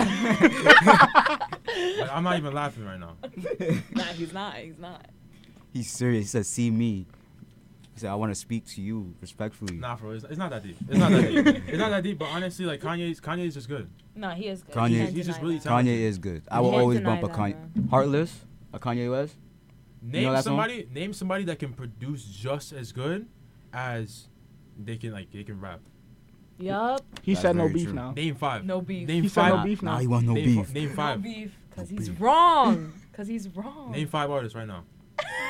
Like, 1.99 2.11
I'm 2.11 2.23
not 2.23 2.37
even 2.37 2.53
laughing 2.53 2.83
right 2.85 2.99
now. 2.99 3.15
Nah, 3.91 4.03
he's 4.03 4.33
not. 4.33 4.55
He's 4.55 4.77
not. 4.79 5.05
He's 5.73 5.89
serious. 5.89 6.23
He 6.25 6.27
said, 6.27 6.45
"See 6.45 6.71
me." 6.71 7.05
He 7.93 7.99
said, 7.99 8.09
"I 8.09 8.15
want 8.15 8.31
to 8.31 8.35
speak 8.35 8.65
to 8.69 8.81
you 8.81 9.13
respectfully." 9.21 9.75
Nah, 9.75 9.95
bro, 9.95 10.11
it's, 10.11 10.23
it's 10.23 10.37
not 10.37 10.49
that 10.49 10.63
deep. 10.63 10.77
It's 10.89 10.97
not 10.97 11.11
that 11.11 11.21
deep. 11.21 11.47
It's 11.67 11.77
not 11.77 11.89
that 11.91 12.03
deep. 12.03 12.17
But 12.19 12.29
honestly, 12.29 12.65
like 12.65 12.81
Kanye's 12.81 13.21
Kanye's 13.21 13.53
just 13.53 13.67
good. 13.69 13.89
No, 14.15 14.29
he 14.31 14.47
is 14.47 14.63
good. 14.63 14.75
Kanye- 14.75 14.89
You 14.91 14.97
can't 15.03 15.13
He's 15.15 15.25
just 15.27 15.41
really 15.41 15.57
that. 15.59 15.63
talented. 15.65 15.95
Kanye 15.95 16.01
is 16.01 16.17
good. 16.17 16.41
I 16.49 16.59
will 16.59 16.73
always 16.73 16.99
bump 17.01 17.23
a 17.23 17.27
that, 17.27 17.35
Kanye. 17.35 17.89
Heartless, 17.89 18.45
a 18.73 18.79
Kanye 18.79 19.11
West. 19.11 19.35
Name 20.01 20.23
know 20.23 20.31
that 20.33 20.43
song? 20.43 20.51
somebody. 20.51 20.87
Name 20.93 21.13
somebody 21.13 21.43
that 21.45 21.59
can 21.59 21.73
produce 21.73 22.23
just 22.25 22.71
as 22.73 22.91
good 22.91 23.27
as 23.73 24.27
they 24.77 24.97
can 24.97 25.11
like 25.11 25.31
they 25.31 25.43
can 25.43 25.59
rap. 25.59 25.81
Yup. 26.57 27.01
He 27.21 27.33
That's 27.33 27.41
said 27.43 27.55
no 27.55 27.69
beef 27.69 27.85
true. 27.85 27.93
now. 27.93 28.11
Name 28.11 28.35
five. 28.35 28.65
No 28.65 28.81
beef. 28.81 29.07
Name 29.07 29.23
He 29.23 29.29
said 29.29 29.41
five. 29.49 29.55
no 29.59 29.63
beef 29.63 29.81
Nah, 29.81 29.99
he 29.99 30.07
want 30.07 30.25
no 30.25 30.33
name, 30.33 30.45
beef. 30.45 30.67
fi- 30.67 30.73
name 30.73 30.95
No 30.95 31.17
beef. 31.17 31.51
Cause 31.75 31.89
No 31.91 31.97
he's 31.97 32.09
beef. 32.09 32.21
wrong. 32.21 32.93
Cause 33.13 33.27
he's 33.27 33.47
wrong. 33.55 33.91
Name 33.91 34.07
five 34.07 34.29
artists 34.29 34.55
right 34.55 34.67
now. 34.67 34.83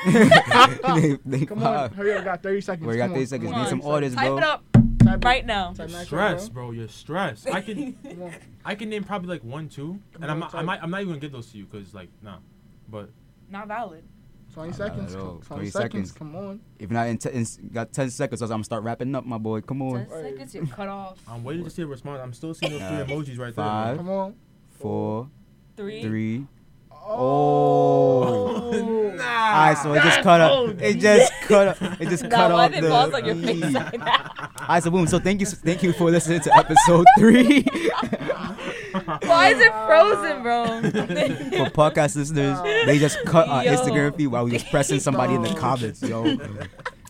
Name- 0.06 1.18
name 1.24 1.46
Come 1.46 1.60
five. 1.60 1.90
on, 1.92 1.96
hurry 1.96 2.14
up. 2.14 2.24
Got 2.24 2.42
30 2.42 2.60
seconds. 2.60 2.86
We 2.88 2.96
got 2.96 3.04
Come 3.04 3.10
30 3.12 3.20
on, 3.22 3.26
seconds. 3.26 3.50
come 3.50 3.56
Name 3.58 3.64
on. 3.64 3.68
some 3.68 3.82
artists, 3.90 4.16
Type 4.16 4.26
bro. 4.28 4.38
it 4.38 4.44
up 4.44 4.64
Type 5.04 5.18
it. 5.18 5.24
right 5.24 5.46
now. 5.46 5.72
Type 5.72 5.88
that 5.90 6.06
Stress, 6.06 6.48
bro. 6.48 6.64
bro. 6.66 6.72
You're 6.72 6.88
stressed. 6.88 7.48
I 7.48 7.60
can 7.60 7.96
I 8.64 8.74
can 8.74 8.88
name 8.88 9.04
probably 9.04 9.28
like 9.28 9.44
one, 9.44 9.68
two, 9.68 9.98
Come 10.12 10.22
and 10.22 10.30
I'm 10.30 10.38
not, 10.40 10.54
I 10.54 10.62
might 10.62 10.82
I'm 10.82 10.90
not 10.90 11.00
even 11.00 11.10
gonna 11.12 11.20
give 11.20 11.32
those 11.32 11.50
to 11.52 11.58
you 11.58 11.66
because 11.66 11.92
like 11.94 12.08
nah, 12.22 12.36
but 12.88 13.10
Not 13.50 13.68
valid. 13.68 14.04
20 14.54 14.68
Not 14.70 14.76
seconds. 14.76 15.14
bad 15.14 15.20
20, 15.22 15.40
20 15.46 15.66
seconds. 15.70 15.72
seconds. 15.72 16.12
Come 16.12 16.36
on. 16.36 16.60
If 16.78 16.90
not 16.90 17.06
in, 17.08 17.18
t- 17.18 17.30
in 17.30 17.46
got 17.72 17.92
ten 17.92 18.10
seconds, 18.10 18.40
so 18.40 18.46
I'm 18.46 18.50
gonna 18.50 18.64
start 18.64 18.82
wrapping 18.82 19.14
up, 19.14 19.24
my 19.24 19.38
boy. 19.38 19.60
Come 19.60 19.82
on. 19.82 20.06
Ten 20.06 20.22
seconds, 20.22 20.54
you're 20.54 20.66
cut 20.66 20.88
off. 20.88 21.18
I'm 21.28 21.44
waiting 21.44 21.64
to 21.64 21.70
see 21.70 21.82
a 21.82 21.86
response. 21.86 22.20
I'm 22.22 22.32
still 22.32 22.54
seeing 22.54 22.78
those 22.78 22.88
three 23.06 23.14
emojis 23.16 23.38
right 23.38 23.54
Five. 23.54 23.96
Come 23.98 24.10
on. 24.10 24.34
Four, 24.78 25.28
Three. 25.76 26.02
three. 26.02 26.46
Oh. 26.92 28.72
oh. 28.72 29.06
Nah. 29.20 29.26
All 29.26 29.66
right, 29.66 29.76
so 29.76 29.92
it 29.92 30.02
just 30.02 30.22
cut 30.22 30.40
up. 30.40 30.80
It 30.80 30.94
just 30.98 31.32
cut 31.42 31.68
up. 31.68 32.00
It 32.00 32.08
just 32.08 32.30
cut 32.30 32.52
off 32.52 32.70
the. 32.70 32.78
it 32.78 32.88
pause 32.90 33.12
on 33.12 33.24
your 33.26 33.34
face 33.34 33.60
like 33.74 33.92
that? 33.98 34.50
All 34.60 34.66
right, 34.68 34.82
so 34.82 34.90
boom. 34.90 35.06
So 35.06 35.18
thank 35.18 35.40
you, 35.40 35.46
thank 35.46 35.82
you 35.82 35.92
for 35.92 36.10
listening 36.10 36.40
to 36.40 36.56
episode 36.56 37.04
three. 37.18 37.66
Why 38.92 39.52
is 39.52 39.60
it 39.60 39.72
frozen, 39.86 40.42
bro? 40.42 40.66
for 41.64 41.70
podcast 41.70 42.16
listeners, 42.16 42.60
they 42.86 42.98
just 42.98 43.22
cut 43.24 43.48
our 43.48 43.64
Yo. 43.64 43.76
Instagram 43.76 44.16
feed 44.16 44.28
while 44.28 44.44
we 44.44 44.52
was 44.52 44.64
pressing 44.64 45.00
somebody 45.00 45.34
in 45.34 45.42
the 45.42 45.54
comments, 45.54 46.02
yo. 46.02 46.24
All 46.24 46.36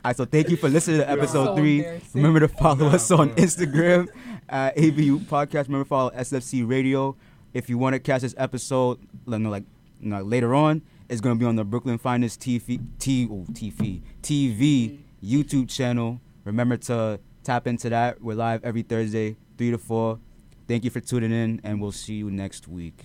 right, 0.04 0.16
so 0.16 0.24
thank 0.24 0.48
you 0.48 0.56
for 0.56 0.68
listening 0.68 0.98
to 0.98 1.10
episode 1.10 1.46
So 1.46 1.56
three. 1.56 1.84
Remember 2.14 2.40
to 2.40 2.48
follow 2.48 2.86
us 2.88 3.10
on 3.10 3.30
Instagram 3.30 4.08
at 4.48 4.76
ABU 4.76 5.20
Podcast. 5.20 5.66
Remember 5.66 5.84
to 5.84 5.88
follow 5.88 6.10
SFC 6.10 6.68
Radio. 6.68 7.16
If 7.52 7.68
you 7.68 7.78
want 7.78 7.94
to 7.94 8.00
catch 8.00 8.22
this 8.22 8.34
episode, 8.38 8.98
like, 9.26 9.40
no, 9.40 9.50
like, 9.50 9.64
no, 10.00 10.22
later 10.22 10.54
on, 10.54 10.82
it's 11.08 11.20
gonna 11.20 11.36
be 11.36 11.44
on 11.44 11.56
the 11.56 11.64
Brooklyn 11.64 11.98
Finest 11.98 12.40
TV, 12.40 12.80
T, 12.98 13.28
oh, 13.30 13.44
TV, 13.52 14.00
TV 14.22 14.98
YouTube 15.22 15.68
channel. 15.68 16.20
Remember 16.44 16.76
to 16.76 17.20
tap 17.42 17.66
into 17.66 17.90
that. 17.90 18.22
We're 18.22 18.36
live 18.36 18.64
every 18.64 18.82
Thursday, 18.82 19.36
three 19.58 19.70
to 19.70 19.78
four. 19.78 20.18
Thank 20.70 20.84
you 20.84 20.90
for 20.90 21.00
tuning 21.00 21.32
in, 21.32 21.60
and 21.64 21.80
we'll 21.80 21.90
see 21.90 22.14
you 22.14 22.30
next 22.30 22.68
week. 22.68 23.02